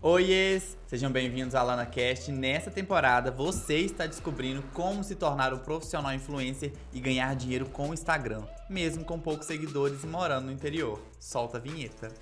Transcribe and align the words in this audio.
Oiês! 0.00 0.78
Sejam 0.86 1.10
bem-vindos 1.10 1.56
à 1.56 1.62
LanaCast. 1.64 2.30
Nessa 2.30 2.70
temporada, 2.70 3.32
você 3.32 3.78
está 3.78 4.06
descobrindo 4.06 4.62
como 4.72 5.02
se 5.02 5.16
tornar 5.16 5.52
um 5.52 5.58
profissional 5.58 6.14
influencer 6.14 6.70
e 6.92 7.00
ganhar 7.00 7.34
dinheiro 7.34 7.66
com 7.66 7.90
o 7.90 7.94
Instagram, 7.94 8.44
mesmo 8.70 9.04
com 9.04 9.18
poucos 9.18 9.48
seguidores 9.48 10.04
e 10.04 10.06
morando 10.06 10.46
no 10.46 10.52
interior. 10.52 11.02
Solta 11.18 11.56
a 11.56 11.60
vinheta. 11.60 12.12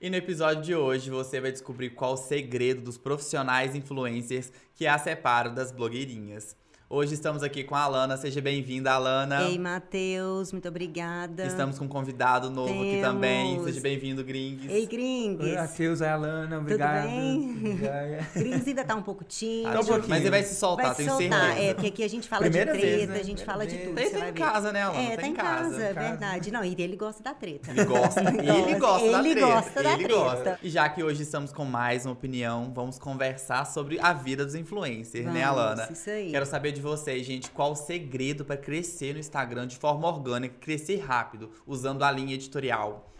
E 0.00 0.08
no 0.08 0.14
episódio 0.14 0.62
de 0.62 0.76
hoje 0.76 1.10
você 1.10 1.40
vai 1.40 1.50
descobrir 1.50 1.90
qual 1.90 2.12
o 2.12 2.16
segredo 2.16 2.80
dos 2.80 2.96
profissionais 2.96 3.74
influencers 3.74 4.52
que 4.76 4.86
a 4.86 4.96
separam 4.96 5.52
das 5.52 5.72
blogueirinhas. 5.72 6.56
Hoje 6.92 7.14
estamos 7.14 7.44
aqui 7.44 7.62
com 7.62 7.76
a 7.76 7.82
Alana. 7.82 8.16
Seja 8.16 8.40
bem-vinda, 8.40 8.90
Alana. 8.90 9.44
Ei, 9.44 9.56
Matheus, 9.60 10.50
muito 10.50 10.66
obrigada. 10.66 11.44
Estamos 11.46 11.78
com 11.78 11.84
um 11.84 11.88
convidado 11.88 12.50
novo 12.50 12.66
Temos. 12.72 12.84
aqui 12.88 13.00
também. 13.00 13.62
Seja 13.62 13.80
bem-vindo, 13.80 14.24
Gringues. 14.24 14.68
Ei, 14.68 14.86
Gringues. 14.86 15.46
Oi, 15.46 15.54
Matheus, 15.54 16.00
é 16.00 16.08
a 16.08 16.14
Alana, 16.14 16.58
obrigado. 16.58 17.06
bem? 17.06 17.76
Joia. 17.78 18.26
Gringues 18.34 18.66
ainda 18.66 18.82
tá 18.84 18.96
um 18.96 19.02
pouco 19.02 19.22
tímido. 19.22 19.70
Tá 19.72 19.80
um 19.82 19.84
pouquinho. 19.84 20.08
Mas 20.08 20.20
ele 20.22 20.30
vai 20.30 20.42
se 20.42 20.56
soltar, 20.56 20.86
Vai 20.86 20.94
se 20.96 21.04
tenho 21.04 21.16
soltar, 21.16 21.40
certeza. 21.46 21.62
é, 21.68 21.74
porque 21.74 21.86
aqui 21.90 22.02
a 22.02 22.08
gente 22.08 22.28
fala 22.28 22.42
Primeira 22.42 22.72
de 22.72 22.80
vez, 22.80 22.96
treta, 22.96 23.12
né? 23.12 23.20
a 23.20 23.24
gente 23.24 23.44
fala 23.44 23.66
de 23.68 23.78
tudo. 23.78 23.96
Ele 24.00 24.10
tá 24.10 24.28
em 24.28 24.32
casa, 24.32 24.72
né, 24.72 24.82
Alana? 24.82 25.00
É, 25.00 25.10
Tá 25.14 25.22
tá 25.22 25.28
em 25.28 25.34
casa. 25.34 25.62
casa, 25.70 25.82
é 25.84 25.92
verdade. 25.92 26.50
Não, 26.50 26.64
e 26.64 26.74
ele 26.76 26.96
gosta 26.96 27.22
da 27.22 27.32
treta. 27.34 27.70
Ele 27.70 27.84
gosta, 27.84 28.20
ele 28.34 28.74
gosta 28.80 29.10
da 29.12 29.18
Ele 29.20 29.30
treta. 29.30 29.46
gosta 29.46 29.82
da 29.84 29.92
ele 29.92 30.04
treta. 30.06 30.18
gosta. 30.20 30.58
E 30.60 30.68
já 30.68 30.88
que 30.88 31.04
hoje 31.04 31.22
estamos 31.22 31.52
com 31.52 31.64
mais 31.64 32.04
uma 32.04 32.14
opinião, 32.14 32.72
vamos 32.74 32.98
conversar 32.98 33.64
sobre 33.64 34.00
a 34.00 34.12
vida 34.12 34.44
dos 34.44 34.56
influencers, 34.56 35.24
né, 35.26 35.44
Vamos, 35.46 35.46
Alana? 35.60 35.88
isso 35.92 36.10
aí. 36.10 36.32
Quero 36.32 36.46
saber 36.46 36.72
de 36.72 36.79
vocês, 36.80 37.26
gente, 37.26 37.50
qual 37.50 37.72
o 37.72 37.76
segredo 37.76 38.44
para 38.44 38.56
crescer 38.56 39.12
no 39.12 39.20
Instagram 39.20 39.66
de 39.66 39.76
forma 39.76 40.08
orgânica, 40.08 40.54
crescer 40.60 40.96
rápido, 40.96 41.50
usando 41.66 42.02
a 42.02 42.10
linha 42.10 42.34
editorial. 42.34 43.10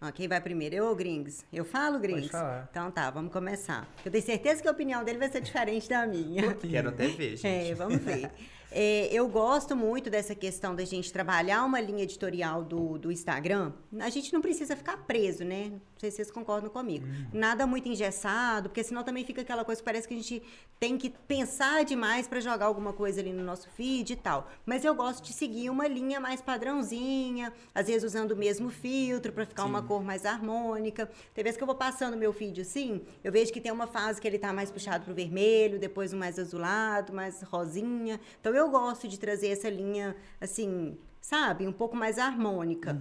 Ó, 0.00 0.10
quem 0.10 0.26
vai 0.26 0.40
primeiro? 0.40 0.74
Eu 0.74 0.86
ou 0.86 0.96
Gringues? 0.96 1.44
Eu 1.52 1.64
falo, 1.64 1.98
Gringues? 1.98 2.30
falar. 2.30 2.68
Então 2.70 2.90
tá, 2.90 3.10
vamos 3.10 3.30
começar. 3.30 3.86
Eu 4.04 4.10
tenho 4.10 4.24
certeza 4.24 4.62
que 4.62 4.68
a 4.68 4.70
opinião 4.70 5.04
dele 5.04 5.18
vai 5.18 5.30
ser 5.30 5.42
diferente 5.42 5.88
da 5.88 6.06
minha. 6.06 6.54
Quero 6.54 6.88
até 6.88 7.08
ver, 7.08 7.36
gente. 7.36 7.70
É, 7.70 7.74
vamos 7.74 7.98
ver. 7.98 8.30
É, 8.72 9.08
eu 9.12 9.28
gosto 9.28 9.74
muito 9.74 10.08
dessa 10.08 10.34
questão 10.34 10.74
da 10.74 10.84
gente 10.84 11.12
trabalhar 11.12 11.64
uma 11.64 11.80
linha 11.80 12.04
editorial 12.04 12.62
do, 12.62 12.98
do 12.98 13.10
Instagram. 13.10 13.72
A 13.98 14.08
gente 14.08 14.32
não 14.32 14.40
precisa 14.40 14.76
ficar 14.76 14.96
preso, 14.98 15.44
né? 15.44 15.70
Não 15.70 15.80
sei 15.98 16.10
se 16.10 16.16
vocês 16.16 16.30
concordam 16.30 16.70
comigo. 16.70 17.06
Nada 17.32 17.66
muito 17.66 17.88
engessado, 17.88 18.68
porque 18.68 18.82
senão 18.84 19.02
também 19.02 19.24
fica 19.24 19.42
aquela 19.42 19.64
coisa 19.64 19.80
que 19.80 19.84
parece 19.84 20.06
que 20.06 20.14
a 20.14 20.16
gente 20.16 20.42
tem 20.78 20.96
que 20.96 21.10
pensar 21.10 21.84
demais 21.84 22.26
para 22.26 22.40
jogar 22.40 22.66
alguma 22.66 22.92
coisa 22.92 23.20
ali 23.20 23.32
no 23.32 23.42
nosso 23.42 23.68
feed 23.70 24.12
e 24.12 24.16
tal. 24.16 24.50
Mas 24.64 24.84
eu 24.84 24.94
gosto 24.94 25.22
de 25.22 25.32
seguir 25.32 25.68
uma 25.68 25.86
linha 25.86 26.18
mais 26.20 26.40
padrãozinha, 26.40 27.52
às 27.74 27.86
vezes 27.88 28.04
usando 28.04 28.32
o 28.32 28.36
mesmo 28.36 28.70
filtro 28.70 29.32
para 29.32 29.44
ficar 29.44 29.64
uma 29.64 29.82
cor 29.82 30.02
mais 30.02 30.24
harmônica. 30.24 31.10
Tem 31.34 31.44
vezes 31.44 31.58
que 31.58 31.62
eu 31.62 31.66
vou 31.66 31.76
passando 31.76 32.16
meu 32.16 32.32
feed 32.32 32.62
assim, 32.62 33.02
eu 33.22 33.30
vejo 33.30 33.52
que 33.52 33.60
tem 33.60 33.72
uma 33.72 33.86
fase 33.86 34.20
que 34.20 34.26
ele 34.26 34.38
tá 34.38 34.52
mais 34.52 34.70
puxado 34.70 35.04
pro 35.04 35.12
vermelho, 35.12 35.78
depois 35.78 36.14
um 36.14 36.18
mais 36.18 36.38
azulado, 36.38 37.12
mais 37.12 37.42
rosinha. 37.42 38.18
Então 38.40 38.54
eu 38.54 38.59
gosto 38.68 39.06
de 39.06 39.18
trazer 39.18 39.48
essa 39.48 39.70
linha 39.70 40.16
assim, 40.40 40.98
sabe, 41.20 41.66
um 41.66 41.72
pouco 41.72 41.96
mais 41.96 42.18
harmônica. 42.18 43.00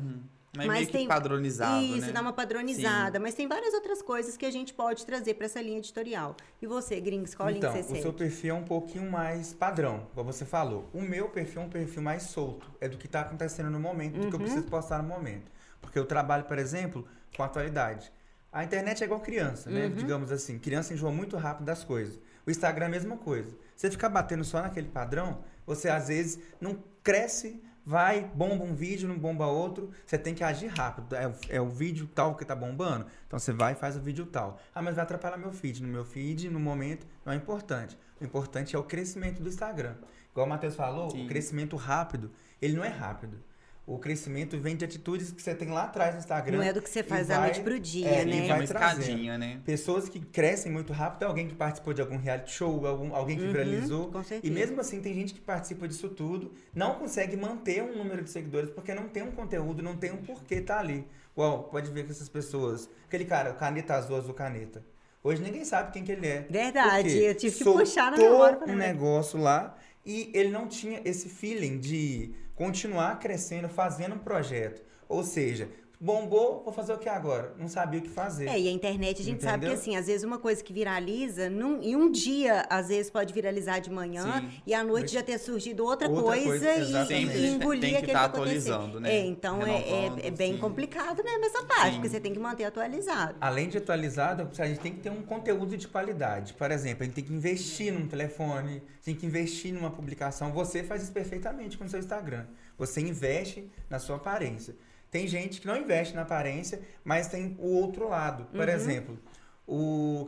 Mas, 0.58 0.68
meio 0.68 0.88
que 0.88 1.06
padronizado, 1.08 1.84
Isso, 1.84 2.08
né? 2.08 2.12
dá 2.12 2.22
uma 2.22 2.34
padronizada. 2.34 3.20
Mas 3.20 3.36
tem 3.36 3.48
várias 3.48 3.72
outras 3.74 4.02
coisas 4.02 4.36
que 4.36 4.46
a 4.48 4.52
gente 4.52 4.74
pode 4.74 5.06
trazer 5.06 5.36
para 5.36 5.46
essa 5.46 5.62
linha 5.62 5.78
editorial. 5.78 6.36
E 6.60 6.66
você, 6.66 7.00
Gringos, 7.00 7.36
qual 7.36 7.50
Então, 7.52 7.70
linha 7.72 7.72
você 7.84 7.86
o 7.86 7.90
segue? 7.90 8.02
seu 8.02 8.12
perfil 8.14 8.56
é 8.56 8.58
um 8.58 8.64
pouquinho 8.64 9.12
mais 9.12 9.54
padrão, 9.54 10.08
como 10.16 10.34
você 10.34 10.46
falou. 10.46 10.90
O 10.92 11.02
meu 11.02 11.30
perfil 11.30 11.62
é 11.62 11.66
um 11.66 11.70
perfil 11.70 12.02
mais 12.02 12.24
solto. 12.24 12.66
É 12.82 12.90
do 12.90 12.98
que 12.98 13.06
está 13.06 13.22
acontecendo 13.22 13.70
no 13.70 13.80
momento, 13.80 14.14
do 14.16 14.22
que 14.22 14.26
Uhum. 14.28 14.32
eu 14.34 14.40
preciso 14.40 14.64
postar 14.68 15.04
no 15.04 15.08
momento. 15.08 15.52
Porque 15.80 16.00
eu 16.00 16.06
trabalho, 16.06 16.46
por 16.46 16.58
exemplo, 16.58 17.08
com 17.38 17.44
atualidade. 17.44 18.12
A 18.52 18.64
internet 18.64 19.04
é 19.04 19.06
igual 19.06 19.20
criança, 19.20 19.70
Uhum. 19.70 19.76
né? 19.76 19.88
Digamos 19.90 20.32
assim, 20.32 20.58
criança 20.58 20.96
enjoa 20.96 21.12
muito 21.12 21.38
rápido 21.38 21.66
das 21.68 21.84
coisas. 21.84 22.20
O 22.46 22.50
Instagram 22.50 22.86
é 22.86 22.88
a 22.88 22.92
mesma 22.92 23.18
coisa. 23.18 23.56
Você 23.80 23.90
ficar 23.90 24.10
batendo 24.10 24.44
só 24.44 24.62
naquele 24.62 24.90
padrão, 24.90 25.40
você 25.66 25.88
às 25.88 26.10
vezes 26.10 26.38
não 26.60 26.84
cresce, 27.02 27.64
vai, 27.86 28.26
bomba 28.36 28.66
um 28.66 28.76
vídeo, 28.76 29.08
não 29.08 29.18
bomba 29.18 29.46
outro. 29.48 29.90
Você 30.06 30.18
tem 30.18 30.36
que 30.36 30.44
agir 30.44 30.68
rápido. 30.68 31.16
É, 31.16 31.30
o- 31.30 31.34
é 31.48 31.62
o 31.62 31.70
vídeo 31.70 32.06
tal 32.14 32.36
que 32.36 32.44
tá 32.44 32.54
bombando, 32.54 33.06
então 33.26 33.40
você 33.40 33.54
vai 33.54 33.72
e 33.72 33.76
faz 33.78 33.96
o 33.96 34.02
vídeo 34.02 34.26
tal. 34.26 34.60
Ah, 34.76 34.82
mas 34.82 34.96
vai 34.96 35.04
atrapalhar 35.04 35.38
meu 35.38 35.54
feed. 35.54 35.82
No 35.82 35.88
meu 35.88 36.04
feed, 36.04 36.50
no 36.50 36.60
momento, 36.60 37.08
não 37.26 37.32
é 37.32 37.38
importante. 37.38 37.98
O 38.20 38.26
importante 38.26 38.76
é 38.76 38.80
o 38.80 38.84
crescimento 38.84 39.42
do 39.42 39.48
Instagram. 39.48 39.96
Igual 40.34 40.46
o 40.46 40.50
Matheus 40.50 40.76
falou, 40.76 41.10
Sim. 41.12 41.24
o 41.24 41.28
crescimento 41.30 41.78
rápido, 41.78 42.32
ele 42.62 42.76
não 42.76 42.84
é 42.84 42.90
rápido. 42.90 43.42
O 43.90 43.98
crescimento 43.98 44.56
vem 44.60 44.76
de 44.76 44.86
atitudes 44.86 45.32
que 45.32 45.42
você 45.42 45.56
tem 45.56 45.70
lá 45.70 45.86
atrás 45.86 46.14
no 46.14 46.20
Instagram. 46.20 46.58
Não 46.58 46.64
é 46.64 46.72
do 46.72 46.80
que 46.80 46.88
você 46.88 47.00
e 47.00 47.04
faz 47.04 47.28
da 47.28 47.40
noite 47.40 47.60
pro 47.62 47.80
dia, 47.80 48.08
é, 48.08 48.24
né? 48.24 48.36
E 48.36 48.40
É 48.42 48.48
vai 48.48 48.60
uma 48.60 48.68
trazendo. 48.68 49.38
né? 49.40 49.60
Pessoas 49.66 50.08
que 50.08 50.20
crescem 50.20 50.72
muito 50.72 50.94
rápido 50.94 51.24
é 51.24 51.26
alguém 51.26 51.48
que 51.48 51.56
participou 51.56 51.92
de 51.92 52.00
algum 52.00 52.16
reality 52.16 52.52
show, 52.52 52.86
algum, 52.86 53.16
alguém 53.16 53.36
que 53.38 53.46
Uhum, 53.46 53.52
viralizou. 53.52 54.12
com 54.12 54.22
E 54.22 54.24
certeza. 54.26 54.54
mesmo 54.54 54.80
assim, 54.80 55.02
tem 55.02 55.16
gente 55.16 55.34
que 55.34 55.42
participa 55.42 55.88
disso 55.88 56.08
tudo, 56.08 56.52
não 56.72 56.94
consegue 57.00 57.36
manter 57.36 57.82
um 57.82 57.98
número 57.98 58.24
de 58.24 58.30
seguidores 58.30 58.70
porque 58.70 58.94
não 58.94 59.10
tem 59.10 59.24
um 59.24 59.32
conteúdo, 59.32 59.82
não 59.82 59.98
tem 59.98 60.12
um 60.12 60.18
porquê 60.18 60.62
tá 60.62 60.78
ali. 60.80 61.08
Uau, 61.36 61.64
pode 61.64 61.90
ver 61.90 62.06
que 62.06 62.12
essas 62.12 62.30
pessoas. 62.30 62.88
Aquele 63.08 63.26
cara, 63.26 63.54
caneta 63.54 63.96
azul, 63.96 64.18
azul 64.18 64.36
caneta. 64.36 64.84
Hoje 65.24 65.42
ninguém 65.42 65.66
sabe 65.66 65.92
quem 65.92 66.04
que 66.04 66.12
ele 66.12 66.28
é. 66.28 66.46
Verdade, 66.50 67.18
eu 67.24 67.36
tive 67.36 67.58
que 67.58 67.64
puxar 67.64 68.12
na 68.12 68.18
memória 68.18 68.56
pra 68.56 68.72
um 68.72 68.76
negócio 68.76 69.40
lá 69.40 69.76
e 70.06 70.32
ele 70.34 70.50
não 70.50 70.68
tinha 70.68 71.02
esse 71.06 71.30
feeling 71.30 71.80
de 71.80 72.34
continuar 72.56 73.20
crescendo, 73.20 73.70
fazendo 73.70 74.16
um 74.16 74.20
projeto. 74.20 74.84
Ou 75.08 75.24
seja, 75.24 75.70
bombou, 76.00 76.64
vou 76.64 76.72
fazer 76.74 76.94
o 76.94 76.98
que 76.98 77.10
agora? 77.10 77.54
Não 77.58 77.68
sabia 77.68 78.00
o 78.00 78.04
que 78.04 78.10
fazer. 78.10 78.48
É, 78.48 78.58
e 78.58 78.68
a 78.70 78.72
internet 78.72 79.22
a 79.22 79.26
gente 79.26 79.44
sabe 79.44 79.60
que 79.60 79.66
Entendeu? 79.66 79.74
assim, 79.82 79.96
às 79.98 80.08
vezes 80.08 80.24
uma 80.24 80.40
coisa 80.40 80.64
que 80.64 80.72
viraliza, 80.72 81.50
num, 81.50 81.82
em 81.82 81.96
um 81.96 82.10
dia, 82.10 82.66
às 82.70 82.88
vezes 82.88 83.12
pode 83.12 83.34
viralizar 83.34 83.80
de 83.80 83.90
manhã 83.92 84.40
Sim. 84.40 84.50
e 84.66 84.74
à 84.74 84.82
noite 84.84 85.12
já 85.12 85.22
ter 85.22 85.38
surgido 85.38 85.84
outra, 85.84 86.08
Outra 86.08 86.24
coisa, 86.24 86.74
coisa, 86.74 87.14
e, 87.14 87.26
e 87.26 87.48
engolir 87.48 87.82
Tem 87.82 87.90
que 87.92 87.98
aquele 87.98 88.14
tá 88.14 88.30
que 88.30 88.36
aconteceu. 88.38 88.74
atualizando, 88.76 89.00
né? 89.02 89.14
É, 89.14 89.26
então 89.26 89.62
é, 89.62 89.72
é- 89.82 90.28
é 90.28 90.32
bem 90.32 90.54
sim. 90.54 90.60
complicado 90.60 91.22
mesmo 91.24 91.46
essa 91.46 91.64
parte, 91.66 91.88
Sim. 91.88 91.94
porque 91.96 92.10
você 92.10 92.20
tem 92.22 92.32
que 92.34 92.40
manter 92.40 92.64
atualizado. 92.64 93.36
Além 93.42 93.68
de 93.68 93.78
atualizado, 93.78 94.50
a 94.58 94.66
gente 94.68 94.80
tem 94.80 94.94
que 94.94 95.02
ter 95.02 95.10
um 95.10 95.22
conteúdo 95.22 95.76
de 95.76 95.88
qualidade. 95.88 96.54
Por 96.54 96.72
exemplo, 96.72 97.04
a 97.04 97.06
gente 97.06 97.16
tem 97.16 97.24
que 97.26 97.34
investir 97.34 97.92
num 97.94 98.08
telefone, 98.08 98.82
tem 99.04 99.14
que 99.14 99.26
investir 99.26 99.74
numa 99.74 99.92
publicação. 99.92 100.52
Você 100.54 100.82
faz 100.84 101.04
isso 101.04 101.12
perfeitamente 101.12 101.78
com 101.78 101.84
o 101.84 101.90
seu 101.90 102.00
Instagram. 102.00 102.46
Você 102.78 103.02
investe 103.02 103.70
na 103.90 104.00
sua 104.00 104.16
aparência. 104.16 104.76
Tem 105.12 105.28
gente 105.28 105.60
que 105.62 105.68
não 105.68 105.78
investe 105.78 106.14
na 106.16 106.22
aparência, 106.22 106.82
mas 107.04 107.28
tem 107.28 107.56
o 107.60 107.68
outro 107.68 108.10
lado. 108.10 108.46
Por 108.46 108.68
Uhum. 108.68 108.74
exemplo, 108.76 109.20
o, 109.68 110.28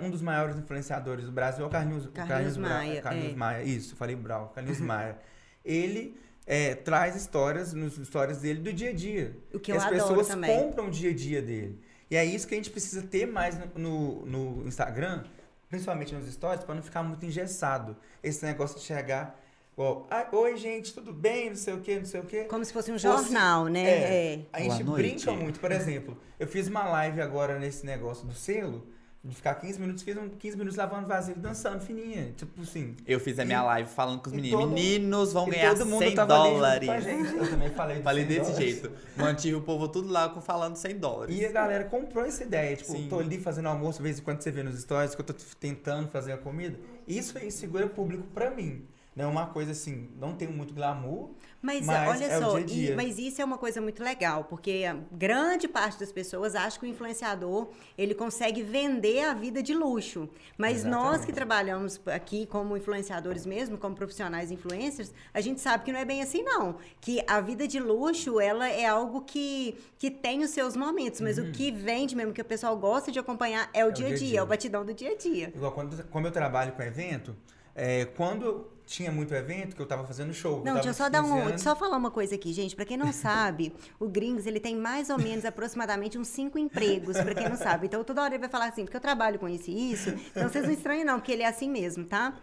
um 0.00 0.10
dos 0.10 0.22
maiores 0.22 0.56
influenciadores 0.56 1.24
do 1.26 1.32
Brasil 1.32 1.64
é 1.64 1.68
o 1.68 1.70
Carlinhos, 1.70 2.08
Carlinhos 2.12 2.56
Bra- 2.56 2.68
Maia, 2.68 3.02
Carlinhos 3.02 3.32
é. 3.32 3.36
Maia, 3.36 3.62
isso, 3.64 3.96
falei 3.96 4.16
Brau, 4.16 4.50
Carlinhos 4.54 4.80
Maia. 4.80 5.18
Ele 5.64 6.18
é, 6.46 6.74
traz 6.74 7.16
histórias 7.16 7.72
nos 7.72 7.94
stories 7.96 8.38
dele 8.38 8.60
do 8.60 8.72
dia 8.72 8.90
a 8.90 8.92
dia. 8.92 9.36
O 9.52 9.58
que 9.58 9.72
eu 9.72 9.76
as 9.76 9.86
pessoas 9.86 10.28
também. 10.28 10.54
compram 10.56 10.88
o 10.88 10.90
dia 10.90 11.10
a 11.10 11.14
dia 11.14 11.40
dele. 11.40 11.80
E 12.10 12.16
é 12.16 12.24
isso 12.24 12.46
que 12.46 12.54
a 12.54 12.56
gente 12.58 12.70
precisa 12.70 13.02
ter 13.02 13.26
mais 13.26 13.58
no, 13.58 13.66
no, 13.76 14.26
no 14.62 14.68
Instagram, 14.68 15.24
principalmente 15.70 16.14
nos 16.14 16.30
stories, 16.32 16.62
para 16.64 16.74
não 16.74 16.82
ficar 16.82 17.02
muito 17.02 17.24
engessado. 17.24 17.96
Esse 18.22 18.44
negócio 18.44 18.78
de 18.78 18.84
chegar, 18.84 19.40
igual, 19.74 20.06
"Ai, 20.10 20.26
oi 20.32 20.56
gente, 20.56 20.92
tudo 20.94 21.12
bem? 21.12 21.50
Não 21.50 21.56
sei 21.56 21.74
o 21.74 21.80
que, 21.80 21.98
não 21.98 22.06
sei 22.06 22.20
o 22.20 22.24
que. 22.24 22.44
Como 22.44 22.64
se 22.64 22.72
fosse 22.72 22.90
um 22.90 22.98
Fosse- 22.98 23.04
jornal, 23.24 23.66
né? 23.66 23.82
É, 23.84 24.34
É. 24.34 24.40
a 24.52 24.58
Boa 24.60 24.70
gente 24.76 24.84
noite. 24.84 25.02
brinca 25.08 25.32
muito. 25.32 25.60
Por 25.60 25.72
exemplo, 25.72 26.16
eu 26.38 26.46
fiz 26.46 26.68
uma 26.68 26.84
live 26.88 27.20
agora 27.20 27.58
nesse 27.58 27.84
negócio 27.84 28.26
do 28.26 28.34
selo, 28.34 28.86
de 29.26 29.34
ficar 29.34 29.54
15 29.54 29.80
minutos, 29.80 30.02
fiz 30.02 30.14
um 30.18 30.28
15 30.28 30.54
minutos 30.54 30.76
lavando 30.76 31.08
vasilha 31.08 31.38
dançando 31.38 31.80
fininha. 31.80 32.34
Tipo 32.36 32.60
assim. 32.60 32.94
Eu 33.06 33.18
fiz 33.18 33.38
a 33.38 33.44
minha 33.46 33.60
E- 33.60 33.64
live 33.64 33.88
falando 33.88 34.20
com 34.20 34.26
os 34.28 34.34
meninos. 34.34 34.60
todo- 34.60 34.70
Meninos 34.74 35.32
vão 35.32 35.48
ganhar 35.48 35.74
todo 35.74 35.86
mundo 35.86 36.02
100 36.04 36.14
tava 36.14 36.34
ali 36.34 36.42
junto 36.50 36.54
dólares. 36.60 36.88
Eu 37.32 37.50
também 37.50 37.70
falei 37.70 37.96
de 37.96 38.02
Falei 38.02 38.24
100 38.26 38.28
desse 38.38 38.50
dólares. 38.52 38.68
jeito. 38.80 38.92
Mantive 39.16 39.54
o 39.56 39.62
povo 39.62 39.88
tudo 39.88 40.10
lá 40.12 40.28
com 40.28 40.42
falando 40.42 40.76
100 40.76 40.98
dólares. 40.98 41.34
E 41.34 41.42
a 41.46 41.50
galera 41.50 41.84
comprou 41.84 42.22
essa 42.26 42.42
ideia. 42.44 42.76
Tipo, 42.76 42.92
Sim. 42.92 43.06
tô 43.08 43.18
ali 43.18 43.38
fazendo 43.38 43.66
almoço, 43.68 43.96
de 43.96 44.02
vez 44.02 44.18
em 44.18 44.22
quando 44.22 44.42
você 44.42 44.50
vê 44.50 44.62
nos 44.62 44.78
stories 44.78 45.14
que 45.14 45.20
eu 45.22 45.24
tô 45.24 45.32
tentando 45.58 46.08
fazer 46.10 46.32
a 46.32 46.36
comida. 46.36 46.78
Isso 47.08 47.38
aí 47.38 47.50
segura 47.50 47.86
público 47.88 48.24
pra 48.34 48.50
mim. 48.50 48.84
Não 49.16 49.26
é 49.26 49.28
uma 49.28 49.46
coisa 49.46 49.70
assim, 49.72 50.08
não 50.18 50.34
tem 50.34 50.48
muito 50.48 50.74
glamour. 50.74 51.30
Mas, 51.62 51.86
Mas 51.86 52.08
olha 52.20 52.24
é 52.26 52.38
o 52.38 52.42
só, 52.42 52.50
dia 52.54 52.60
a 52.60 52.66
dia. 52.66 52.92
e- 52.92 52.96
mas 52.96 53.18
isso 53.18 53.40
é 53.40 53.44
uma 53.44 53.56
coisa 53.56 53.80
muito 53.80 54.02
legal, 54.02 54.44
porque 54.44 54.84
a 54.86 54.94
grande 55.12 55.66
parte 55.68 55.98
das 56.00 56.10
pessoas 56.12 56.54
acha 56.54 56.78
que 56.78 56.84
o 56.84 56.88
influenciador 56.88 57.68
ele 57.96 58.12
consegue 58.14 58.62
vender 58.62 59.24
a 59.24 59.32
vida 59.32 59.62
de 59.62 59.72
luxo. 59.72 60.28
Mas 60.58 60.84
nós 60.84 60.92
Exatamente. 61.04 61.26
que 61.26 61.32
trabalhamos 61.32 62.00
aqui 62.06 62.44
como 62.46 62.76
influenciadores 62.76 63.46
mesmo, 63.46 63.78
como 63.78 63.94
profissionais 63.94 64.50
influencers, 64.50 65.12
a 65.32 65.40
gente 65.40 65.60
sabe 65.60 65.84
que 65.84 65.92
não 65.92 66.00
é 66.00 66.04
bem 66.04 66.20
assim 66.20 66.42
não. 66.42 66.76
Que 67.00 67.22
a 67.26 67.40
vida 67.40 67.66
de 67.68 67.78
luxo 67.80 68.40
ela 68.40 68.68
é 68.68 68.84
algo 68.86 69.20
que, 69.22 69.76
que 69.98 70.10
tem 70.10 70.42
os 70.42 70.50
seus 70.50 70.76
momentos, 70.76 71.20
mas 71.20 71.38
o 71.38 71.50
que 71.52 71.70
vende 71.70 72.14
mesmo, 72.16 72.32
que 72.32 72.42
o 72.42 72.44
pessoal 72.44 72.76
gosta 72.76 73.10
de 73.12 73.18
acompanhar 73.18 73.70
é 73.72 73.84
o 73.86 73.92
dia 73.92 74.08
a 74.08 74.14
dia, 74.14 74.40
é 74.40 74.42
o 74.42 74.46
batidão 74.46 74.84
do 74.84 74.92
dia 74.92 75.12
a 75.12 75.16
dia. 75.16 75.52
Igual 75.54 75.72
quando, 75.72 76.04
como 76.08 76.26
eu 76.26 76.32
trabalho 76.32 76.72
com 76.72 76.82
evento, 76.82 77.34
É, 77.76 78.04
quando 78.04 78.68
tinha 78.86 79.10
muito 79.10 79.34
evento, 79.34 79.74
que 79.74 79.82
eu 79.82 79.86
tava 79.86 80.04
fazendo 80.04 80.32
show. 80.32 80.62
Não, 80.64 80.74
deixa 80.74 80.90
eu 80.90 80.94
só 80.94 81.08
dar 81.08 81.22
um, 81.22 81.56
só 81.58 81.74
falar 81.74 81.96
uma 81.96 82.10
coisa 82.10 82.34
aqui, 82.34 82.52
gente. 82.52 82.76
Para 82.76 82.84
quem 82.84 82.96
não 82.96 83.12
sabe, 83.12 83.74
o 83.98 84.08
Gringos 84.08 84.46
ele 84.46 84.60
tem 84.60 84.76
mais 84.76 85.10
ou 85.10 85.18
menos 85.18 85.44
aproximadamente 85.44 86.18
uns 86.18 86.28
cinco 86.28 86.58
empregos, 86.58 87.16
para 87.16 87.34
quem 87.34 87.48
não 87.48 87.56
sabe. 87.56 87.86
Então 87.86 88.04
toda 88.04 88.22
hora 88.22 88.34
ele 88.34 88.40
vai 88.40 88.50
falar 88.50 88.66
assim, 88.66 88.84
porque 88.84 88.96
eu 88.96 89.00
trabalho 89.00 89.38
com 89.38 89.48
isso 89.48 89.70
e 89.70 89.92
isso. 89.92 90.10
Então 90.30 90.48
vocês 90.48 90.64
não 90.64 90.72
estranhem 90.72 91.04
não, 91.04 91.18
porque 91.18 91.32
ele 91.32 91.42
é 91.42 91.48
assim 91.48 91.70
mesmo, 91.70 92.04
tá? 92.04 92.34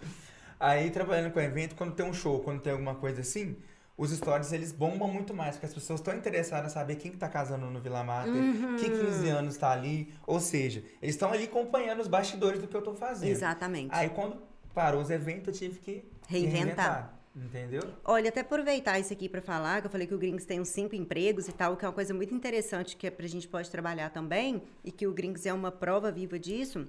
Aí 0.59 0.89
trabalhando 0.91 1.31
com 1.31 1.39
evento, 1.39 1.75
quando 1.75 1.93
tem 1.93 2.05
um 2.05 2.13
show, 2.13 2.39
quando 2.39 2.61
tem 2.61 2.71
alguma 2.71 2.95
coisa 2.95 3.21
assim, 3.21 3.57
os 3.97 4.11
stories 4.11 4.51
eles 4.51 4.71
bombam 4.71 5.07
muito 5.07 5.33
mais, 5.33 5.55
porque 5.55 5.67
as 5.67 5.73
pessoas 5.73 5.99
estão 5.99 6.15
interessadas 6.15 6.71
em 6.71 6.73
saber 6.73 6.95
quem 6.95 7.11
que 7.11 7.17
tá 7.17 7.29
casando 7.29 7.67
no 7.67 7.79
Vila 7.79 8.03
Mata, 8.03 8.29
uhum. 8.29 8.77
que 8.77 8.89
15 8.89 9.29
anos 9.29 9.57
tá 9.57 9.71
ali, 9.71 10.13
ou 10.25 10.39
seja, 10.39 10.83
eles 11.01 11.15
estão 11.15 11.31
ali 11.31 11.43
acompanhando 11.43 11.99
os 11.99 12.07
bastidores 12.07 12.59
do 12.59 12.67
que 12.67 12.75
eu 12.75 12.81
tô 12.81 12.93
fazendo. 12.93 13.29
Exatamente. 13.29 13.89
Aí 13.93 14.09
quando 14.09 14.37
parou 14.73 15.01
os 15.01 15.09
eventos, 15.09 15.47
eu 15.47 15.53
tive 15.53 15.79
que 15.79 16.03
reinventar. 16.27 16.59
reinventar. 16.59 17.21
Entendeu? 17.33 17.81
Olha, 18.03 18.27
até 18.27 18.41
aproveitar 18.41 18.99
isso 18.99 19.13
aqui 19.13 19.29
para 19.29 19.41
falar, 19.41 19.79
que 19.79 19.87
eu 19.87 19.91
falei 19.91 20.05
que 20.05 20.13
o 20.13 20.17
Gringos 20.17 20.43
tem 20.43 20.59
uns 20.59 20.67
cinco 20.67 20.95
empregos 20.95 21.47
e 21.47 21.53
tal, 21.53 21.77
que 21.77 21.85
é 21.85 21.87
uma 21.87 21.93
coisa 21.93 22.13
muito 22.13 22.33
interessante 22.35 22.97
que 22.97 23.07
é 23.07 23.09
pra 23.09 23.25
gente 23.25 23.47
pode 23.47 23.71
trabalhar 23.71 24.09
também, 24.09 24.61
e 24.83 24.91
que 24.91 25.07
o 25.07 25.13
Gringos 25.13 25.45
é 25.45 25.53
uma 25.53 25.71
prova 25.71 26.11
viva 26.11 26.37
disso. 26.37 26.85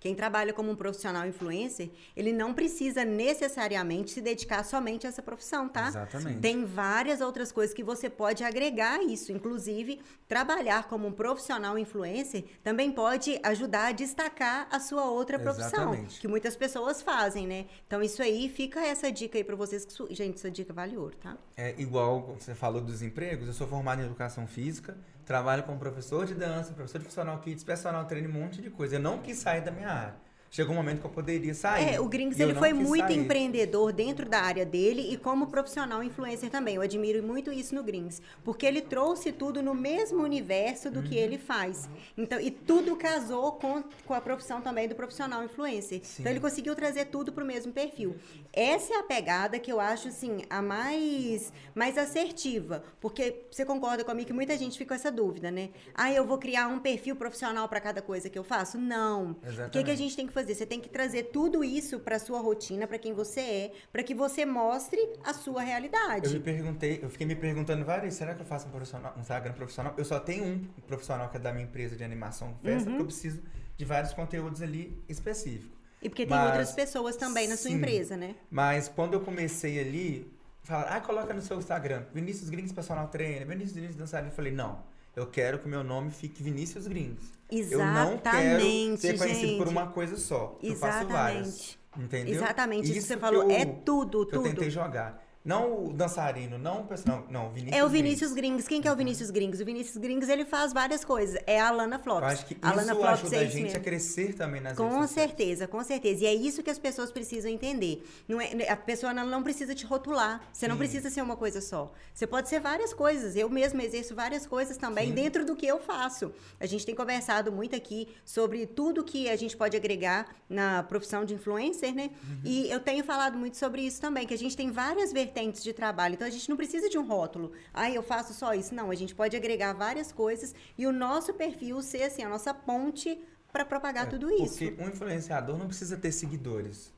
Quem 0.00 0.14
trabalha 0.14 0.54
como 0.54 0.70
um 0.70 0.74
profissional 0.74 1.28
influencer, 1.28 1.90
ele 2.16 2.32
não 2.32 2.54
precisa 2.54 3.04
necessariamente 3.04 4.10
se 4.10 4.22
dedicar 4.22 4.64
somente 4.64 5.06
a 5.06 5.10
essa 5.10 5.20
profissão, 5.20 5.68
tá? 5.68 5.88
Exatamente. 5.88 6.40
Tem 6.40 6.64
várias 6.64 7.20
outras 7.20 7.52
coisas 7.52 7.74
que 7.74 7.84
você 7.84 8.08
pode 8.08 8.42
agregar 8.42 9.00
a 9.00 9.02
isso. 9.04 9.30
Inclusive, 9.30 10.00
trabalhar 10.26 10.88
como 10.88 11.06
um 11.06 11.12
profissional 11.12 11.78
influencer 11.78 12.44
também 12.64 12.90
pode 12.90 13.38
ajudar 13.42 13.88
a 13.88 13.92
destacar 13.92 14.66
a 14.70 14.80
sua 14.80 15.04
outra 15.04 15.38
profissão, 15.38 15.90
Exatamente. 15.90 16.18
que 16.18 16.26
muitas 16.26 16.56
pessoas 16.56 17.02
fazem, 17.02 17.46
né? 17.46 17.66
Então, 17.86 18.02
isso 18.02 18.22
aí, 18.22 18.48
fica 18.48 18.80
essa 18.80 19.12
dica 19.12 19.36
aí 19.36 19.44
para 19.44 19.54
vocês. 19.54 19.84
Que, 19.84 20.14
gente, 20.14 20.36
essa 20.36 20.50
dica 20.50 20.72
vale 20.72 20.96
ouro, 20.96 21.16
tá? 21.16 21.36
É 21.62 21.74
igual 21.76 22.36
você 22.38 22.54
falou 22.54 22.80
dos 22.80 23.02
empregos, 23.02 23.46
eu 23.46 23.52
sou 23.52 23.68
formado 23.68 24.00
em 24.00 24.06
educação 24.06 24.46
física, 24.46 24.96
Trabalho 25.26 25.62
como 25.62 25.78
professor 25.78 26.26
de 26.26 26.34
dança, 26.34 26.72
professor 26.72 26.98
de 26.98 27.04
funcional 27.04 27.38
kids, 27.38 27.62
personal 27.62 28.04
trainer, 28.06 28.28
um 28.28 28.32
monte 28.32 28.60
de 28.60 28.68
coisa. 28.68 28.96
Eu 28.96 29.00
não 29.00 29.18
quis 29.18 29.38
sair 29.38 29.60
da 29.60 29.70
minha 29.70 29.88
área 29.88 30.29
chegou 30.50 30.72
um 30.72 30.76
momento 30.76 31.00
que 31.00 31.06
eu 31.06 31.10
poderia 31.10 31.54
sair. 31.54 31.94
É, 31.94 32.00
o 32.00 32.08
Gringos 32.08 32.38
ele 32.40 32.54
foi 32.54 32.72
muito 32.72 33.06
sair. 33.06 33.18
empreendedor 33.18 33.92
dentro 33.92 34.28
da 34.28 34.40
área 34.40 34.66
dele 34.66 35.12
e 35.12 35.16
como 35.16 35.46
profissional 35.46 36.02
influencer 36.02 36.50
também. 36.50 36.74
Eu 36.74 36.82
admiro 36.82 37.22
muito 37.22 37.52
isso 37.52 37.74
no 37.74 37.82
Gringos, 37.82 38.20
porque 38.44 38.66
ele 38.66 38.80
trouxe 38.80 39.30
tudo 39.30 39.62
no 39.62 39.74
mesmo 39.74 40.22
universo 40.22 40.90
do 40.90 40.98
uhum. 40.98 41.06
que 41.06 41.16
ele 41.16 41.38
faz. 41.38 41.88
Então, 42.18 42.40
e 42.40 42.50
tudo 42.50 42.96
casou 42.96 43.52
com, 43.52 43.84
com 44.04 44.12
a 44.12 44.20
profissão 44.20 44.60
também 44.60 44.88
do 44.88 44.94
profissional 44.94 45.44
influencer. 45.44 46.00
Sim. 46.02 46.22
Então 46.22 46.32
ele 46.32 46.40
conseguiu 46.40 46.74
trazer 46.74 47.06
tudo 47.06 47.32
para 47.32 47.44
o 47.44 47.46
mesmo 47.46 47.72
perfil. 47.72 48.16
Essa 48.52 48.94
é 48.94 48.96
a 48.98 49.02
pegada 49.04 49.58
que 49.58 49.70
eu 49.70 49.78
acho 49.78 50.08
assim 50.08 50.42
a 50.50 50.60
mais 50.60 51.52
mais 51.74 51.96
assertiva, 51.96 52.82
porque 53.00 53.46
você 53.50 53.64
concorda 53.64 54.04
comigo 54.04 54.26
que 54.26 54.32
muita 54.32 54.58
gente 54.58 54.76
fica 54.76 54.90
com 54.90 54.94
essa 54.94 55.12
dúvida, 55.12 55.52
né? 55.52 55.70
Ah, 55.94 56.12
eu 56.12 56.24
vou 56.26 56.36
criar 56.36 56.66
um 56.66 56.80
perfil 56.80 57.14
profissional 57.14 57.68
para 57.68 57.80
cada 57.80 58.02
coisa 58.02 58.28
que 58.28 58.36
eu 58.36 58.42
faço? 58.42 58.76
Não. 58.76 59.36
Exatamente. 59.42 59.68
O 59.68 59.70
que, 59.70 59.84
que 59.84 59.90
a 59.90 59.94
gente 59.94 60.16
tem 60.16 60.26
que 60.26 60.32
fazer? 60.32 60.39
Você 60.46 60.66
tem 60.66 60.80
que 60.80 60.88
trazer 60.88 61.24
tudo 61.24 61.62
isso 61.64 62.00
para 62.00 62.18
sua 62.18 62.40
rotina, 62.40 62.86
para 62.86 62.98
quem 62.98 63.12
você 63.12 63.40
é, 63.40 63.72
para 63.92 64.02
que 64.02 64.14
você 64.14 64.44
mostre 64.44 65.00
a 65.24 65.32
sua 65.32 65.62
realidade. 65.62 66.26
Eu 66.26 66.32
me 66.32 66.40
perguntei, 66.40 67.00
eu 67.02 67.10
fiquei 67.10 67.26
me 67.26 67.36
perguntando 67.36 67.84
várias, 67.84 68.14
será 68.14 68.34
que 68.34 68.40
eu 68.40 68.46
faço 68.46 68.68
um, 68.68 68.70
profissional, 68.70 69.14
um 69.16 69.20
Instagram 69.20 69.52
profissional? 69.52 69.94
Eu 69.96 70.04
só 70.04 70.18
tenho 70.20 70.44
um 70.44 70.64
profissional 70.86 71.28
que 71.28 71.36
é 71.36 71.40
da 71.40 71.52
minha 71.52 71.64
empresa 71.64 71.96
de 71.96 72.04
animação 72.04 72.54
festa, 72.62 72.88
uhum. 72.88 72.96
porque 72.96 73.02
eu 73.02 73.06
preciso 73.06 73.42
de 73.76 73.84
vários 73.84 74.12
conteúdos 74.12 74.60
ali 74.62 75.02
específicos. 75.08 75.78
E 76.02 76.08
porque 76.08 76.26
tem 76.26 76.36
Mas, 76.36 76.46
outras 76.46 76.72
pessoas 76.72 77.16
também 77.16 77.46
na 77.46 77.56
sua 77.56 77.70
sim, 77.70 77.76
empresa, 77.76 78.16
né? 78.16 78.34
Mas 78.50 78.88
quando 78.88 79.14
eu 79.14 79.20
comecei 79.20 79.78
ali, 79.78 80.30
falaram, 80.62 80.96
ah, 80.96 81.00
coloca 81.00 81.34
no 81.34 81.42
seu 81.42 81.58
Instagram, 81.58 82.04
Vinícius 82.12 82.48
Gringos 82.48 82.72
Personal 82.72 83.08
Trainer, 83.08 83.46
Vinícius 83.46 83.76
Gringos 83.76 83.96
Dançarino. 83.96 84.30
Eu 84.30 84.34
falei, 84.34 84.52
não, 84.52 84.82
eu 85.14 85.26
quero 85.26 85.58
que 85.58 85.66
o 85.66 85.68
meu 85.68 85.82
nome 85.82 86.10
fique 86.10 86.42
Vinícius 86.42 86.86
Gringos. 86.86 87.24
Exatamente, 87.50 87.74
eu 87.74 88.10
não 88.10 88.18
quero 88.18 88.98
ser 88.98 89.18
conhecido 89.18 89.46
gente. 89.48 89.58
por 89.58 89.68
uma 89.68 89.86
coisa 89.88 90.16
só. 90.16 90.58
Exatamente. 90.62 90.70
Eu 90.70 90.76
faço 90.76 91.08
várias. 91.08 91.78
Entendeu? 91.98 92.34
Exatamente, 92.34 92.84
isso, 92.84 92.98
isso 92.98 93.06
que 93.08 93.14
você 93.14 93.18
falou 93.18 93.42
eu, 93.44 93.50
é 93.50 93.64
tudo, 93.64 94.24
tudo. 94.24 94.36
Eu 94.36 94.42
tentei 94.42 94.70
jogar. 94.70 95.24
Não 95.42 95.86
o 95.86 95.92
dançarino, 95.94 96.58
não 96.58 96.82
o 96.82 96.84
personal, 96.84 97.26
não, 97.30 97.48
Vinícius 97.50 97.80
É 97.80 97.82
o 97.82 97.88
Vinícius 97.88 98.32
Gringos. 98.34 98.68
Quem 98.68 98.82
que 98.82 98.86
é 98.86 98.92
o 98.92 98.96
Vinícius 98.96 99.30
Gringos? 99.30 99.58
O 99.58 99.64
Vinícius 99.64 99.96
Gringos, 99.96 100.28
ele 100.28 100.44
faz 100.44 100.70
várias 100.70 101.02
coisas. 101.02 101.42
É 101.46 101.58
a 101.58 101.70
Lana 101.70 101.98
Flops. 101.98 102.22
Eu 102.22 102.28
acho 102.28 102.46
que 102.46 102.58
a 102.60 102.74
Lana 102.74 102.94
Flops 102.94 103.20
ajuda 103.20 103.36
é 103.36 103.38
a 103.38 103.44
gente 103.46 103.62
mesmo. 103.62 103.78
a 103.78 103.80
crescer 103.80 104.34
também 104.34 104.60
nas 104.60 104.76
Com 104.76 105.06
certeza, 105.06 105.66
com 105.66 105.82
certeza. 105.82 106.24
E 106.24 106.26
é 106.26 106.34
isso 106.34 106.62
que 106.62 106.68
as 106.68 106.78
pessoas 106.78 107.10
precisam 107.10 107.50
entender. 107.50 108.06
Não 108.28 108.38
é, 108.38 108.68
a 108.68 108.76
pessoa 108.76 109.14
não 109.14 109.42
precisa 109.42 109.74
te 109.74 109.86
rotular. 109.86 110.42
Você 110.52 110.68
não 110.68 110.74
Sim. 110.74 110.80
precisa 110.80 111.08
ser 111.08 111.22
uma 111.22 111.36
coisa 111.36 111.62
só. 111.62 111.90
Você 112.12 112.26
pode 112.26 112.50
ser 112.50 112.60
várias 112.60 112.92
coisas. 112.92 113.34
Eu 113.34 113.48
mesma 113.48 113.82
exerço 113.82 114.14
várias 114.14 114.46
coisas 114.46 114.76
também 114.76 115.08
Sim. 115.08 115.14
dentro 115.14 115.46
do 115.46 115.56
que 115.56 115.66
eu 115.66 115.80
faço. 115.80 116.34
A 116.60 116.66
gente 116.66 116.84
tem 116.84 116.94
conversado 116.94 117.50
muito 117.50 117.74
aqui 117.74 118.08
sobre 118.26 118.66
tudo 118.66 119.02
que 119.02 119.30
a 119.30 119.36
gente 119.36 119.56
pode 119.56 119.74
agregar 119.74 120.36
na 120.50 120.82
profissão 120.82 121.24
de 121.24 121.32
influencer, 121.32 121.94
né? 121.94 122.10
Uhum. 122.22 122.40
E 122.44 122.70
eu 122.70 122.78
tenho 122.78 123.02
falado 123.02 123.38
muito 123.38 123.56
sobre 123.56 123.80
isso 123.80 124.02
também, 124.02 124.26
que 124.26 124.34
a 124.34 124.38
gente 124.38 124.54
tem 124.54 124.70
várias 124.70 125.10
vertentes 125.14 125.29
de 125.62 125.72
trabalho 125.72 125.90
trabalho. 126.00 126.14
Então 126.14 126.26
a 126.26 126.30
gente 126.30 126.48
não 126.48 126.56
precisa 126.56 126.88
de 126.88 126.98
um 126.98 127.06
rótulo. 127.06 127.52
Ah, 127.74 127.90
eu 127.90 128.02
faço 128.02 128.32
só 128.32 128.54
isso. 128.54 128.74
Não, 128.74 128.90
a 128.90 128.94
gente 128.94 129.14
pode 129.14 129.36
agregar 129.36 129.72
várias 129.72 130.12
coisas 130.12 130.54
e 130.78 130.86
o 130.86 130.92
nosso 130.92 131.34
perfil 131.34 131.82
ser 131.82 132.04
assim, 132.04 132.22
a 132.22 132.28
nossa 132.28 132.54
ponte 132.54 133.20
para 133.52 133.64
propagar 133.64 134.06
é, 134.06 134.10
tudo 134.10 134.30
isso. 134.30 134.58
Porque 134.58 134.82
um 134.82 134.88
influenciador 134.88 135.56
não 135.56 135.66
precisa 135.66 135.96
ter 135.96 136.12
seguidores. 136.12 136.92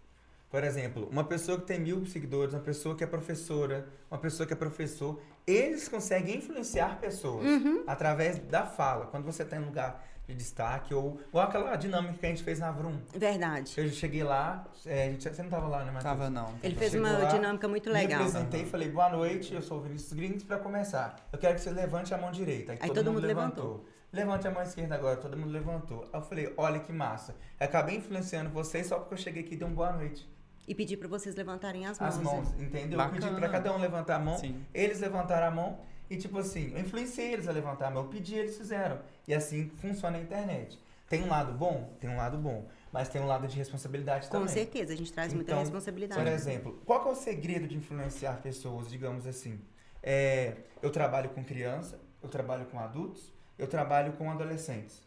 Por 0.51 0.63
exemplo, 0.63 1.09
uma 1.11 1.25
pessoa 1.25 1.59
que 1.59 1.67
tem 1.67 1.81
mil 1.81 2.05
seguidores, 2.05 2.53
uma 2.53 2.61
pessoa 2.61 2.95
que 2.95 3.03
é 3.03 3.07
professora, 3.07 3.89
uma 4.11 4.19
pessoa 4.19 4.47
que 4.47 4.53
é 4.53 4.57
professor, 4.57 5.19
eles 5.47 5.89
conseguem 5.89 6.37
influenciar 6.37 7.01
pessoas 7.01 7.47
uhum. 7.47 7.85
através 7.87 8.39
da 8.39 8.67
fala. 8.67 9.07
Quando 9.07 9.25
você 9.25 9.45
está 9.45 9.57
em 9.57 9.61
um 9.61 9.67
lugar 9.67 10.07
de 10.33 10.39
destaque, 10.39 10.95
ou, 10.95 11.21
ou 11.33 11.41
aquela 11.41 11.77
dinâmica 11.77 12.15
que 12.15 12.27
a 12.27 12.29
gente 12.29 12.43
fez 12.43 12.59
na 12.59 12.71
Vrum. 12.71 12.99
Verdade. 13.15 13.75
Eu 13.77 13.89
cheguei 13.91 14.23
lá, 14.23 14.65
é, 14.87 15.11
gente, 15.11 15.29
você 15.29 15.43
não 15.43 15.49
estava 15.49 15.69
lá, 15.69 15.79
né, 15.85 15.93
Matheus? 15.93 16.03
Tava 16.03 16.31
não. 16.31 16.55
Ele 16.63 16.75
fez 16.75 16.95
uma 16.95 17.13
lá, 17.13 17.25
dinâmica 17.27 17.69
muito 17.69 17.91
legal. 17.91 18.21
Me 18.21 18.27
apresentei 18.27 18.63
e 18.63 18.67
falei, 18.67 18.89
boa 18.89 19.09
noite, 19.09 19.55
eu 19.55 19.63
sou 19.63 19.79
o 19.79 19.83
Vinícius 19.83 20.13
Gringos, 20.13 20.43
para 20.43 20.59
começar. 20.59 21.17
Eu 21.33 21.39
quero 21.39 21.55
que 21.55 21.61
você 21.61 21.71
levante 21.71 22.13
a 22.13 22.19
mão 22.19 22.31
direita. 22.31 22.73
Aí, 22.73 22.79
Aí 22.81 22.89
todo, 22.89 23.05
todo, 23.05 23.13
mundo, 23.15 23.27
levantou. 23.27 23.65
levantou. 23.65 23.87
Levante 24.13 24.47
a 24.47 24.51
mão 24.51 24.63
esquerda 24.63 24.95
agora, 24.95 25.17
todo 25.17 25.37
mundo 25.37 25.51
levantou. 25.51 26.03
Aí 26.13 26.21
eu 26.21 26.23
falei, 26.23 26.53
olha 26.57 26.81
que 26.81 26.93
massa. 26.93 27.35
Eu 27.59 27.67
acabei 27.67 27.97
influenciando 27.97 28.51
vocês 28.51 28.87
só 28.87 28.99
porque 28.99 29.15
eu 29.15 29.19
cheguei 29.19 29.43
aqui 29.43 29.55
e 29.55 29.57
dei 29.57 29.67
uma 29.67 29.75
boa 29.75 29.93
noite. 29.93 30.29
E 30.67 30.75
pedi 30.75 30.97
para 30.97 31.09
vocês 31.09 31.35
levantarem 31.35 31.87
as 31.87 31.99
mãos. 31.99 32.15
As 32.15 32.23
mãos, 32.23 32.53
né? 32.53 32.65
entendeu? 32.65 32.99
Bacana. 32.99 33.17
Eu 33.17 33.23
pedi 33.23 33.35
para 33.35 33.49
cada 33.49 33.73
um 33.75 33.79
levantar 33.79 34.17
a 34.17 34.19
mão. 34.19 34.39
Sim. 34.39 34.65
Eles 34.73 35.01
levantaram 35.01 35.49
a 35.49 35.51
mão 35.51 35.81
e, 36.13 36.19
tipo 36.19 36.39
assim, 36.39 36.73
eu 36.75 36.81
influenciei 36.81 37.33
eles 37.33 37.49
a 37.49 37.53
levantar 37.53 37.91
mão. 37.91 38.03
Eu 38.03 38.09
pedi, 38.11 38.35
eles 38.35 38.55
fizeram. 38.55 39.01
E 39.27 39.33
assim 39.33 39.71
funciona 39.77 40.19
a 40.19 40.21
internet. 40.21 40.79
Tem 41.09 41.23
um 41.23 41.29
lado 41.29 41.55
bom? 41.55 41.97
Tem 41.99 42.11
um 42.11 42.19
lado 42.19 42.37
bom. 42.37 42.69
Mas 42.93 43.09
tem 43.09 43.19
um 43.19 43.27
lado 43.27 43.49
de 43.49 43.57
responsabilidade 43.57 44.29
também. 44.29 44.47
Com 44.47 44.53
certeza, 44.53 44.93
a 44.93 44.97
gente 44.97 45.11
traz 45.11 45.33
então, 45.33 45.37
muita 45.39 45.59
responsabilidade. 45.59 46.21
Por 46.21 46.31
exemplo, 46.31 46.83
qual 46.85 47.09
é 47.09 47.11
o 47.13 47.15
segredo 47.15 47.67
de 47.67 47.77
influenciar 47.79 48.43
pessoas, 48.43 48.91
digamos 48.91 49.27
assim? 49.27 49.59
É, 50.03 50.57
eu 50.83 50.91
trabalho 50.91 51.31
com 51.31 51.43
criança, 51.43 51.99
eu 52.23 52.29
trabalho 52.29 52.67
com 52.67 52.79
adultos, 52.79 53.33
eu 53.59 53.67
trabalho 53.67 54.13
com 54.13 54.31
adolescentes, 54.31 55.03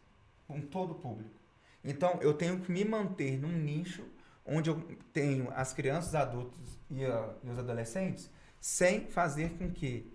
com 0.48 0.60
todo 0.60 0.92
o 0.92 0.96
público. 0.96 1.40
Então, 1.84 2.18
eu 2.20 2.34
tenho 2.34 2.60
que 2.62 2.72
me 2.72 2.84
manter 2.84 3.40
num 3.40 3.52
nicho 3.52 4.04
onde 4.44 4.72
eu 4.72 4.82
tenho 5.14 5.52
as 5.56 5.72
crianças, 5.72 6.16
adultos 6.16 6.80
e, 6.90 7.06
a, 7.06 7.30
e 7.44 7.50
os 7.50 7.60
adolescentes, 7.60 8.28
sem 8.60 9.02
fazer 9.02 9.52
com 9.58 9.70
que 9.72 10.14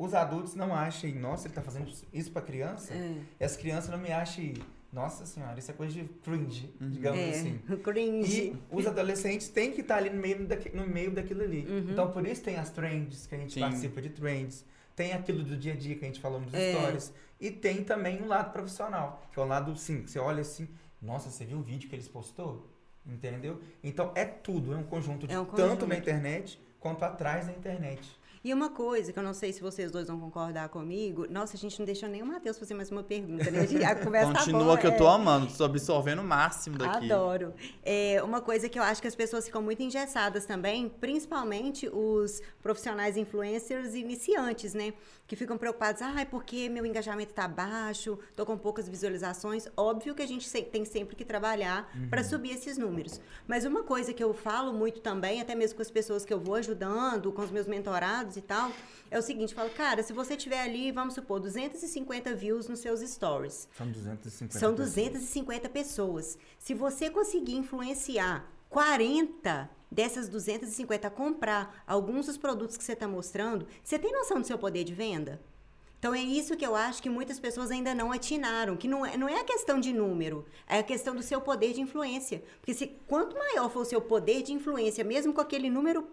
os 0.00 0.14
adultos 0.14 0.54
não 0.54 0.74
achem, 0.74 1.14
nossa, 1.14 1.46
ele 1.46 1.50
está 1.50 1.60
fazendo 1.60 1.92
isso 2.10 2.32
para 2.32 2.40
criança, 2.40 2.94
é. 2.94 3.16
e 3.38 3.44
as 3.44 3.54
crianças 3.54 3.90
não 3.90 3.98
me 3.98 4.10
achem, 4.10 4.54
nossa 4.90 5.26
senhora, 5.26 5.58
isso 5.58 5.70
é 5.70 5.74
coisa 5.74 5.92
de 5.92 6.04
cringe, 6.04 6.74
uhum. 6.80 6.88
digamos 6.88 7.20
é, 7.20 7.28
assim. 7.28 7.58
Cringe. 7.84 8.40
E 8.40 8.56
os 8.74 8.86
adolescentes 8.86 9.48
têm 9.48 9.72
que 9.72 9.82
estar 9.82 9.96
tá 9.96 10.00
ali 10.00 10.08
no 10.08 10.18
meio, 10.18 10.46
daqui, 10.46 10.74
no 10.74 10.86
meio 10.86 11.10
daquilo 11.10 11.42
ali. 11.42 11.66
Uhum. 11.66 11.90
Então, 11.90 12.10
por 12.10 12.26
isso 12.26 12.42
tem 12.42 12.56
as 12.56 12.70
trends, 12.70 13.26
que 13.26 13.34
a 13.34 13.38
gente 13.38 13.52
Sim. 13.52 13.60
participa 13.60 14.00
de 14.00 14.08
trends, 14.08 14.64
tem 14.96 15.12
aquilo 15.12 15.44
do 15.44 15.54
dia 15.54 15.74
a 15.74 15.76
dia 15.76 15.94
que 15.94 16.02
a 16.02 16.08
gente 16.08 16.18
falou 16.18 16.40
nos 16.40 16.54
é. 16.54 16.72
stories, 16.72 17.12
e 17.38 17.50
tem 17.50 17.84
também 17.84 18.22
um 18.22 18.26
lado 18.26 18.52
profissional, 18.52 19.22
que 19.30 19.38
é 19.38 19.42
o 19.42 19.46
lado, 19.46 19.76
sim, 19.76 20.02
que 20.02 20.10
você 20.10 20.18
olha 20.18 20.40
assim, 20.40 20.66
nossa, 21.00 21.30
você 21.30 21.44
viu 21.44 21.58
o 21.58 21.62
vídeo 21.62 21.90
que 21.90 21.94
eles 21.94 22.08
postou? 22.08 22.66
Entendeu? 23.06 23.60
Então 23.84 24.12
é 24.14 24.24
tudo, 24.24 24.72
é 24.72 24.76
um 24.76 24.82
conjunto 24.82 25.26
de 25.26 25.34
é 25.34 25.38
um 25.38 25.44
conjunto. 25.44 25.68
tanto 25.68 25.86
na 25.86 25.96
internet 25.96 26.58
quanto 26.78 27.04
atrás 27.04 27.46
da 27.46 27.52
internet. 27.52 28.18
E 28.42 28.54
uma 28.54 28.70
coisa 28.70 29.12
que 29.12 29.18
eu 29.18 29.22
não 29.22 29.34
sei 29.34 29.52
se 29.52 29.60
vocês 29.60 29.92
dois 29.92 30.08
vão 30.08 30.18
concordar 30.18 30.70
comigo, 30.70 31.26
nossa, 31.28 31.56
a 31.56 31.58
gente 31.58 31.78
não 31.78 31.84
deixou 31.84 32.08
nem 32.08 32.22
o 32.22 32.26
Matheus 32.26 32.58
fazer 32.58 32.72
mais 32.72 32.90
uma 32.90 33.02
pergunta, 33.02 33.50
né? 33.50 33.60
A 33.84 33.94
conversa 33.94 34.32
Continua 34.32 34.60
tá 34.60 34.64
boa, 34.64 34.78
que 34.78 34.86
eu 34.86 34.96
tô 34.96 35.04
é. 35.04 35.14
amando, 35.14 35.46
tô 35.52 35.62
absorvendo 35.62 36.20
o 36.20 36.24
máximo 36.24 36.78
daqui. 36.78 37.12
Adoro. 37.12 37.52
É, 37.82 38.22
uma 38.22 38.40
coisa 38.40 38.66
que 38.66 38.78
eu 38.78 38.82
acho 38.82 39.02
que 39.02 39.08
as 39.08 39.14
pessoas 39.14 39.44
ficam 39.44 39.60
muito 39.60 39.82
engessadas 39.82 40.46
também, 40.46 40.88
principalmente 40.88 41.86
os 41.92 42.40
profissionais 42.62 43.18
influencers 43.18 43.94
iniciantes, 43.94 44.72
né? 44.72 44.94
Que 45.26 45.36
ficam 45.36 45.58
preocupados, 45.58 46.00
ah, 46.00 46.26
porque 46.28 46.68
meu 46.70 46.86
engajamento 46.86 47.34
tá 47.34 47.46
baixo, 47.46 48.18
tô 48.34 48.46
com 48.46 48.56
poucas 48.56 48.88
visualizações. 48.88 49.68
Óbvio 49.76 50.14
que 50.14 50.22
a 50.22 50.26
gente 50.26 50.50
tem 50.64 50.86
sempre 50.86 51.14
que 51.14 51.26
trabalhar 51.26 51.92
para 52.08 52.24
subir 52.24 52.52
esses 52.52 52.78
números. 52.78 53.20
Mas 53.46 53.66
uma 53.66 53.82
coisa 53.82 54.14
que 54.14 54.24
eu 54.24 54.32
falo 54.32 54.72
muito 54.72 55.00
também, 55.00 55.42
até 55.42 55.54
mesmo 55.54 55.76
com 55.76 55.82
as 55.82 55.90
pessoas 55.90 56.24
que 56.24 56.32
eu 56.32 56.40
vou 56.40 56.54
ajudando, 56.54 57.30
com 57.30 57.42
os 57.42 57.50
meus 57.50 57.68
mentorados 57.68 58.29
e 58.36 58.42
tal, 58.42 58.72
é 59.10 59.18
o 59.18 59.22
seguinte, 59.22 59.52
eu 59.52 59.56
falo, 59.56 59.70
cara, 59.70 60.02
se 60.02 60.12
você 60.12 60.36
tiver 60.36 60.60
ali, 60.60 60.92
vamos 60.92 61.14
supor, 61.14 61.40
250 61.40 62.34
views 62.34 62.68
nos 62.68 62.80
seus 62.80 63.00
stories, 63.00 63.68
São 63.72 63.90
250 63.90 64.58
são 64.58 64.70
pessoas. 64.74 64.94
250 64.94 65.68
pessoas. 65.68 66.38
Se 66.58 66.74
você 66.74 67.10
conseguir 67.10 67.56
influenciar 67.56 68.48
40 68.68 69.68
dessas 69.90 70.28
250 70.28 71.08
a 71.08 71.10
comprar 71.10 71.82
alguns 71.86 72.26
dos 72.26 72.36
produtos 72.36 72.76
que 72.76 72.84
você 72.84 72.92
está 72.92 73.08
mostrando, 73.08 73.66
você 73.82 73.98
tem 73.98 74.12
noção 74.12 74.40
do 74.40 74.46
seu 74.46 74.58
poder 74.58 74.84
de 74.84 74.94
venda? 74.94 75.40
Então 76.00 76.14
é 76.14 76.18
isso 76.20 76.56
que 76.56 76.64
eu 76.66 76.74
acho 76.74 77.02
que 77.02 77.10
muitas 77.10 77.38
pessoas 77.38 77.70
ainda 77.70 77.94
não 77.94 78.10
atinaram, 78.10 78.74
que 78.74 78.88
não 78.88 79.04
é, 79.04 79.18
não 79.18 79.28
é 79.28 79.38
a 79.38 79.44
questão 79.44 79.78
de 79.78 79.92
número, 79.92 80.46
é 80.66 80.78
a 80.78 80.82
questão 80.82 81.14
do 81.14 81.22
seu 81.22 81.42
poder 81.42 81.74
de 81.74 81.82
influência. 81.82 82.42
Porque 82.58 82.72
se 82.72 82.86
quanto 83.06 83.36
maior 83.36 83.70
for 83.70 83.80
o 83.80 83.84
seu 83.84 84.00
poder 84.00 84.42
de 84.42 84.50
influência, 84.50 85.04
mesmo 85.04 85.34
com 85.34 85.42
aquele 85.42 85.68
número 85.68 86.08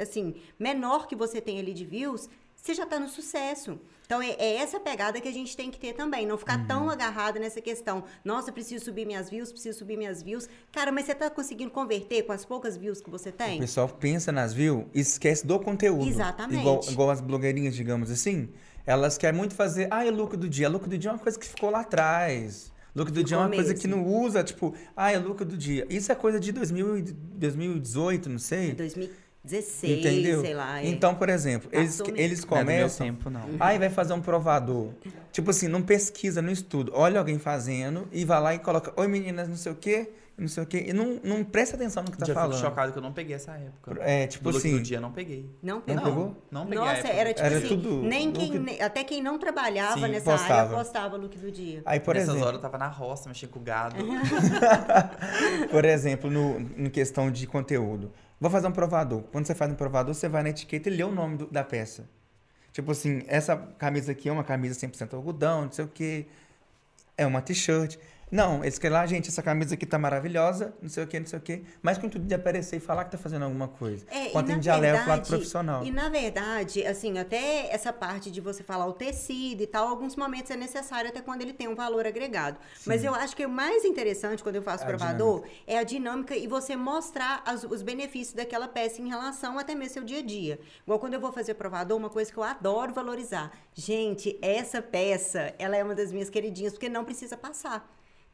assim 0.00 0.36
menor 0.56 1.08
que 1.08 1.16
você 1.16 1.40
tem 1.40 1.58
ali 1.58 1.74
de 1.74 1.84
views, 1.84 2.28
você 2.54 2.74
já 2.74 2.84
está 2.84 3.00
no 3.00 3.08
sucesso. 3.08 3.80
Então 4.06 4.22
é, 4.22 4.36
é 4.38 4.56
essa 4.56 4.78
pegada 4.78 5.20
que 5.20 5.28
a 5.28 5.32
gente 5.32 5.56
tem 5.56 5.68
que 5.68 5.80
ter 5.80 5.94
também, 5.94 6.24
não 6.24 6.38
ficar 6.38 6.64
tão 6.68 6.88
agarrado 6.88 7.40
nessa 7.40 7.60
questão. 7.60 8.04
Nossa, 8.24 8.52
preciso 8.52 8.84
subir 8.84 9.04
minhas 9.04 9.28
views, 9.28 9.50
preciso 9.50 9.80
subir 9.80 9.96
minhas 9.96 10.22
views. 10.22 10.48
Cara, 10.72 10.92
mas 10.92 11.06
você 11.06 11.12
está 11.12 11.28
conseguindo 11.28 11.70
converter 11.72 12.22
com 12.22 12.32
as 12.32 12.44
poucas 12.44 12.76
views 12.76 13.00
que 13.00 13.10
você 13.10 13.30
O 13.30 13.32
tem? 13.32 13.58
pessoal 13.58 13.88
pensa 13.88 14.30
nas 14.30 14.54
views 14.54 14.86
e 14.94 15.00
esquece 15.00 15.44
do 15.46 15.58
conteúdo. 15.58 16.08
Exatamente. 16.08 16.60
Igual, 16.60 16.80
igual 16.88 17.10
as 17.10 17.20
blogueirinhas, 17.20 17.74
digamos 17.74 18.10
assim. 18.10 18.48
Elas 18.88 19.18
querem 19.18 19.36
muito 19.36 19.54
fazer, 19.54 19.86
ah, 19.90 20.04
é 20.06 20.10
lucro 20.10 20.36
do 20.36 20.48
dia. 20.48 20.66
Lucro 20.68 20.88
do 20.88 20.96
dia 20.96 21.10
é 21.10 21.12
uma 21.12 21.18
coisa 21.18 21.38
que 21.38 21.46
ficou 21.46 21.68
lá 21.70 21.80
atrás. 21.80 22.72
Lucro 22.96 23.12
do 23.12 23.22
dia 23.22 23.36
é 23.36 23.38
uma 23.38 23.44
Ficou 23.48 23.58
coisa 23.62 23.74
que 23.74 23.86
mesmo. 23.86 24.02
não 24.02 24.08
usa, 24.22 24.42
tipo, 24.42 24.74
ah, 24.96 25.12
é 25.12 25.18
lucro 25.18 25.44
do 25.44 25.56
dia. 25.58 25.86
Isso 25.90 26.10
é 26.10 26.14
coisa 26.14 26.40
de 26.40 26.50
2000, 26.52 26.96
e- 26.98 27.02
2018, 27.02 28.30
não 28.30 28.38
sei. 28.38 28.72
2016, 28.72 29.98
Entendeu? 29.98 30.40
sei 30.40 30.54
lá. 30.54 30.80
é. 30.82 30.86
Então, 30.88 31.14
por 31.14 31.28
exemplo, 31.28 31.68
eles, 31.72 32.00
mesmo. 32.00 32.16
eles 32.16 32.44
Não 32.44 32.56
é 32.56 32.60
do 32.60 32.66
meu 32.66 32.76
começam. 32.78 33.06
tempo, 33.06 33.28
não. 33.30 33.42
Aí 33.60 33.78
vai 33.78 33.90
fazer 33.90 34.14
um 34.14 34.20
provador. 34.22 34.88
Tipo 35.32 35.50
assim, 35.50 35.68
não 35.68 35.82
pesquisa, 35.82 36.40
não 36.40 36.50
estuda. 36.50 36.90
Olha 36.94 37.18
alguém 37.18 37.38
fazendo 37.38 38.08
e 38.10 38.24
vai 38.24 38.40
lá 38.40 38.54
e 38.54 38.58
coloca, 38.58 38.92
oi 38.96 39.06
meninas, 39.06 39.48
não 39.48 39.56
sei 39.56 39.70
o 39.72 39.74
quê, 39.74 40.10
não 40.38 40.46
sei 40.48 40.62
o 40.62 40.66
quê. 40.66 40.84
E 40.88 40.92
não, 40.92 41.18
não 41.24 41.42
presta 41.44 41.74
atenção 41.76 42.02
no 42.04 42.10
que 42.12 42.16
tá 42.18 42.24
Já 42.26 42.32
falando. 42.34 42.52
fico 42.54 42.64
chocado 42.64 42.92
que 42.92 42.98
eu 42.98 43.02
não 43.02 43.12
peguei 43.12 43.34
essa 43.34 43.52
época. 43.52 43.96
É, 44.00 44.26
tipo 44.26 44.44
do 44.44 44.50
look 44.50 44.58
assim. 44.58 44.76
do 44.76 44.82
dia, 44.82 45.00
não 45.00 45.10
peguei. 45.12 45.50
Não 45.62 45.76
Não 45.76 45.82
pegou? 45.82 46.02
pegou? 46.04 46.42
Não 46.50 46.64
peguei 46.66 46.78
a 46.78 46.84
Nossa, 46.86 46.98
época. 46.98 47.12
era 47.14 47.34
tipo 47.34 47.46
Era 47.46 47.58
assim, 47.58 47.68
tudo 47.68 48.02
nem 48.02 48.30
quem, 48.32 48.52
look- 48.52 48.60
nem- 48.64 48.80
até 48.80 49.02
quem 49.04 49.22
não 49.22 49.38
trabalhava 49.38 50.06
Sim, 50.06 50.12
nessa 50.12 50.30
postava. 50.30 50.54
área 50.62 50.76
postava 50.76 51.16
look 51.16 51.36
do 51.36 51.50
dia. 51.50 51.82
Aí, 51.84 51.98
por 52.00 52.14
Nessas 52.14 52.28
exemplo, 52.30 52.46
horas 52.46 52.58
eu 52.58 52.62
tava 52.62 52.78
na 52.78 52.88
roça, 52.88 53.28
mexendo 53.28 53.50
com 53.50 53.58
o 53.58 53.62
gado. 53.62 53.96
por 55.70 55.84
exemplo, 55.84 56.30
no, 56.30 56.58
em 56.76 56.88
questão 56.90 57.30
de 57.30 57.46
conteúdo. 57.46 58.12
Vou 58.40 58.50
fazer 58.50 58.66
um 58.68 58.72
provador. 58.72 59.22
Quando 59.32 59.46
você 59.46 59.54
faz 59.54 59.70
um 59.70 59.74
provador, 59.74 60.14
você 60.14 60.28
vai 60.28 60.42
na 60.42 60.50
etiqueta 60.50 60.88
e 60.88 60.92
lê 60.96 61.02
o 61.02 61.10
nome 61.10 61.36
do- 61.38 61.46
da 61.46 61.64
peça. 61.64 62.08
Tipo 62.72 62.92
assim, 62.92 63.22
essa 63.26 63.56
camisa 63.56 64.12
aqui 64.12 64.28
é 64.28 64.32
uma 64.32 64.44
camisa 64.44 64.78
100% 64.78 65.14
algodão, 65.14 65.62
não 65.64 65.72
sei 65.72 65.84
o 65.84 65.88
quê. 65.88 66.26
É 67.16 67.26
uma 67.26 67.40
t-shirt. 67.42 67.96
Não, 68.30 68.62
eles 68.62 68.78
querem 68.78 68.94
lá, 68.96 69.06
gente, 69.06 69.28
essa 69.28 69.42
camisa 69.42 69.74
aqui 69.74 69.86
tá 69.86 69.98
maravilhosa, 69.98 70.74
não 70.82 70.88
sei 70.88 71.04
o 71.04 71.06
quê, 71.06 71.18
não 71.18 71.26
sei 71.26 71.38
o 71.38 71.42
quê. 71.42 71.62
Mas 71.80 71.96
com 71.98 72.08
tudo 72.08 72.26
de 72.26 72.34
aparecer 72.34 72.76
e 72.76 72.80
falar 72.80 73.04
que 73.04 73.12
tá 73.12 73.18
fazendo 73.18 73.44
alguma 73.44 73.68
coisa. 73.68 74.04
É, 74.10 74.28
Quanto 74.30 74.50
em 74.50 74.54
na 74.54 74.60
dia 74.60 74.76
leva 74.76 74.98
pro 74.98 75.08
lado 75.08 75.26
profissional. 75.26 75.84
E 75.84 75.90
na 75.90 76.08
verdade, 76.08 76.86
assim, 76.86 77.18
até 77.18 77.72
essa 77.72 77.92
parte 77.92 78.30
de 78.30 78.40
você 78.40 78.62
falar 78.62 78.86
o 78.86 78.92
tecido 78.92 79.62
e 79.62 79.66
tal, 79.66 79.88
alguns 79.88 80.14
momentos 80.16 80.50
é 80.50 80.56
necessário 80.56 81.08
até 81.10 81.20
quando 81.22 81.42
ele 81.42 81.52
tem 81.52 81.68
um 81.68 81.74
valor 81.74 82.06
agregado. 82.06 82.58
Mas 82.86 83.02
eu 83.02 83.14
acho 83.14 83.34
que 83.34 83.46
o 83.46 83.48
mais 83.50 83.84
interessante 83.84 84.42
quando 84.42 84.56
eu 84.56 84.62
faço 84.62 84.84
A 84.84 84.86
provador 84.86 85.44
é 85.66 85.78
a 85.78 85.82
dinâmica 85.82 86.36
e 86.36 86.46
você 86.46 86.76
mostrar 86.76 87.42
as- 87.46 87.64
os 87.64 87.82
benefícios 87.82 88.34
daquela 88.34 88.68
peça 88.68 89.00
em 89.00 89.08
relação 89.08 89.58
até 89.58 89.74
mesmo 89.74 89.88
ao 89.88 89.92
seu 89.94 90.04
dia 90.04 90.18
a 90.18 90.22
dia. 90.22 90.60
Igual 90.82 90.98
quando 90.98 91.14
eu 91.14 91.20
vou 91.20 91.32
fazer 91.32 91.54
provador, 91.54 91.96
uma 91.96 92.10
coisa 92.10 92.30
que 92.30 92.36
eu 92.38 92.42
adoro 92.42 92.92
valorizar. 92.92 93.50
Gente, 93.74 94.38
essa 94.42 94.82
peça, 94.82 95.54
ela 95.58 95.76
é 95.76 95.82
uma 95.82 95.94
das 95.94 96.12
minhas 96.12 96.28
queridinhas, 96.28 96.74
porque 96.74 96.88
não 96.90 97.04
precisa 97.06 97.36
passar. 97.36 97.88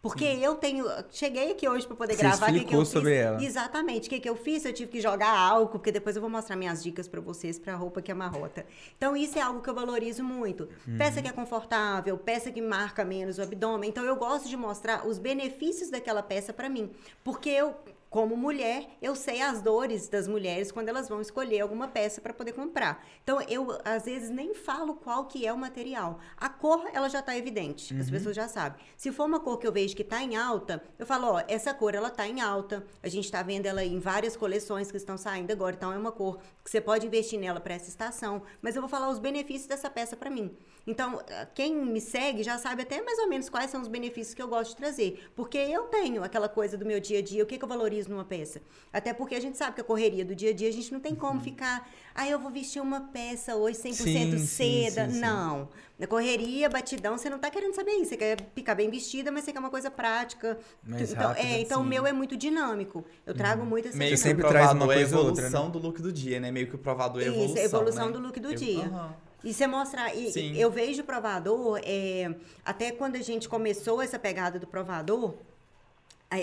Porque 0.05 0.25
eu 0.25 0.55
tenho. 0.57 0.85
Cheguei 1.11 1.53
aqui 1.53 1.67
hoje 1.67 1.87
para 1.87 1.97
poder 1.97 2.13
Você 2.15 2.21
gravar. 2.21 2.51
o 2.51 2.53
que 2.53 2.53
que 2.53 2.57
explicou 2.59 2.81
eu 2.81 2.85
fiz. 2.85 2.93
sobre 2.93 3.15
ela. 3.15 3.43
Exatamente. 3.43 4.07
O 4.07 4.11
que, 4.11 4.21
que 4.21 4.29
eu 4.29 4.37
fiz? 4.37 4.63
Eu 4.67 4.73
tive 4.75 4.91
que 4.91 5.01
jogar 5.01 5.31
álcool, 5.31 5.79
porque 5.79 5.91
depois 5.91 6.15
eu 6.15 6.21
vou 6.21 6.31
mostrar 6.31 6.57
minhas 6.57 6.83
dicas 6.83 7.09
pra 7.09 7.23
vocês 7.23 7.59
pra 7.59 7.75
roupa 7.75 8.03
que 8.03 8.13
amarrota. 8.13 8.67
Então, 8.99 9.17
isso 9.17 9.39
é 9.39 9.41
algo 9.43 9.63
que 9.63 9.71
eu 9.71 9.75
valorizo 9.75 10.23
muito. 10.23 10.69
Peça 10.99 11.23
que 11.23 11.29
é 11.29 11.33
confortável, 11.33 12.19
peça 12.19 12.53
que 12.53 12.61
marca 12.61 13.03
menos 13.03 13.39
o 13.39 13.43
abdômen. 13.43 13.89
Então, 13.89 14.05
eu 14.05 14.17
gosto 14.17 14.47
de 14.47 14.57
mostrar 14.59 15.07
os 15.07 15.19
benefícios 15.19 15.89
daquela 15.91 16.23
peça 16.23 16.53
pra 16.53 16.69
mim. 16.69 16.91
Porque 17.25 17.49
eu. 17.49 17.75
Como 18.15 18.37
mulher, 18.37 18.87
eu 19.03 19.17
sei 19.17 19.43
as 19.43 19.61
dores 19.61 20.09
das 20.09 20.29
mulheres 20.29 20.71
quando 20.71 20.89
elas 20.89 21.09
vão 21.09 21.21
escolher 21.21 21.59
alguma 21.59 21.89
peça 21.89 22.21
para 22.21 22.33
poder 22.33 22.53
comprar. 22.53 23.05
Então, 23.25 23.41
eu 23.49 23.77
às 23.85 24.05
vezes 24.05 24.31
nem 24.31 24.55
falo 24.55 24.95
qual 24.95 25.27
que 25.27 25.45
é 25.45 25.53
o 25.53 25.59
material. 25.59 26.21
A 26.37 26.49
cor, 26.49 26.89
ela 26.93 27.09
já 27.09 27.21
tá 27.21 27.37
evidente, 27.37 27.93
as 27.99 28.09
pessoas 28.09 28.37
já 28.37 28.47
sabem. 28.47 28.81
Se 28.97 29.11
for 29.11 29.25
uma 29.25 29.41
cor 29.41 29.59
que 29.59 29.67
eu 29.67 29.73
vejo 29.73 29.97
que 29.97 30.05
tá 30.05 30.23
em 30.23 30.37
alta, 30.37 30.81
eu 30.97 31.05
falo, 31.05 31.27
ó, 31.27 31.43
essa 31.49 31.75
cor 31.75 31.93
ela 31.93 32.09
tá 32.09 32.25
em 32.25 32.41
alta. 32.41 32.87
A 33.03 33.09
gente 33.09 33.29
tá 33.29 33.43
vendo 33.43 33.67
ela 33.67 33.85
em 33.85 33.99
várias 33.99 34.37
coleções 34.37 34.93
que 34.93 34.97
estão 34.97 35.19
saindo 35.19 35.51
agora, 35.51 35.75
então 35.75 35.93
é 35.93 35.99
uma 35.99 36.13
cor 36.13 36.39
que 36.63 36.71
você 36.71 36.81
pode 36.81 37.09
investir 37.09 37.41
nela 37.41 37.59
para 37.59 37.75
essa 37.75 37.89
estação, 37.89 38.43
mas 38.63 38.77
eu 38.77 38.81
vou 38.81 38.89
falar 38.89 39.11
os 39.11 39.19
benefícios 39.19 39.67
dessa 39.67 39.91
peça 39.91 40.17
para 40.17 40.31
mim. 40.31 40.57
Então, 40.87 41.21
eh, 41.27 41.49
quem 41.53 41.75
me 41.75 42.01
segue 42.01 42.45
já 42.45 42.59
sabe 42.59 42.83
até 42.83 43.03
mais 43.03 43.19
ou 43.19 43.29
menos 43.29 43.49
quais 43.49 43.71
são 43.71 43.81
os 43.83 43.89
benefícios 43.89 44.35
que 44.35 44.43
eu 44.43 44.49
gosto 44.49 44.71
de 44.71 44.77
trazer, 44.77 45.31
porque 45.35 45.59
eu 45.59 45.85
tenho 45.85 46.23
aquela 46.23 46.49
coisa 46.49 46.79
do 46.79 46.87
meu 46.87 47.01
dia 47.01 47.19
a 47.19 47.23
dia, 47.23 47.43
o 47.43 47.47
que, 47.47 47.59
que 47.59 47.65
eu 47.65 47.69
valorizo 47.69 48.04
numa 48.09 48.25
peça. 48.25 48.61
Até 48.93 49.13
porque 49.13 49.35
a 49.35 49.41
gente 49.41 49.57
sabe 49.57 49.75
que 49.75 49.81
a 49.81 49.85
correria 49.85 50.25
do 50.25 50.35
dia 50.35 50.51
a 50.51 50.53
dia, 50.53 50.69
a 50.69 50.73
gente 50.73 50.93
não 50.93 51.01
tem 51.01 51.15
como 51.15 51.41
ficar, 51.41 51.89
ah, 52.15 52.29
eu 52.29 52.39
vou 52.39 52.51
vestir 52.51 52.81
uma 52.81 53.01
peça 53.01 53.57
hoje 53.57 53.79
100% 53.79 53.95
Sim, 54.39 54.47
seda. 54.47 55.07
sim, 55.07 55.15
sim. 55.15 55.21
Não. 55.21 55.69
Na 55.99 56.07
correria, 56.07 56.69
batidão, 56.69 57.17
você 57.17 57.31
não 57.31 57.39
tá 57.39 57.51
querendo 57.51 57.75
saber 57.75 57.93
isso. 57.93 58.11
Você 58.11 58.17
quer 58.17 58.37
ficar 58.55 58.75
bem 58.75 58.91
vestida, 58.91 59.31
mas 59.31 59.45
você 59.45 59.53
quer 59.53 59.59
uma 59.61 59.71
coisa 59.71 59.91
prática. 59.91 60.59
Mais 60.83 61.13
então, 61.13 61.29
rápida, 61.29 61.47
é, 61.47 61.61
então 61.61 61.81
o 61.83 61.85
meu 61.85 62.07
é 62.07 62.13
muito 62.13 62.37
dinâmico. 62.37 63.05
Eu 63.25 63.35
trago 63.35 63.65
muito 63.65 63.89
essa 63.89 63.97
Meio 63.97 64.11
que 64.11 64.17
sempre 64.17 64.47
traz 64.47 64.73
uma 64.73 64.83
é 64.83 64.85
a 64.85 64.95
coisa 64.95 65.19
ou 65.19 65.27
outra, 65.27 65.47
evolução 65.47 65.71
do 65.71 65.79
look 65.79 66.03
do 66.03 66.13
dia, 66.13 66.41
né? 66.41 66.51
Meio 66.51 66.67
que 66.67 66.75
o 66.75 66.79
provador 66.79 67.23
é 67.23 67.27
a 67.27 67.29
Isso, 67.29 67.37
evolução, 67.39 67.63
a 67.63 67.65
evolução 67.65 68.07
né? 68.07 68.13
do 68.13 68.19
look 68.19 68.41
do 68.41 68.51
Eu- 68.53 68.57
dia. 68.57 68.85
Aham. 68.85 69.15
E 69.45 69.53
você 69.53 69.67
mostrar. 69.67 70.15
E, 70.17 70.33
Sim. 70.33 70.57
eu 70.57 70.71
vejo 70.71 71.03
o 71.03 71.05
provador, 71.05 71.79
é, 71.85 72.35
até 72.65 72.91
quando 72.91 73.17
a 73.17 73.21
gente 73.21 73.47
começou 73.47 74.01
essa 74.01 74.19
pegada 74.19 74.59
do 74.59 74.67
provador, 74.67 75.35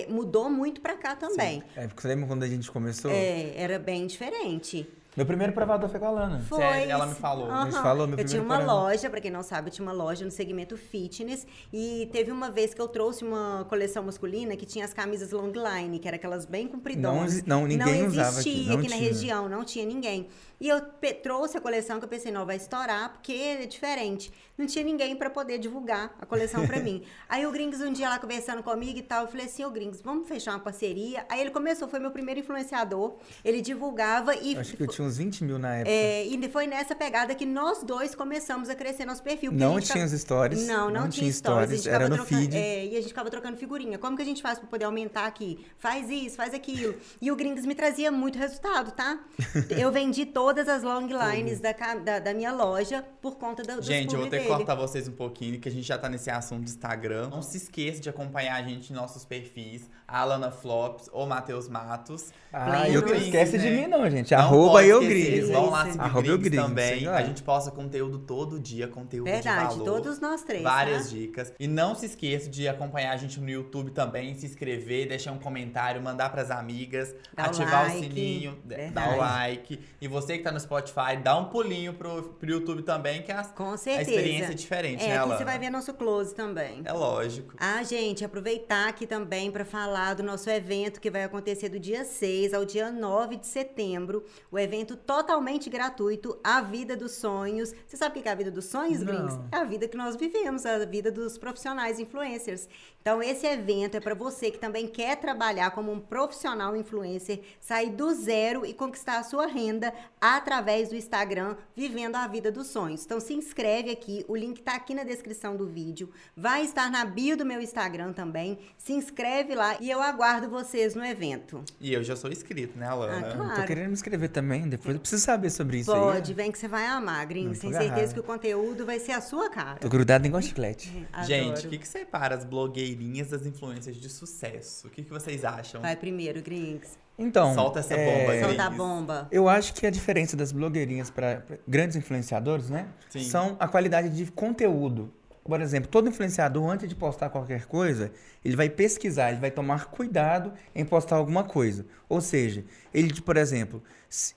mudou 0.10 0.50
muito 0.50 0.82
pra 0.82 0.96
cá 0.96 1.16
também. 1.16 1.64
É, 1.76 1.88
porque 1.88 2.02
você 2.02 2.08
lembra 2.08 2.28
quando 2.28 2.44
a 2.44 2.48
gente 2.48 2.70
começou? 2.72 3.12
É, 3.12 3.54
era 3.56 3.80
bem 3.80 4.08
diferente. 4.08 4.88
Meu 5.16 5.26
primeiro 5.26 5.52
provador 5.52 5.90
foi 5.90 6.00
com 6.00 6.06
a 6.06 6.12
Lana. 6.12 6.40
Foi. 6.48 6.60
Sério, 6.60 6.92
ela 6.92 7.06
me 7.06 7.16
falou. 7.16 7.48
Aham. 7.48 7.66
Mas 7.66 7.78
falou, 7.78 8.08
meu 8.08 8.18
Eu 8.18 8.26
tinha 8.26 8.42
uma 8.42 8.56
programa. 8.56 8.82
loja, 8.84 9.10
pra 9.10 9.20
quem 9.20 9.30
não 9.30 9.44
sabe, 9.44 9.68
eu 9.68 9.74
tinha 9.74 9.86
uma 9.86 9.92
loja 9.92 10.24
no 10.24 10.32
segmento 10.32 10.78
fitness. 10.78 11.46
E 11.74 12.10
teve 12.14 12.32
uma 12.32 12.50
vez 12.50 12.74
que 12.74 12.82
eu 12.82 12.88
trouxe 12.88 13.24
uma 13.26 13.66
coleção 13.68 14.04
masculina 14.04 14.56
que 14.56 14.66
tinha 14.66 14.86
as 14.86 14.94
camisas 14.94 15.32
long 15.32 15.52
line, 15.52 16.00
que 16.00 16.08
eram 16.08 16.16
aquelas 16.16 16.46
bem 16.46 16.68
compridonas. 16.68 17.44
Não 17.44 17.62
não, 17.62 17.68
ninguém 17.68 18.02
não 18.04 18.08
usava 18.08 18.40
aqui, 18.40 18.50
existia 18.50 18.72
não 18.74 18.80
aqui 18.80 18.90
na 18.90 18.96
tinha. 18.96 19.08
região, 19.08 19.50
não 19.50 19.64
tinha 19.66 19.86
ninguém. 19.86 20.28
E 20.62 20.70
eu 20.70 20.80
trouxe 21.24 21.58
a 21.58 21.62
coleção 21.62 21.98
que 21.98 22.06
eu 22.06 22.10
pensei, 22.10 22.32
não, 22.32 22.46
vai 22.46 22.56
estourar, 22.56 23.12
porque 23.14 23.34
é 23.34 23.66
diferente. 23.66 24.32
Não 24.58 24.68
tinha 24.68 24.86
ninguém 24.86 25.16
pra 25.16 25.28
poder 25.30 25.58
divulgar 25.58 26.16
a 26.22 26.26
coleção 26.26 26.66
pra 26.68 26.80
mim. 26.80 27.04
Aí 27.28 27.46
o 27.48 27.52
Gringos 27.52 27.82
um 27.82 27.92
dia 27.92 28.08
lá 28.08 28.20
conversando 28.20 28.62
comigo 28.62 29.00
e 29.00 29.02
tal, 29.02 29.24
eu 29.24 29.28
falei 29.28 29.48
assim, 29.48 29.66
ô 29.66 29.72
Gringos, 29.72 30.02
vamos 30.02 30.28
fechar 30.28 30.52
uma 30.52 30.60
parceria. 30.60 31.26
Aí 31.28 31.42
ele 31.42 31.50
começou, 31.50 31.88
foi 31.88 32.00
meu 32.00 32.12
primeiro 32.12 32.40
influenciador. 32.40 33.16
Ele 33.44 33.60
divulgava 33.60 34.36
e 34.36 34.56
Acho 34.56 34.78
que 34.78 34.84
eu 34.84 34.88
tinha 35.02 35.08
uns 35.08 35.18
20 35.18 35.44
mil 35.44 35.60
na 35.60 35.76
época. 35.78 35.92
é, 35.92 36.26
e 36.26 36.50
foi 36.50 36.68
nessa 36.68 36.96
pegada 36.96 37.34
que 37.34 37.46
nós 37.46 37.84
dois 37.84 38.14
começamos 38.14 38.70
a 38.70 38.76
crescer 38.76 39.06
nosso 39.06 39.24
perfil. 39.24 39.52
não 39.52 39.80
tinha 39.80 40.06
os 40.06 40.12
stories. 40.12 40.68
Não, 40.68 40.90
não, 40.90 41.10
tinha 41.10 41.32
stories. 41.32 41.86
Era 41.88 42.08
no 42.10 42.16
trocando- 42.16 42.42
feed. 42.42 42.56
é, 42.56 42.86
e 42.86 42.92
a 42.92 43.00
gente 43.00 43.08
ficava 43.10 43.30
trocando 43.30 43.58
figurinha. 43.58 43.98
Como 43.98 44.16
que 44.16 44.22
a 44.22 44.26
gente 44.26 44.42
faz 44.42 44.60
pra 44.60 44.68
poder 44.68 44.86
aumentar 44.86 45.26
aqui? 45.26 45.66
Faz 45.78 46.10
isso, 46.10 46.36
faz 46.36 46.54
aquilo. 46.54 46.96
E 47.22 47.32
o 47.32 47.36
Gringos 47.36 47.66
me 47.66 47.74
trazia 47.76 48.12
muito 48.12 48.38
resultado, 48.38 48.92
tá? 48.92 49.20
Eu 49.70 49.92
vendi 49.92 50.26
todas 50.26 50.68
as 50.68 50.84
long 50.84 51.08
lines 51.08 51.60
da, 51.60 51.74
da, 52.04 52.20
da 52.20 52.34
minha 52.34 52.52
loja 52.52 53.04
por 53.22 53.36
conta 53.36 53.64
do, 53.64 53.82
Gente, 53.82 54.14
eu 54.14 54.22
vou 54.22 54.30
ter 54.30 54.42
que 54.42 54.48
cortar 54.48 54.76
vocês 54.76 55.08
um 55.08 55.14
pouquinho, 55.14 55.60
que 55.60 55.68
a 55.70 55.72
gente 55.72 55.86
já 55.88 55.98
tá 55.98 56.10
nesse 56.10 56.30
assunto 56.30 56.64
do 56.64 56.70
Instagram. 56.70 57.30
Não 57.30 57.42
se 57.42 57.58
esqueça 57.58 58.00
de 58.02 58.10
acompanhar 58.10 58.56
a 58.56 58.64
gente 58.64 58.92
em 58.92 58.96
nossos 58.96 59.26
perfis, 59.26 59.90
Alana 60.08 60.52
Flops 60.52 61.10
ou 61.12 61.26
Matheus 61.26 61.68
Matos. 61.68 62.32
Ah, 62.52 62.66
Pleno. 62.66 62.86
e 62.88 62.94
eu 62.96 63.02
não 63.02 63.16
esquece 63.16 63.58
de 63.58 63.70
né? 63.70 63.82
mim 63.82 63.88
não, 63.88 64.10
gente. 64.10 64.32
Não 64.32 64.40
Arroba 64.40 64.84
Eugrides. 64.92 65.50
Vão 65.50 65.70
lá 65.70 65.86
seguir 65.86 66.00
Arroba 66.00 66.20
o 66.34 66.38
Griggs 66.38 66.56
também. 66.62 67.08
A 67.08 67.22
gente 67.24 67.42
posta 67.44 67.72
conteúdo 67.72 68.20
todo 68.20 68.60
dia, 68.60 68.88
conteúdo 68.88 69.26
Verdade, 69.26 69.74
de 69.74 69.80
valor. 69.80 69.86
todos 69.86 70.20
nós 70.20 70.44
três. 70.44 70.64
Várias 70.64 71.04
tá? 71.06 71.10
dicas. 71.16 71.54
E 71.60 71.68
não 71.68 71.96
se 71.96 72.06
esqueça 72.06 72.50
de 72.50 72.68
acompanhar 72.68 73.14
a 73.14 73.18
gente 73.18 73.40
no 73.40 73.50
YouTube 73.50 73.92
também, 73.92 74.36
se 74.36 74.46
inscrever, 74.46 75.08
deixar 75.08 75.32
um 75.32 75.40
comentário, 75.40 76.02
mandar 76.02 76.30
pras 76.32 76.52
amigas, 76.52 77.14
Dá 77.36 77.44
o 77.44 77.46
ativar 77.48 77.86
o 77.86 77.88
like. 77.94 78.00
sininho, 78.08 78.58
d- 78.64 78.76
Verdade. 78.76 78.94
dar 78.94 79.16
o 79.16 79.18
like. 79.18 79.80
E 80.00 80.08
você 80.08 80.38
que 80.38 80.44
tá 80.44 80.52
no 80.52 80.60
Spotify, 80.60 81.18
dá 81.24 81.38
um 81.38 81.46
pulinho 81.46 81.94
pro, 81.94 82.24
pro 82.40 82.50
YouTube 82.50 82.84
também, 82.84 83.22
que 83.22 83.32
a, 83.32 83.44
Com 83.44 83.72
a 83.72 83.78
certeza. 83.78 84.10
experiência 84.12 84.52
é 84.52 84.56
diferente, 84.56 85.04
É, 85.04 85.08
né, 85.08 85.14
aqui 85.14 85.20
Alana? 85.24 85.38
você 85.38 85.46
vai 85.46 85.60
ver 85.60 85.70
nosso 85.70 85.94
close 85.94 86.34
também. 86.34 86.82
É 86.86 86.92
lógico. 86.94 87.54
Ah, 87.60 87.84
gente, 87.84 88.24
aproveitar 88.26 88.88
aqui 88.90 89.06
também 89.06 89.52
para 89.52 89.64
falar 89.66 90.14
do 90.16 90.24
nosso 90.24 90.50
evento 90.50 91.00
que 91.00 91.12
vai 91.12 91.24
acontecer 91.24 91.70
do 91.70 91.80
dia 91.80 92.04
6 92.04 92.54
ao 92.54 92.66
dia 92.66 92.92
9 92.92 93.36
de 93.36 93.46
setembro. 93.48 94.24
O 94.52 94.58
evento 94.58 94.81
totalmente 94.86 95.70
gratuito, 95.70 96.40
A 96.44 96.62
Vida 96.62 96.96
dos 96.96 97.14
Sonhos. 97.14 97.74
Você 97.88 97.98
sabe 97.98 98.20
o 98.20 98.24
que 98.24 98.28
é 98.28 98.32
a 98.32 98.36
vida 98.36 98.52
dos 98.52 98.66
sonhos, 98.66 99.02
Não. 99.02 99.48
É 99.52 99.58
a 99.58 99.64
vida 99.64 99.88
que 99.88 99.98
nós 99.98 100.16
vivemos, 100.16 100.66
a 100.66 100.86
vida 100.86 101.12
dos 101.12 101.38
profissionais 101.38 102.00
influencers. 102.00 102.68
Então, 103.02 103.22
esse 103.22 103.48
evento 103.48 103.98
é 103.98 104.00
para 104.00 104.14
você 104.14 104.52
que 104.52 104.60
também 104.60 104.88
quer 104.88 105.16
trabalhar 105.18 105.72
como 105.72 105.92
um 105.92 106.00
profissional 106.00 106.76
influencer, 106.76 107.42
sair 107.60 107.90
do 107.90 108.14
zero 108.14 108.64
e 108.64 108.74
conquistar 108.74 109.18
a 109.18 109.24
sua 109.24 109.48
renda 109.48 109.92
através 110.20 110.90
do 110.90 110.96
Instagram, 110.96 111.56
vivendo 111.76 112.16
a 112.16 112.28
vida 112.28 112.52
dos 112.52 112.68
sonhos. 112.68 113.04
Então, 113.04 113.20
se 113.20 113.34
inscreve 113.34 113.90
aqui, 113.90 114.24
o 114.28 114.36
link 114.36 114.62
tá 114.62 114.76
aqui 114.76 114.94
na 114.94 115.04
descrição 115.04 115.56
do 115.56 115.66
vídeo, 115.66 116.12
vai 116.38 116.64
estar 116.64 116.92
na 116.92 117.04
bio 117.04 117.36
do 117.36 117.46
meu 117.46 117.60
Instagram 117.60 118.14
também. 118.14 118.60
Se 118.78 118.94
inscreve 118.94 119.56
lá 119.56 119.78
e 119.80 119.90
eu 119.90 120.02
aguardo 120.02 120.48
vocês 120.48 120.94
no 120.94 121.04
evento. 121.04 121.64
E 121.80 121.94
eu 121.94 122.04
já 122.04 122.16
sou 122.16 122.32
inscrito, 122.32 122.78
né, 122.78 122.88
Alana? 122.88 123.28
Ah, 123.28 123.36
claro. 123.36 123.62
Tô 123.62 123.68
querendo 123.68 123.88
me 123.88 123.94
inscrever 123.94 124.30
também, 124.30 124.70
depois 124.70 124.94
eu 124.94 125.00
preciso 125.00 125.24
saber 125.24 125.50
sobre 125.50 125.80
isso 125.80 125.92
aí. 125.92 126.00
Pode, 126.00 126.34
vem 126.36 126.52
que 126.52 126.58
você 126.60 126.68
vai 126.68 126.86
amar, 126.86 127.28
tô 127.28 127.34
Tenho 127.34 127.56
certeza 127.56 128.14
que 128.14 128.20
o 128.20 128.24
conteúdo 128.24 128.86
vai 128.86 129.00
ser 129.00 129.14
a 129.14 129.22
sua 129.22 129.50
cara. 129.50 129.80
Tô 129.80 129.90
grudado 129.90 130.28
igual 130.28 130.42
chiclete. 130.42 131.08
Gente, 131.26 131.66
o 131.66 131.70
que, 131.70 131.80
que 131.80 131.88
separa 131.88 132.36
as 132.36 132.46
blogueirinhas 132.92 133.30
das 133.30 133.46
influências 133.46 133.96
de 133.96 134.10
sucesso? 134.10 134.88
O 134.88 134.90
que, 134.90 135.04
que 135.04 135.10
vocês 135.10 135.44
acham? 135.46 135.82
Vai 135.82 135.96
primeiro, 135.96 136.42
Gringos. 136.42 136.90
Então, 137.18 137.54
Solta 137.54 137.80
essa 137.80 137.94
é, 137.94 138.06
bomba 138.06 138.32
aí. 138.32 138.44
Solta 138.44 138.64
a 138.64 138.70
bomba. 138.70 139.28
Eu 139.32 139.48
acho 139.48 139.74
que 139.74 139.86
a 139.86 139.90
diferença 139.90 140.36
das 140.36 140.52
blogueirinhas 140.52 141.10
para 141.10 141.44
grandes 141.68 141.96
influenciadores, 141.96 142.70
né? 142.70 142.88
Sim. 143.10 143.24
São 143.24 143.56
a 143.60 143.68
qualidade 143.68 144.10
de 144.10 144.32
conteúdo. 144.32 145.14
Por 145.44 145.60
exemplo, 145.60 145.90
todo 145.90 146.08
influenciador, 146.08 146.70
antes 146.70 146.88
de 146.88 146.96
postar 146.96 147.30
qualquer 147.30 147.66
coisa, 147.66 148.12
ele 148.46 148.56
vai 148.56 148.70
pesquisar, 148.70 149.32
ele 149.32 149.40
vai 149.40 149.52
tomar 149.52 149.86
cuidado 149.86 150.54
em 150.74 150.86
postar 150.86 151.16
alguma 151.16 151.44
coisa. 151.44 151.86
Ou 152.08 152.22
seja, 152.22 152.64
ele, 152.94 153.14
por 153.22 153.38
exemplo, 153.38 153.82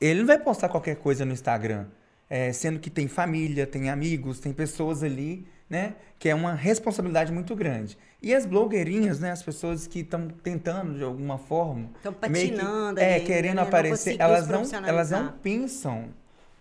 ele 0.01 0.21
não 0.21 0.27
vai 0.27 0.39
postar 0.39 0.69
qualquer 0.69 0.97
coisa 0.97 1.25
no 1.25 1.33
Instagram, 1.33 1.87
é, 2.29 2.53
sendo 2.53 2.81
que 2.81 2.89
tem 2.89 3.07
família, 3.07 3.67
tem 3.67 3.91
amigos, 3.91 4.41
tem 4.41 4.53
pessoas 4.53 5.03
ali, 5.03 5.47
né? 5.75 5.95
Que 6.19 6.29
é 6.29 6.35
uma 6.35 6.55
responsabilidade 6.55 7.33
muito 7.33 7.55
grande. 7.57 7.99
E 8.23 8.33
as 8.35 8.47
blogueirinhas, 8.47 9.19
né? 9.21 9.33
As 9.33 9.43
pessoas 9.43 9.87
que 9.87 9.99
estão 10.01 10.29
tentando 10.29 10.95
de 10.97 11.03
alguma 11.03 11.37
forma 11.37 11.91
Estão 11.97 12.15
meio 12.31 12.51
que- 12.51 12.57
patinando 12.57 13.01
é, 13.01 13.17
ali, 13.17 13.25
querendo 13.25 13.57
né? 13.57 13.61
Não 13.63 13.69
aparecer. 13.69 14.17
conseguiu 14.17 14.25
Elas 14.25 14.49
não, 14.49 14.63
elas 14.89 15.11
não 15.11 15.33
pensam, 15.43 16.05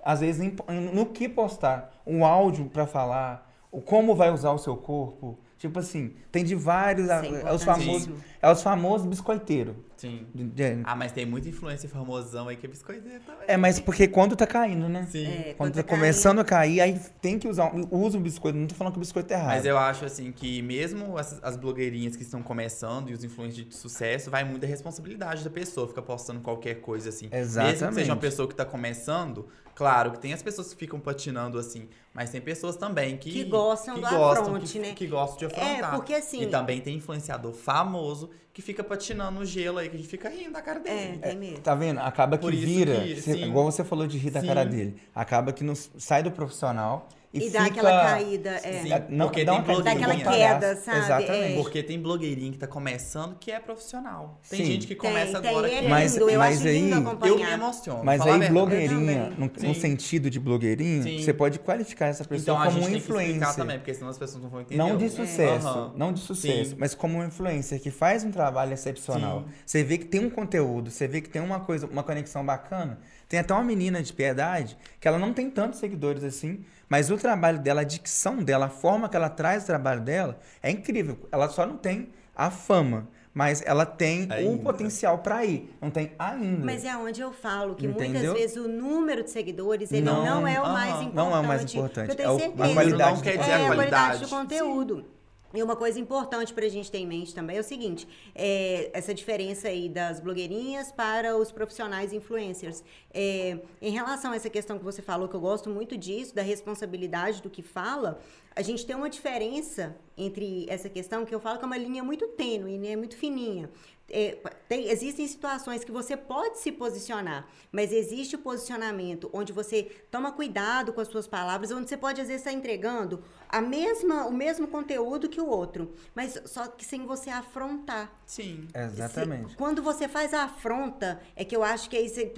às 0.03 0.19
vezes, 0.19 0.41
em- 0.41 0.55
no 0.93 1.05
que 1.05 1.29
postar. 1.29 1.91
Um 2.05 2.25
áudio 2.25 2.65
pra 2.65 2.85
falar, 2.85 3.49
o 3.71 3.79
como 3.79 4.13
vai 4.15 4.31
usar 4.31 4.51
o 4.51 4.57
seu 4.57 4.75
corpo. 4.75 5.37
Tipo 5.57 5.79
assim, 5.79 6.13
tem 6.29 6.43
de 6.43 6.55
vários. 6.55 7.05
Isso 7.05 7.13
é 7.13 7.49
é, 7.49 7.53
os 7.53 7.63
famosos, 7.63 8.09
é 8.41 8.51
os 8.51 8.61
famosos 8.61 9.07
biscoiteiros. 9.07 9.75
Sim. 10.03 10.27
De- 10.35 10.43
de- 10.43 10.81
Ah, 10.83 10.95
mas 10.95 11.11
tem 11.13 11.25
muita 11.25 11.47
influência 11.47 11.87
famosão 11.87 12.49
aí 12.49 12.57
que 12.57 12.65
é 12.65 12.69
biscoiteiro 12.69 13.21
também. 13.25 13.43
É, 13.47 13.55
mas 13.55 13.79
porque 13.79 14.05
quando 14.07 14.35
tá 14.35 14.45
caindo, 14.45 14.89
né? 14.89 15.07
Sim. 15.09 15.25
É, 15.25 15.29
Quando 15.53 15.55
quando 15.57 15.73
tá 15.75 15.83
tá 15.83 15.87
começando 15.89 16.39
a 16.39 16.43
cair, 16.43 16.81
aí 16.81 16.99
tem 17.21 17.39
que 17.39 17.47
usar. 17.47 17.71
Usa 17.89 18.17
o 18.17 18.21
biscoito. 18.21 18.57
Não 18.57 18.67
tô 18.67 18.75
falando 18.75 18.93
que 18.93 18.99
o 18.99 19.01
biscoito 19.01 19.31
é 19.33 19.37
errado. 19.37 19.47
Mas 19.47 19.65
eu 19.65 19.77
acho 19.77 20.03
assim 20.03 20.31
que 20.31 20.61
mesmo 20.61 21.17
as, 21.17 21.39
as 21.41 21.55
blogueirinhas 21.55 22.15
que 22.17 22.23
estão 22.23 22.43
começando 22.43 23.09
e 23.09 23.13
os 23.13 23.23
influencers 23.23 23.65
de 23.67 23.73
sucesso, 23.75 24.29
vai 24.29 24.43
muito 24.43 24.61
da 24.61 24.67
responsabilidade 24.67 25.43
da 25.43 25.49
pessoa, 25.49 25.87
fica 25.87 26.01
postando 26.01 26.41
qualquer 26.41 26.81
coisa 26.81 27.07
assim. 27.09 27.29
Mesmo 27.29 27.31
que 27.31 27.37
Exatamente. 27.69 27.95
seja 27.95 28.11
uma 28.13 28.19
pessoa 28.19 28.47
que 28.47 28.55
tá 28.55 28.65
começando, 28.65 29.47
claro 29.75 30.11
que 30.11 30.19
tem 30.19 30.33
as 30.33 30.41
pessoas 30.43 30.73
que 30.73 30.79
ficam 30.79 30.99
patinando 30.99 31.57
assim, 31.57 31.87
mas 32.13 32.29
tem 32.29 32.39
pessoas 32.41 32.75
também 32.75 33.17
que 33.17 33.31
Que 33.31 33.43
gostam 33.45 33.95
que 33.95 34.01
do 34.01 34.09
gostam, 34.09 34.43
afronte, 34.45 34.73
que, 34.73 34.79
né? 34.79 34.93
que 34.93 35.07
gostam 35.07 35.37
de 35.39 35.45
afrontar. 35.45 35.95
porque, 35.95 36.13
assim- 36.13 36.41
E 36.43 36.47
também 36.47 36.79
tem 36.81 36.95
influenciador 36.97 37.53
famoso 37.53 38.29
que 38.53 38.61
fica 38.61 38.83
patinando 38.83 39.39
no 39.39 39.45
gelo 39.45 39.79
aí, 39.79 39.89
que 39.89 39.95
a 39.95 39.97
gente 39.99 40.09
fica 40.09 40.29
rindo 40.29 40.51
da 40.53 40.61
cara 40.61 40.79
É, 40.85 41.07
dele. 41.07 41.17
tem 41.17 41.35
mesmo. 41.35 41.57
Tá 41.59 41.73
vendo? 41.73 41.99
Acaba 41.99 42.37
que 42.37 42.51
vira. 42.51 43.01
que, 43.01 43.19
cê- 43.21 43.33
sim. 43.33 43.45
igual 43.45 43.65
você 43.65 43.83
falou 43.83 44.05
de 44.05 44.17
rir 44.17 44.29
da 44.29 44.41
Sim. 44.41 44.47
cara 44.47 44.63
dele. 44.63 44.95
Acaba 45.15 45.51
que 45.51 45.63
não 45.63 45.73
sai 45.75 46.21
do 46.21 46.29
profissional 46.31 47.09
e, 47.33 47.39
E 47.39 47.41
fica. 47.47 47.59
dá 47.59 47.65
aquela 47.65 48.01
caída, 48.03 48.49
é. 48.63 48.81
Sim, 48.83 48.89
Não, 49.09 49.25
porque 49.25 49.43
dá 49.43 49.59
tem 49.61 49.73
uma. 49.75 49.81
Dá 49.83 49.91
aquela 49.91 50.15
queda, 50.15 50.75
sabe? 50.75 50.99
Exatamente. 50.99 51.53
É. 51.53 51.55
Porque 51.55 51.81
tem 51.81 51.99
blogueirinha 51.99 52.51
que 52.51 52.59
tá 52.59 52.67
começando 52.67 53.35
que 53.39 53.51
é 53.51 53.59
profissional. 53.59 54.39
Tem 54.49 54.59
Sim. 54.59 54.65
gente 54.65 54.85
que 54.87 54.93
começa 54.95 55.41
tem, 55.41 55.49
agora 55.49 55.67
tem, 55.67 55.79
que 55.79 55.85
é 55.85 55.89
Mas- 55.89 56.13
lindo, 56.13 56.29
eu 56.29 56.39
mas 56.39 56.57
acho 56.59 56.67
aí- 56.67 56.79
lindo 56.91 57.19
Eu 57.25 57.35
me 57.37 57.41
emociono. 57.51 58.03
Mas 58.03 58.21
aí, 58.21 58.47
blogueirinha, 58.49 59.33
no, 59.37 59.51
no 59.67 59.73
sentido 59.75 60.29
de 60.29 60.39
blogueirinha, 60.39 61.01
Sim. 61.03 61.23
você 61.23 61.33
pode 61.33 61.57
qualificar 61.59 62.07
essa 62.07 62.23
pessoa 62.23 62.57
Então 62.57 62.71
como 62.71 62.85
um 62.85 62.89
que 62.91 62.97
influencer. 62.97 63.55
também, 63.55 63.77
porque 63.79 63.93
senão 63.93 64.09
as 64.09 64.17
pessoas 64.17 64.43
não 64.43 64.49
vão 64.49 64.61
entender. 64.61 64.77
Não 64.77 64.95
de 64.95 65.05
É. 65.05 65.09
sucesso, 65.09 65.91
não 65.95 66.13
de 66.13 66.19
sucesso, 66.19 66.69
Sim. 66.71 66.75
mas 66.77 66.93
como 66.93 67.17
um 67.17 67.25
influencer 67.25 67.81
que 67.81 67.89
faz 67.91 68.23
um 68.23 68.31
trabalho 68.31 68.73
excepcional. 68.73 69.39
Sim. 69.41 69.45
Você 69.65 69.83
vê 69.83 69.97
que 69.97 70.05
tem 70.05 70.23
um 70.23 70.29
conteúdo, 70.29 70.91
você 70.91 71.07
vê 71.07 71.19
que 71.21 71.29
tem 71.29 71.41
uma 71.41 71.59
coisa, 71.59 71.87
uma 71.87 72.03
conexão 72.03 72.45
bacana. 72.45 72.99
Tem 73.27 73.39
até 73.39 73.53
uma 73.53 73.63
menina 73.63 74.03
de 74.03 74.13
piedade 74.13 74.77
que 74.99 75.07
ela 75.07 75.17
não 75.17 75.33
tem 75.33 75.49
tantos 75.49 75.79
seguidores 75.79 76.23
assim, 76.23 76.63
mas 76.93 77.09
o 77.09 77.17
trabalho 77.17 77.57
dela, 77.57 77.81
a 77.81 77.83
dicção 77.83 78.35
dela, 78.37 78.67
a 78.67 78.69
forma 78.69 79.09
que 79.09 79.15
ela 79.15 79.27
traz 79.29 79.63
o 79.63 79.65
trabalho 79.65 80.01
dela 80.01 80.37
é 80.61 80.69
incrível. 80.69 81.17
Ela 81.31 81.49
só 81.49 81.65
não 81.65 81.75
tem 81.75 82.09
a 82.35 82.51
fama, 82.51 83.07
mas 83.33 83.63
ela 83.65 83.83
tem 83.83 84.27
um 84.29 84.31
Ainda. 84.31 84.61
potencial 84.63 85.17
pra 85.17 85.43
ir. 85.43 85.73
Não 85.81 85.89
tem 85.89 86.11
ainda. 86.19 86.63
Mas 86.63 86.85
é 86.85 86.95
onde 86.95 87.19
eu 87.19 87.33
falo 87.33 87.73
que 87.73 87.87
muitas 87.87 88.09
Entendeu? 88.09 88.35
vezes 88.35 88.57
o 88.57 88.67
número 88.67 89.23
de 89.23 89.31
seguidores, 89.31 89.91
ele 89.91 90.03
Não, 90.03 90.23
não, 90.23 90.47
é 90.47 90.59
o 90.59 90.63
aham. 90.63 90.71
mais 90.73 90.91
importante. 91.01 91.15
Não 91.15 91.35
é 91.35 91.39
o 91.39 91.43
mais 91.43 91.63
importante, 91.63 92.09
Eu 92.11 92.15
tenho 92.15 92.27
é 92.29 92.31
o- 92.31 92.35
a 92.35 92.39
certeza. 92.39 92.73
qualidade 92.75 93.15
não 93.15 93.21
quer 93.21 93.37
dizer 93.39 93.49
é, 93.49 93.53
a 93.53 93.57
a 93.57 93.65
qualidade 93.65 93.89
qualidade. 93.89 94.19
do 94.19 94.29
conteúdo. 94.29 95.05
E 95.53 95.61
uma 95.61 95.75
coisa 95.75 95.99
importante 95.99 96.51
pra 96.51 96.67
gente 96.67 96.89
ter 96.89 96.97
em 96.97 97.05
mente 97.05 97.33
também 97.33 97.57
é 97.57 97.59
o 97.59 97.63
seguinte: 97.63 98.07
é, 98.33 98.89
essa 98.91 99.13
diferença 99.13 99.67
aí 99.67 99.87
das 99.87 100.19
blogueirinhas 100.19 100.91
para 100.91 101.37
os 101.37 101.51
profissionais 101.51 102.11
influencers. 102.11 102.83
É, 103.13 103.59
em 103.79 103.91
relação 103.91 104.31
a 104.31 104.35
essa 104.35 104.49
questão 104.49 104.79
que 104.79 104.83
você 104.83 105.01
falou, 105.01 105.29
que 105.29 105.35
eu 105.35 105.39
gosto 105.39 105.69
muito 105.69 105.95
disso, 105.95 106.33
da 106.33 106.41
responsabilidade 106.41 107.41
do 107.41 107.49
que 107.49 107.61
fala, 107.61 108.19
a 108.55 108.61
gente 108.61 108.85
tem 108.85 108.95
uma 108.95 109.09
diferença 109.09 109.95
entre 110.17 110.65
essa 110.69 110.89
questão 110.89 111.25
que 111.25 111.33
eu 111.33 111.39
falo 111.39 111.57
que 111.57 111.63
é 111.63 111.67
uma 111.67 111.77
linha 111.77 112.03
muito 112.03 112.27
tênue, 112.29 112.77
né? 112.77 112.95
Muito 112.95 113.15
fininha. 113.15 113.69
É, 114.09 114.37
tem- 114.67 114.89
existem 114.89 115.25
situações 115.27 115.83
que 115.83 115.91
você 115.91 116.15
pode 116.17 116.59
se 116.59 116.71
posicionar, 116.71 117.47
mas 117.71 117.91
existe 117.91 118.35
o 118.35 118.39
posicionamento 118.39 119.29
onde 119.33 119.53
você 119.53 119.83
toma 120.11 120.31
cuidado 120.31 120.91
com 120.91 120.99
as 120.99 121.07
suas 121.07 121.25
palavras, 121.25 121.71
onde 121.71 121.87
você 121.89 121.95
pode 121.95 122.19
às 122.19 122.27
vezes 122.27 122.41
estar 122.41 122.51
entregando 122.51 123.23
a 123.47 123.61
mesma, 123.61 124.25
o 124.27 124.33
mesmo 124.33 124.67
conteúdo 124.67 125.29
que 125.29 125.39
o 125.39 125.47
outro, 125.47 125.93
mas 126.13 126.39
só 126.45 126.67
que 126.67 126.85
sem 126.85 127.05
você 127.05 127.29
afrontar. 127.29 128.11
Sim. 128.25 128.67
Exatamente. 128.73 129.51
Se- 129.51 129.57
quando 129.57 129.81
você 129.81 130.07
faz 130.07 130.33
a 130.33 130.43
afronta, 130.43 131.21
é 131.35 131.45
que 131.45 131.55
eu 131.55 131.63
acho 131.63 131.89
que 131.89 131.95
aí 131.97 132.09
você. 132.09 132.31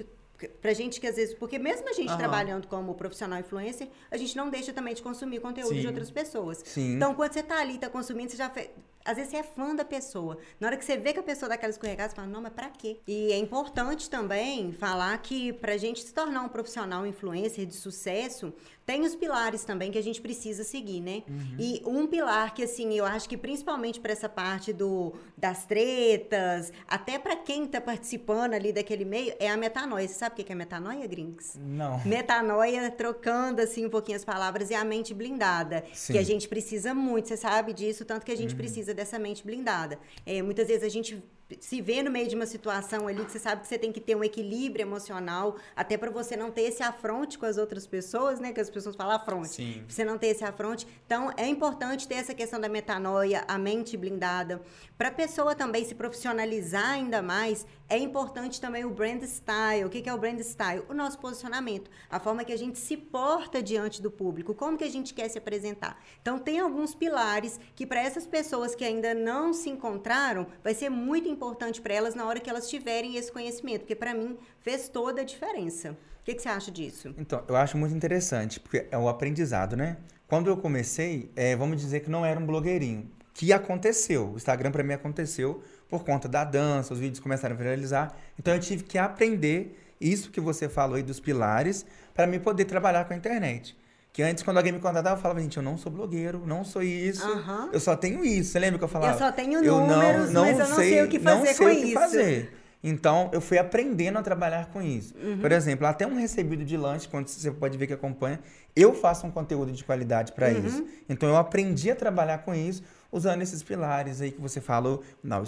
Pra 0.60 0.74
gente 0.74 1.00
que 1.00 1.06
às 1.06 1.16
vezes. 1.16 1.34
Porque 1.34 1.58
mesmo 1.58 1.88
a 1.88 1.94
gente 1.94 2.10
Aham. 2.10 2.18
trabalhando 2.18 2.68
como 2.68 2.94
profissional 2.94 3.40
influencer, 3.40 3.88
a 4.10 4.18
gente 4.18 4.36
não 4.36 4.50
deixa 4.50 4.70
também 4.70 4.94
de 4.94 5.02
consumir 5.02 5.40
conteúdo 5.40 5.74
Sim. 5.74 5.80
de 5.80 5.86
outras 5.86 6.10
pessoas. 6.10 6.62
Sim. 6.62 6.94
Então, 6.96 7.14
quando 7.14 7.32
você 7.32 7.42
tá 7.42 7.58
ali, 7.58 7.78
tá 7.78 7.88
consumindo, 7.88 8.30
você 8.30 8.36
já. 8.36 8.50
fe- 8.50 8.70
Às 9.06 9.16
vezes 9.16 9.30
você 9.30 9.36
é 9.38 9.42
fã 9.42 9.74
da 9.74 9.84
pessoa. 9.84 10.38
Na 10.58 10.66
hora 10.66 10.76
que 10.76 10.84
você 10.84 10.96
vê 10.96 11.12
que 11.12 11.20
a 11.20 11.22
pessoa 11.22 11.48
dá 11.48 11.54
aquela 11.54 11.70
escorregada, 11.70 12.10
você 12.10 12.16
fala, 12.16 12.28
não, 12.28 12.42
mas 12.42 12.52
pra 12.52 12.68
quê? 12.68 12.98
E 13.06 13.32
é 13.32 13.38
importante 13.38 14.10
também 14.10 14.72
falar 14.72 15.16
que 15.18 15.52
pra 15.54 15.76
gente 15.76 16.02
se 16.02 16.12
tornar 16.12 16.42
um 16.42 16.48
profissional 16.48 17.06
influencer 17.06 17.66
de 17.66 17.74
sucesso, 17.74 18.52
tem 18.84 19.02
os 19.02 19.16
pilares 19.16 19.64
também 19.64 19.90
que 19.90 19.98
a 19.98 20.02
gente 20.02 20.20
precisa 20.20 20.62
seguir, 20.62 21.00
né? 21.00 21.24
E 21.58 21.82
um 21.84 22.06
pilar 22.06 22.54
que, 22.54 22.62
assim, 22.62 22.94
eu 22.94 23.04
acho 23.04 23.28
que 23.28 23.36
principalmente 23.36 23.98
pra 23.98 24.12
essa 24.12 24.28
parte 24.28 24.72
do, 24.72 25.12
das 25.36 25.64
tretas, 25.64 26.72
até 26.86 27.18
pra 27.18 27.34
quem 27.34 27.66
tá 27.66 27.80
participando 27.80 28.54
ali 28.54 28.72
daquele 28.72 29.04
meio, 29.04 29.34
é 29.40 29.50
a 29.50 29.56
metanoia. 29.56 30.06
Você 30.06 30.14
sabe 30.14 30.40
o 30.40 30.44
que 30.44 30.52
é 30.52 30.54
metanoia, 30.54 31.04
Grinks? 31.06 31.58
Não. 31.60 32.00
Metanoia, 32.04 32.88
trocando 32.90 33.60
assim 33.60 33.84
um 33.84 33.90
pouquinho 33.90 34.16
as 34.16 34.24
palavras, 34.24 34.70
é 34.70 34.76
a 34.76 34.84
mente 34.84 35.12
blindada. 35.12 35.84
Sim. 35.92 36.12
Que 36.12 36.18
a 36.18 36.22
gente 36.22 36.48
precisa 36.48 36.94
muito, 36.94 37.26
você 37.28 37.36
sabe 37.36 37.72
disso, 37.72 38.04
tanto 38.04 38.24
que 38.24 38.30
a 38.30 38.36
gente 38.36 38.54
precisa 38.54 38.94
dessa 38.96 39.18
mente 39.18 39.44
blindada. 39.44 39.98
É, 40.24 40.42
muitas 40.42 40.66
vezes 40.66 40.82
a 40.82 40.88
gente 40.88 41.22
se 41.60 41.80
vê 41.80 42.02
no 42.02 42.10
meio 42.10 42.28
de 42.28 42.34
uma 42.34 42.46
situação 42.46 43.06
ali 43.06 43.24
que 43.24 43.30
você 43.30 43.38
sabe 43.38 43.60
que 43.62 43.68
você 43.68 43.78
tem 43.78 43.92
que 43.92 44.00
ter 44.00 44.16
um 44.16 44.24
equilíbrio 44.24 44.82
emocional, 44.82 45.56
até 45.76 45.96
para 45.96 46.10
você 46.10 46.36
não 46.36 46.50
ter 46.50 46.62
esse 46.62 46.82
afronte 46.82 47.38
com 47.38 47.46
as 47.46 47.56
outras 47.56 47.86
pessoas, 47.86 48.40
né? 48.40 48.52
Que 48.52 48.60
as 48.60 48.68
pessoas 48.68 48.96
falam 48.96 49.14
afronte. 49.14 49.50
Sim. 49.50 49.84
Pra 49.86 49.94
você 49.94 50.04
não 50.04 50.18
ter 50.18 50.28
esse 50.28 50.44
afronte. 50.44 50.86
Então, 51.06 51.32
é 51.36 51.46
importante 51.46 52.08
ter 52.08 52.16
essa 52.16 52.34
questão 52.34 52.60
da 52.60 52.68
metanoia, 52.68 53.44
a 53.46 53.58
mente 53.58 53.96
blindada. 53.96 54.60
Para 54.98 55.08
a 55.08 55.12
pessoa 55.12 55.54
também 55.54 55.84
se 55.84 55.94
profissionalizar 55.94 56.90
ainda 56.90 57.22
mais, 57.22 57.64
É 57.88 57.96
importante 57.96 58.60
também 58.60 58.84
o 58.84 58.90
brand 58.90 59.22
style. 59.22 59.84
O 59.84 59.88
que 59.88 60.08
é 60.08 60.12
o 60.12 60.18
brand 60.18 60.40
style? 60.40 60.82
O 60.88 60.94
nosso 60.94 61.18
posicionamento, 61.18 61.88
a 62.10 62.18
forma 62.18 62.44
que 62.44 62.52
a 62.52 62.58
gente 62.58 62.78
se 62.78 62.96
porta 62.96 63.62
diante 63.62 64.02
do 64.02 64.10
público, 64.10 64.54
como 64.54 64.76
que 64.76 64.82
a 64.82 64.90
gente 64.90 65.14
quer 65.14 65.28
se 65.28 65.38
apresentar. 65.38 66.02
Então, 66.20 66.38
tem 66.38 66.58
alguns 66.58 66.94
pilares 66.96 67.60
que 67.76 67.86
para 67.86 68.00
essas 68.00 68.26
pessoas 68.26 68.74
que 68.74 68.84
ainda 68.84 69.14
não 69.14 69.52
se 69.52 69.70
encontraram, 69.70 70.48
vai 70.64 70.74
ser 70.74 70.88
muito 70.88 71.28
importante 71.28 71.80
para 71.80 71.94
elas 71.94 72.16
na 72.16 72.26
hora 72.26 72.40
que 72.40 72.50
elas 72.50 72.68
tiverem 72.68 73.16
esse 73.16 73.30
conhecimento, 73.30 73.82
porque 73.82 73.94
para 73.94 74.12
mim 74.12 74.36
fez 74.58 74.88
toda 74.88 75.20
a 75.20 75.24
diferença. 75.24 75.92
O 75.92 76.24
que, 76.24 76.34
que 76.34 76.42
você 76.42 76.48
acha 76.48 76.72
disso? 76.72 77.14
Então, 77.16 77.44
eu 77.46 77.54
acho 77.54 77.78
muito 77.78 77.94
interessante, 77.94 78.58
porque 78.58 78.88
é 78.90 78.98
o 78.98 79.08
aprendizado, 79.08 79.76
né? 79.76 79.98
Quando 80.26 80.48
eu 80.48 80.56
comecei, 80.56 81.30
é, 81.36 81.54
vamos 81.54 81.80
dizer 81.80 82.00
que 82.00 82.10
não 82.10 82.26
era 82.26 82.40
um 82.40 82.44
blogueirinho. 82.44 83.08
Que 83.32 83.52
aconteceu. 83.52 84.32
O 84.32 84.36
Instagram 84.36 84.72
para 84.72 84.82
mim 84.82 84.94
aconteceu 84.94 85.62
por 85.88 86.04
conta 86.04 86.28
da 86.28 86.44
dança, 86.44 86.92
os 86.92 87.00
vídeos 87.00 87.20
começaram 87.20 87.54
a 87.54 87.58
viralizar. 87.58 88.14
Então 88.38 88.54
eu 88.54 88.60
tive 88.60 88.82
que 88.84 88.98
aprender 88.98 89.78
isso 90.00 90.30
que 90.30 90.40
você 90.40 90.68
falou 90.68 90.96
aí 90.96 91.02
dos 91.02 91.20
pilares 91.20 91.86
para 92.14 92.26
mim 92.26 92.38
poder 92.38 92.64
trabalhar 92.64 93.04
com 93.04 93.14
a 93.14 93.16
internet. 93.16 93.76
Que 94.12 94.22
antes, 94.22 94.42
quando 94.42 94.56
alguém 94.56 94.72
me 94.72 94.78
contratava, 94.80 95.16
eu 95.18 95.20
falava, 95.20 95.40
gente, 95.40 95.58
eu 95.58 95.62
não 95.62 95.76
sou 95.76 95.92
blogueiro, 95.92 96.42
não 96.46 96.64
sou 96.64 96.82
isso, 96.82 97.26
Aham. 97.26 97.68
eu 97.70 97.78
só 97.78 97.94
tenho 97.94 98.24
isso. 98.24 98.50
Você 98.52 98.58
lembra 98.58 98.78
que 98.78 98.84
eu 98.84 98.88
falava? 98.88 99.12
Eu 99.12 99.18
só 99.18 99.30
tenho 99.30 99.62
Eu 99.62 99.78
números, 99.78 100.32
mas 100.32 100.58
eu 100.58 100.68
não 100.68 100.76
sei 100.76 101.02
o 101.02 101.08
que 101.08 101.20
fazer 101.20 101.38
não 101.38 101.44
sei 101.44 101.54
com 101.54 101.64
o 101.64 101.68
que 101.76 101.84
isso. 101.84 101.92
fazer. 101.94 102.52
Então, 102.88 103.28
eu 103.32 103.40
fui 103.40 103.58
aprendendo 103.58 104.16
a 104.16 104.22
trabalhar 104.22 104.66
com 104.66 104.80
isso. 104.80 105.12
Uhum. 105.20 105.38
Por 105.38 105.50
exemplo, 105.50 105.86
até 105.88 106.06
um 106.06 106.16
recebido 106.16 106.64
de 106.64 106.76
lanche, 106.76 107.08
quando 107.08 107.26
você 107.26 107.50
pode 107.50 107.76
ver 107.76 107.88
que 107.88 107.92
acompanha, 107.92 108.38
eu 108.76 108.94
faço 108.94 109.26
um 109.26 109.30
conteúdo 109.30 109.72
de 109.72 109.82
qualidade 109.82 110.30
para 110.30 110.48
Uhum. 110.50 110.64
isso. 110.64 110.86
Então, 111.08 111.28
eu 111.28 111.36
aprendi 111.36 111.90
a 111.90 111.96
trabalhar 111.96 112.38
com 112.38 112.54
isso 112.54 112.84
usando 113.10 113.42
esses 113.42 113.60
pilares 113.62 114.20
aí 114.20 114.30
que 114.30 114.40
você 114.40 114.60
falou. 114.60 115.02
Não, 115.22 115.42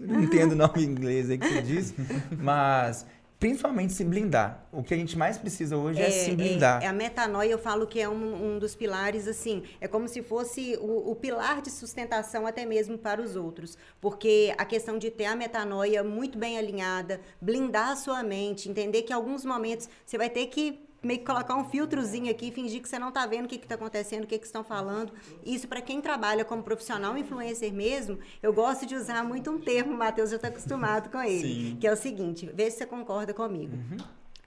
não 0.00 0.22
entendo 0.22 0.52
o 0.52 0.56
nome 0.56 0.82
em 0.82 0.84
inglês 0.84 1.28
aí 1.28 1.36
que 1.36 1.46
você 1.46 1.60
disse, 1.62 1.94
mas 2.38 3.04
principalmente 3.38 3.92
se 3.92 4.04
blindar. 4.04 4.66
O 4.72 4.82
que 4.82 4.94
a 4.94 4.96
gente 4.96 5.16
mais 5.16 5.36
precisa 5.36 5.76
hoje 5.76 6.00
é, 6.00 6.10
se 6.10 6.34
blindar. 6.34 6.82
é 6.82 6.86
a 6.86 6.92
metanoia, 6.92 7.50
eu 7.50 7.58
falo 7.58 7.86
que 7.86 8.00
é 8.00 8.08
um, 8.08 8.54
um 8.54 8.58
dos 8.58 8.74
pilares, 8.74 9.28
assim, 9.28 9.62
é 9.80 9.86
como 9.86 10.08
se 10.08 10.22
fosse 10.22 10.76
o, 10.80 11.10
o 11.10 11.14
pilar 11.14 11.60
de 11.60 11.70
sustentação 11.70 12.46
até 12.46 12.64
mesmo 12.64 12.96
para 12.96 13.20
os 13.20 13.36
outros. 13.36 13.76
Porque 14.00 14.54
a 14.56 14.64
questão 14.64 14.98
de 14.98 15.10
ter 15.10 15.26
a 15.26 15.36
metanoia 15.36 16.02
muito 16.02 16.38
bem 16.38 16.58
alinhada, 16.58 17.20
blindar 17.40 17.90
a 17.90 17.96
sua 17.96 18.22
mente, 18.22 18.68
entender 18.68 19.02
que 19.02 19.12
em 19.12 19.16
alguns 19.16 19.44
momentos 19.44 19.88
você 20.04 20.16
vai 20.16 20.30
ter 20.30 20.46
que 20.46 20.85
meio 21.06 21.20
que 21.20 21.24
colocar 21.24 21.54
um 21.56 21.64
filtrozinho 21.64 22.30
aqui, 22.30 22.50
fingir 22.50 22.82
que 22.82 22.88
você 22.88 22.98
não 22.98 23.10
tá 23.10 23.26
vendo 23.26 23.46
o 23.46 23.48
que 23.48 23.58
que 23.58 23.66
tá 23.66 23.76
acontecendo, 23.76 24.24
o 24.24 24.26
que 24.26 24.38
que 24.38 24.46
estão 24.46 24.64
falando. 24.64 25.12
Isso 25.44 25.68
para 25.68 25.80
quem 25.80 26.00
trabalha 26.00 26.44
como 26.44 26.62
profissional 26.62 27.16
influencer 27.16 27.72
mesmo, 27.72 28.18
eu 28.42 28.52
gosto 28.52 28.84
de 28.84 28.94
usar 28.94 29.24
muito 29.24 29.50
um 29.50 29.58
termo, 29.58 29.94
o 29.94 29.96
Matheus 29.96 30.30
já 30.30 30.36
está 30.36 30.48
acostumado 30.48 31.10
com 31.10 31.22
ele, 31.22 31.70
Sim. 31.70 31.76
que 31.80 31.86
é 31.86 31.92
o 31.92 31.96
seguinte, 31.96 32.50
vê 32.52 32.70
se 32.70 32.78
você 32.78 32.86
concorda 32.86 33.32
comigo. 33.32 33.76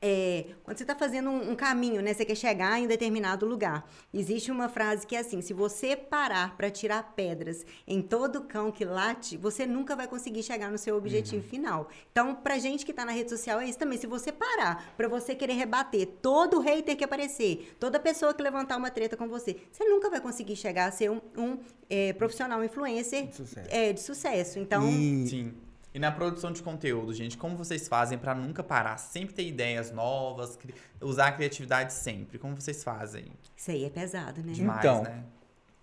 É, 0.02 0.46
quando 0.64 0.78
você 0.78 0.84
está 0.84 0.96
fazendo 0.96 1.30
um, 1.30 1.52
um 1.52 1.56
caminho, 1.56 2.02
né, 2.02 2.14
você 2.14 2.24
quer 2.24 2.36
chegar 2.36 2.80
em 2.80 2.88
determinado 2.88 3.46
lugar, 3.46 3.86
existe 4.14 4.50
uma 4.50 4.70
frase 4.70 5.06
que 5.06 5.16
é 5.16 5.20
assim: 5.20 5.42
se 5.42 5.54
você 5.54 5.96
parar 5.96 6.56
para 6.56 6.72
tirar 6.72 7.14
pedras 7.16 7.66
em 7.86 8.02
todo 8.02 8.42
cão 8.44 8.72
que 8.72 8.86
late, 8.86 9.36
você 9.36 9.66
nunca 9.66 9.96
vai 9.98 10.08
conseguir 10.08 10.42
chegar 10.44 10.72
no 10.72 10.78
seu 10.78 10.96
objetivo 10.96 11.44
final. 11.44 11.90
Então, 12.12 12.34
pra 12.34 12.58
gente 12.58 12.86
que 12.86 12.94
tá 12.94 13.04
na 13.04 13.12
rede 13.12 13.30
social 13.30 13.60
é 13.60 13.68
isso 13.68 13.78
também. 13.78 13.98
Se 13.98 14.08
você 14.08 14.32
parar 14.32 14.94
para 14.96 15.08
você 15.10 15.36
querer 15.36 15.54
rebater 15.54 16.08
todo 16.22 16.60
hater 16.60 16.96
que 16.96 17.04
aparecer, 17.04 17.76
toda 17.78 18.00
pessoa 18.00 18.34
que 18.34 18.42
levantar 18.42 18.78
uma 18.78 18.90
treta 18.90 19.18
com 19.18 19.28
você, 19.28 19.58
você 19.70 19.84
nunca 19.84 20.10
vai 20.10 20.22
conseguir 20.22 20.56
chegar 20.56 20.88
a 20.88 20.92
ser 20.92 21.12
um, 21.12 21.20
um, 21.38 21.58
é, 21.90 22.14
profissional 22.14 22.64
influencer 22.64 23.28
De 23.28 23.36
sucesso. 23.36 23.70
é, 23.70 23.92
de 23.92 24.00
sucesso. 24.00 24.60
Então, 24.60 24.88
E 24.88 25.28
Sim. 25.28 25.54
E 26.00 26.02
na 26.02 26.14
produção 26.14 26.54
de 26.54 26.64
conteúdo, 26.64 27.14
gente, 27.14 27.38
como 27.38 27.58
vocês 27.58 27.86
fazem 27.90 28.18
pra 28.18 28.34
nunca 28.34 28.64
parar? 28.64 28.96
Sempre 28.96 29.36
ter 29.36 29.46
ideias 29.46 29.92
novas, 29.92 30.56
cri- 30.56 30.74
usar 31.02 31.28
a 31.28 31.32
criatividade 31.34 31.92
sempre. 31.92 32.40
Como 32.40 32.56
vocês 32.56 32.82
fazem? 32.86 33.26
isso 33.54 33.70
aí 33.70 33.84
é 33.84 33.90
pesado, 33.90 34.42
né? 34.42 34.54
Demais, 34.54 34.80
Então, 34.80 35.04
né? 35.04 35.26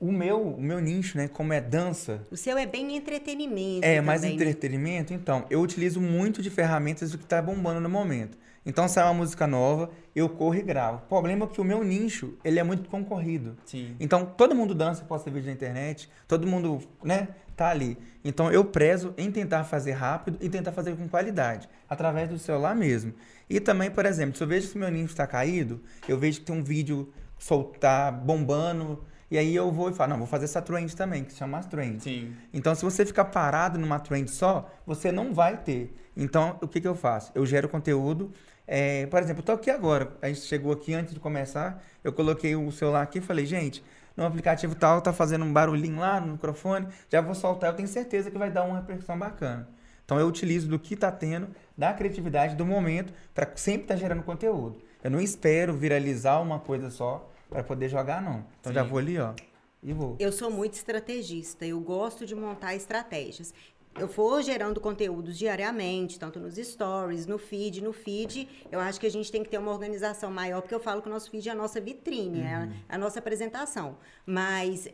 o 0.00 0.10
meu, 0.10 0.40
o 0.54 0.58
meu 0.62 0.80
nicho, 0.80 1.18
né, 1.18 1.28
como 1.28 1.52
é 1.52 1.60
dança, 1.60 2.22
O 2.30 2.36
seu 2.36 2.56
é 2.56 2.64
bem 2.64 2.96
entretenimento. 2.96 3.84
É, 3.84 4.00
mais 4.00 4.22
né? 4.22 4.30
entretenimento, 4.30 5.12
então, 5.12 5.44
eu 5.50 5.60
utilizo 5.60 6.00
muito 6.00 6.40
de 6.40 6.48
ferramentas 6.48 7.10
do 7.10 7.18
que 7.18 7.26
tá 7.26 7.42
bombando 7.42 7.80
no 7.82 7.90
momento. 7.90 8.38
Então, 8.64 8.88
sai 8.88 9.04
uma 9.04 9.12
música 9.14 9.46
nova, 9.46 9.90
eu 10.14 10.30
corro 10.30 10.54
e 10.56 10.62
gravo. 10.62 10.96
O 11.04 11.08
problema 11.08 11.44
é 11.44 11.48
que 11.48 11.60
o 11.60 11.64
meu 11.64 11.84
nicho, 11.84 12.38
ele 12.42 12.58
é 12.58 12.62
muito 12.64 12.88
concorrido. 12.88 13.54
Sim. 13.66 13.94
Então, 14.00 14.24
todo 14.24 14.54
mundo 14.54 14.74
dança, 14.74 15.04
posta 15.04 15.30
vídeo 15.30 15.46
na 15.48 15.52
internet, 15.52 16.08
todo 16.26 16.46
mundo, 16.46 16.80
né, 17.04 17.28
tá 17.56 17.68
ali. 17.70 17.96
Então, 18.24 18.52
eu 18.52 18.64
prezo 18.64 19.14
em 19.16 19.30
tentar 19.30 19.64
fazer 19.64 19.92
rápido 19.92 20.38
e 20.40 20.48
tentar 20.48 20.72
fazer 20.72 20.94
com 20.96 21.08
qualidade, 21.08 21.68
através 21.88 22.28
do 22.28 22.38
celular 22.38 22.74
mesmo. 22.74 23.14
E 23.48 23.60
também, 23.60 23.90
por 23.90 24.04
exemplo, 24.04 24.36
se 24.36 24.42
eu 24.42 24.48
vejo 24.48 24.68
que 24.68 24.78
meu 24.78 24.90
nicho 24.90 25.06
está 25.12 25.26
caído, 25.26 25.80
eu 26.08 26.18
vejo 26.18 26.40
que 26.40 26.46
tem 26.46 26.54
um 26.54 26.62
vídeo 26.62 27.12
soltar 27.38 28.12
bombando, 28.12 29.04
e 29.30 29.36
aí 29.38 29.54
eu 29.54 29.72
vou 29.72 29.90
e 29.90 29.92
falo, 29.92 30.10
não, 30.10 30.18
vou 30.18 30.26
fazer 30.26 30.44
essa 30.44 30.62
trend 30.62 30.94
também, 30.94 31.24
que 31.24 31.32
se 31.32 31.38
chama 31.38 31.58
as 31.58 31.66
trends. 31.66 32.04
Sim. 32.04 32.34
Então, 32.52 32.74
se 32.74 32.84
você 32.84 33.04
ficar 33.04 33.26
parado 33.26 33.78
numa 33.78 33.98
trend 33.98 34.30
só, 34.30 34.70
você 34.86 35.10
não 35.10 35.32
vai 35.34 35.56
ter. 35.56 35.94
Então, 36.16 36.58
o 36.60 36.68
que, 36.68 36.80
que 36.80 36.88
eu 36.88 36.94
faço? 36.94 37.32
Eu 37.34 37.44
gero 37.44 37.68
conteúdo. 37.68 38.32
é, 38.66 39.06
por 39.06 39.20
exemplo, 39.22 39.40
eu 39.40 39.44
tô 39.44 39.52
aqui 39.52 39.70
agora. 39.70 40.16
A 40.22 40.28
gente 40.28 40.40
chegou 40.40 40.72
aqui 40.72 40.94
antes 40.94 41.12
de 41.12 41.20
começar. 41.20 41.82
Eu 42.02 42.12
coloquei 42.12 42.54
o 42.56 42.70
celular 42.72 43.02
aqui 43.02 43.18
e 43.18 43.20
falei, 43.20 43.46
gente, 43.46 43.84
no 44.16 44.24
aplicativo 44.24 44.74
tal, 44.74 45.02
tá 45.02 45.12
fazendo 45.12 45.44
um 45.44 45.52
barulhinho 45.52 45.98
lá 45.98 46.20
no 46.20 46.32
microfone. 46.32 46.88
Já 47.10 47.20
vou 47.20 47.34
soltar, 47.34 47.70
eu 47.70 47.76
tenho 47.76 47.88
certeza 47.88 48.30
que 48.30 48.38
vai 48.38 48.50
dar 48.50 48.64
uma 48.64 48.78
repercussão 48.78 49.18
bacana. 49.18 49.68
Então, 50.04 50.18
eu 50.18 50.26
utilizo 50.26 50.68
do 50.68 50.78
que 50.78 50.94
tá 50.94 51.10
tendo, 51.10 51.48
da 51.76 51.92
criatividade 51.92 52.54
do 52.54 52.64
momento, 52.64 53.12
para 53.34 53.50
sempre 53.56 53.82
estar 53.82 53.96
gerando 53.96 54.22
conteúdo. 54.22 54.80
Eu 55.02 55.10
não 55.10 55.20
espero 55.20 55.74
viralizar 55.74 56.40
uma 56.40 56.60
coisa 56.60 56.90
só 56.90 57.28
para 57.50 57.62
poder 57.62 57.88
jogar, 57.88 58.22
não. 58.22 58.44
Então, 58.60 58.72
já 58.72 58.84
Sim. 58.84 58.88
vou 58.88 58.98
ali, 58.98 59.18
ó, 59.18 59.34
e 59.82 59.92
vou. 59.92 60.16
Eu 60.18 60.32
sou 60.32 60.50
muito 60.50 60.74
estrategista, 60.74 61.66
eu 61.66 61.78
gosto 61.80 62.24
de 62.24 62.34
montar 62.34 62.74
estratégias. 62.74 63.52
Eu 63.98 64.08
for 64.08 64.42
gerando 64.42 64.78
conteúdos 64.78 65.38
diariamente, 65.38 66.18
tanto 66.18 66.38
nos 66.38 66.56
stories, 66.56 67.26
no 67.26 67.38
feed, 67.38 67.82
no 67.82 67.92
feed, 67.94 68.46
eu 68.70 68.78
acho 68.78 69.00
que 69.00 69.06
a 69.06 69.10
gente 69.10 69.32
tem 69.32 69.42
que 69.42 69.48
ter 69.48 69.56
uma 69.58 69.72
organização 69.72 70.30
maior, 70.30 70.60
porque 70.60 70.74
eu 70.74 70.80
falo 70.80 71.00
que 71.00 71.08
o 71.08 71.10
nosso 71.10 71.30
feed 71.30 71.48
é 71.48 71.52
a 71.52 71.54
nossa 71.54 71.80
vitrine, 71.80 72.42
é 72.42 72.54
a- 72.54 72.68
a 72.90 72.98
nossa 72.98 73.18
apresentação. 73.20 73.96
Mas 74.26 74.86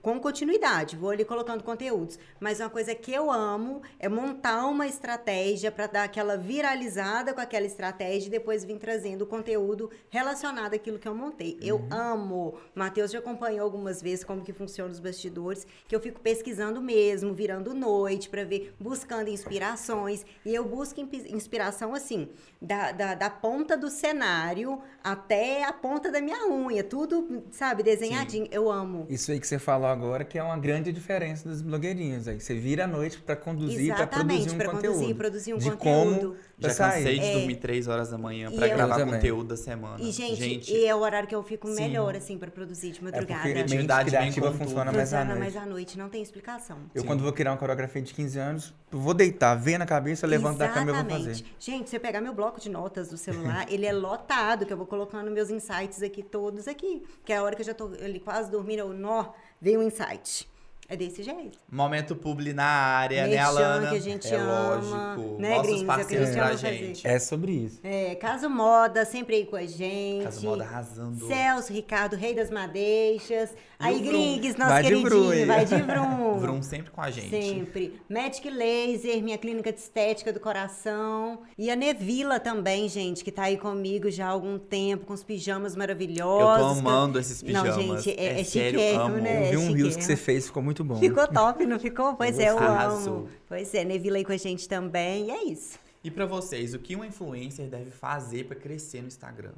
com 0.00 0.18
continuidade, 0.18 0.96
vou 0.96 1.10
ali 1.10 1.24
colocando 1.24 1.62
conteúdos. 1.62 2.18
Mas 2.40 2.60
uma 2.60 2.70
coisa 2.70 2.94
que 2.94 3.12
eu 3.12 3.30
amo 3.30 3.82
é 3.98 4.08
montar 4.08 4.66
uma 4.66 4.86
estratégia 4.86 5.70
para 5.70 5.86
dar 5.86 6.04
aquela 6.04 6.36
viralizada 6.36 7.32
com 7.32 7.40
aquela 7.40 7.66
estratégia 7.66 8.28
e 8.28 8.30
depois 8.30 8.64
vir 8.64 8.78
trazendo 8.78 9.26
conteúdo 9.26 9.90
relacionado 10.10 10.74
àquilo 10.74 10.98
que 10.98 11.08
eu 11.08 11.14
montei. 11.14 11.58
Eu 11.60 11.86
amo. 11.90 12.58
Matheus 12.74 13.10
já 13.10 13.18
acompanhou 13.18 13.64
algumas 13.64 14.02
vezes 14.02 14.24
como 14.24 14.42
que 14.42 14.52
funciona 14.52 14.90
os 14.90 15.00
bastidores, 15.00 15.66
que 15.86 15.94
eu 15.94 16.00
fico 16.00 16.20
pesquisando 16.20 16.80
mesmo, 16.80 17.34
virando 17.34 17.74
noite 17.74 18.28
para 18.28 18.44
ver, 18.44 18.74
buscando 18.80 19.28
inspirações. 19.28 20.24
E 20.44 20.54
eu 20.54 20.64
busco 20.64 21.00
inspiração 21.00 21.94
assim, 21.94 22.28
da, 22.60 22.92
da, 22.92 23.14
da 23.14 23.30
ponta 23.30 23.76
do 23.76 23.90
cenário 23.90 24.80
até 25.02 25.64
a 25.64 25.72
ponta 25.72 26.10
da 26.10 26.20
minha 26.20 26.48
unha, 26.48 26.82
tudo, 26.82 27.44
sabe, 27.50 27.82
desenhadinho. 27.82 28.48
Eu 28.50 28.70
amo. 28.70 29.06
Isso 29.08 29.30
aí 29.30 29.40
que 29.40 29.46
você 29.46 29.58
falou 29.62 29.88
agora, 29.88 30.24
que 30.24 30.38
é 30.38 30.42
uma 30.42 30.58
grande 30.58 30.92
diferença 30.92 31.48
dos 31.48 31.62
blogueirinhos 31.62 32.28
aí. 32.28 32.40
Você 32.40 32.54
vira 32.54 32.84
à 32.84 32.86
noite 32.86 33.18
para 33.18 33.36
conduzir, 33.36 33.94
para 33.94 34.06
produzir 34.06 34.50
um 34.50 34.58
pra 34.58 34.68
conteúdo. 34.70 34.94
conduzir, 34.94 35.16
produzir 35.16 35.54
um 35.54 35.58
de 35.58 35.70
conteúdo. 35.70 36.20
como 36.20 36.36
Já 36.68 36.74
cansei 36.74 37.18
de 37.18 37.24
É. 37.26 37.32
dormir 37.34 37.56
três 37.56 37.88
horas 37.88 38.10
da 38.10 38.18
manhã 38.18 38.50
E 38.52 38.56
pra 38.56 38.68
eu- 38.68 38.76
gravar 38.76 39.04
conteúdo 39.04 39.48
da 39.48 39.56
semana. 39.56 39.96
E, 40.02 40.10
gente, 40.10 40.72
e 40.72 40.84
é 40.86 40.94
o 40.94 40.98
horário 40.98 41.28
que 41.28 41.34
eu 41.34 41.42
fico 41.42 41.68
melhor, 41.68 42.14
assim, 42.16 42.38
pra 42.38 42.50
produzir 42.50 42.90
de 42.92 43.00
É 43.00 43.02
madrugada. 43.02 43.40
porque 43.42 43.54
mente 43.54 43.62
Atividade 43.72 44.10
criativa 44.10 44.52
com 44.52 44.58
funciona 44.58 44.84
tudo. 44.86 44.96
mais 44.96 45.12
à 45.14 45.18
Funciona 45.18 45.24
noite. 45.40 45.54
mais 45.54 45.56
à 45.64 45.66
noite, 45.70 45.98
não 45.98 46.08
tem 46.08 46.22
explicação. 46.22 46.78
Eu, 46.94 47.02
Sim. 47.02 47.06
quando 47.06 47.22
vou 47.22 47.32
criar 47.32 47.52
uma 47.52 47.56
coreografia 47.58 48.02
de 48.02 48.12
15 48.14 48.38
anos, 48.38 48.74
vou 48.90 49.14
deitar, 49.14 49.54
ver 49.54 49.78
na 49.78 49.86
cabeça, 49.86 50.26
levanto 50.26 50.58
da 50.58 50.68
cama 50.68 50.86
e 50.86 50.88
eu 50.88 50.94
vou 50.94 51.04
fazer. 51.04 51.30
Exatamente. 51.30 51.54
Gente, 51.58 51.90
se 51.90 51.96
eu 51.96 52.00
pegar 52.00 52.20
meu 52.20 52.32
bloco 52.34 52.60
de 52.60 52.68
notas 52.70 53.08
do 53.08 53.16
celular, 53.16 53.66
ele 53.70 53.86
é 53.86 53.92
lotado, 53.92 54.66
que 54.66 54.72
eu 54.72 54.76
vou 54.76 54.86
colocando 54.86 55.30
meus 55.30 55.50
insights 55.50 56.02
aqui, 56.02 56.22
todos 56.22 56.68
aqui. 56.68 57.02
Que 57.24 57.32
é 57.32 57.36
a 57.36 57.42
hora 57.42 57.54
que 57.56 57.62
eu 57.62 57.66
já 57.66 57.74
tô 57.74 57.86
ali 58.02 58.20
quase 58.20 58.50
dormindo, 58.50 58.80
eu, 58.80 58.92
nó, 58.92 59.26
veio 59.60 59.80
um 59.80 59.82
insight. 59.82 60.48
É 60.88 60.96
desse 60.96 61.22
jeito. 61.22 61.58
Momento 61.70 62.14
publi 62.14 62.52
na 62.52 62.64
área, 62.66 63.22
né, 63.22 63.28
Merchan 63.30 63.46
Alana? 63.46 63.88
que 63.90 63.96
a 63.96 64.00
gente 64.00 64.28
é 64.28 64.36
ama, 64.36 64.74
lógico. 64.76 65.36
né, 65.40 65.56
Nossos? 65.56 65.70
É 65.70 65.74
o 65.74 65.78
que 65.78 65.82
a 65.82 65.86
parceiros 65.86 66.26
gente 66.28 66.36
pra 66.36 66.48
fazer. 66.48 66.76
gente. 66.78 67.06
É 67.06 67.18
sobre 67.18 67.52
isso. 67.52 67.80
É, 67.82 68.14
Caso 68.16 68.50
Moda, 68.50 69.04
sempre 69.06 69.36
aí 69.36 69.46
com 69.46 69.56
a 69.56 69.64
gente. 69.64 70.24
Caso 70.24 70.44
Moda 70.46 70.64
arrasando. 70.64 71.26
Celso, 71.26 71.72
Ricardo, 71.72 72.14
Rei 72.14 72.34
das 72.34 72.50
Madeixas. 72.50 73.54
Aí, 73.78 73.98
Vrum. 74.00 74.08
Gringues, 74.10 74.56
nosso 74.56 74.70
Vai 74.70 74.82
de 74.82 74.88
queridinho, 74.90 75.30
aí. 75.32 75.44
vai 75.46 75.64
de 75.64 75.74
Vrum. 75.82 76.38
Vrum 76.38 76.62
sempre 76.62 76.90
com 76.90 77.00
a 77.00 77.10
gente. 77.10 77.30
Sempre. 77.30 78.00
Magic 78.08 78.48
Laser, 78.50 79.22
minha 79.22 79.38
clínica 79.38 79.72
de 79.72 79.80
estética 79.80 80.32
do 80.32 80.38
coração. 80.40 81.40
E 81.58 81.70
a 81.70 81.74
Nevila 81.76 82.38
também, 82.38 82.88
gente, 82.88 83.24
que 83.24 83.32
tá 83.32 83.44
aí 83.44 83.56
comigo 83.56 84.10
já 84.10 84.26
há 84.26 84.30
algum 84.30 84.58
tempo, 84.58 85.06
com 85.06 85.14
os 85.14 85.24
pijamas 85.24 85.72
Eu 85.72 85.78
maravilhosos. 85.78 86.82
tô 86.82 86.88
amando 86.88 87.18
esses 87.18 87.42
Não, 87.42 87.62
pijamas. 87.62 88.04
gente, 88.04 88.20
é- 88.20 88.40
é 88.40 88.44
sério, 88.44 88.80
amo. 89.00 89.16
né? 89.16 89.46
eu 89.46 89.50
vi 89.52 89.56
um 89.56 89.60
chiquérrimo. 89.60 89.74
reels 89.76 89.96
que 89.96 90.04
você 90.04 90.16
fez, 90.16 90.46
ficou 90.46 90.62
muito 90.62 90.81
muito 90.84 90.94
bom. 91.00 91.08
Ficou 91.08 91.26
top, 91.28 91.64
não 91.66 91.78
ficou? 91.78 92.14
Pois 92.14 92.38
é, 92.38 92.50
eu 92.50 92.58
Arrasou. 92.58 93.14
amo. 93.18 93.28
Pois 93.48 93.72
é, 93.74 93.84
Neville 93.84 94.18
aí 94.18 94.24
com 94.24 94.32
a 94.32 94.36
gente 94.36 94.68
também. 94.68 95.26
E 95.26 95.30
é 95.30 95.44
isso. 95.44 95.78
E 96.04 96.10
pra 96.10 96.26
vocês, 96.26 96.74
o 96.74 96.78
que 96.78 96.96
um 96.96 97.04
influencer 97.04 97.66
deve 97.68 97.90
fazer 97.90 98.44
pra 98.44 98.56
crescer 98.56 99.00
no 99.02 99.08
Instagram? 99.08 99.52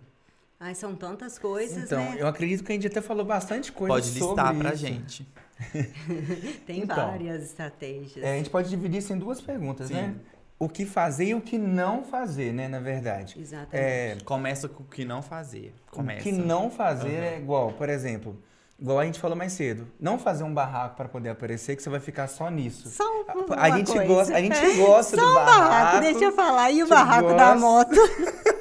Ai, 0.60 0.74
são 0.74 0.94
tantas 0.94 1.38
coisas, 1.38 1.84
Então, 1.84 1.98
né? 2.02 2.16
eu 2.18 2.26
acredito 2.26 2.62
que 2.64 2.72
a 2.72 2.74
gente 2.74 2.86
até 2.86 3.00
falou 3.00 3.24
bastante 3.24 3.72
coisa 3.72 3.94
Pode 3.94 4.06
sobre 4.06 4.26
listar 4.28 4.56
pra 4.56 4.68
isso. 4.72 4.78
gente. 4.86 5.28
Tem 6.66 6.80
então, 6.80 6.96
várias 6.96 7.42
estratégias. 7.44 8.24
É, 8.24 8.34
a 8.34 8.36
gente 8.36 8.50
pode 8.50 8.68
dividir 8.68 8.98
isso 8.98 9.12
em 9.12 9.18
duas 9.18 9.40
perguntas, 9.40 9.88
Sim. 9.88 9.94
né? 9.94 10.14
O 10.58 10.68
que 10.68 10.86
fazer 10.86 11.26
e 11.26 11.34
o 11.34 11.40
que 11.40 11.58
não 11.58 12.04
fazer, 12.04 12.52
né, 12.52 12.68
na 12.68 12.78
verdade. 12.78 13.36
Exatamente. 13.38 13.74
É, 13.76 14.16
Começa 14.24 14.68
com 14.68 14.82
o 14.84 14.86
que 14.86 15.04
não 15.04 15.20
fazer. 15.20 15.74
Começa. 15.90 16.20
O 16.20 16.22
que 16.22 16.32
não 16.32 16.70
fazer 16.70 17.08
Aham. 17.18 17.24
é 17.26 17.38
igual, 17.38 17.72
por 17.72 17.88
exemplo, 17.88 18.40
igual 18.84 18.98
a 19.00 19.04
gente 19.06 19.18
falou 19.18 19.34
mais 19.34 19.52
cedo, 19.54 19.86
não 19.98 20.18
fazer 20.18 20.44
um 20.44 20.52
barraco 20.52 20.94
para 20.94 21.08
poder 21.08 21.30
aparecer 21.30 21.74
que 21.74 21.82
você 21.82 21.88
vai 21.88 22.00
ficar 22.00 22.28
só 22.28 22.50
nisso. 22.50 22.86
Só 22.90 23.02
um- 23.02 23.24
A 23.56 23.68
uma 23.68 23.76
gente 23.78 23.90
coisa. 23.90 24.04
gosta- 24.06 24.34
a 24.36 24.40
gente 24.42 24.76
gosta 24.76 25.16
Só 25.16 25.24
do 25.24 25.30
um 25.30 25.34
barraco, 25.34 25.68
barraco, 25.70 26.00
deixa 26.02 26.24
eu 26.26 26.32
falar. 26.32 26.70
E 26.70 26.82
o 26.82 26.86
barraco 26.86 27.28
da 27.34 27.54
gosta. 27.54 27.56
moto? 27.58 27.96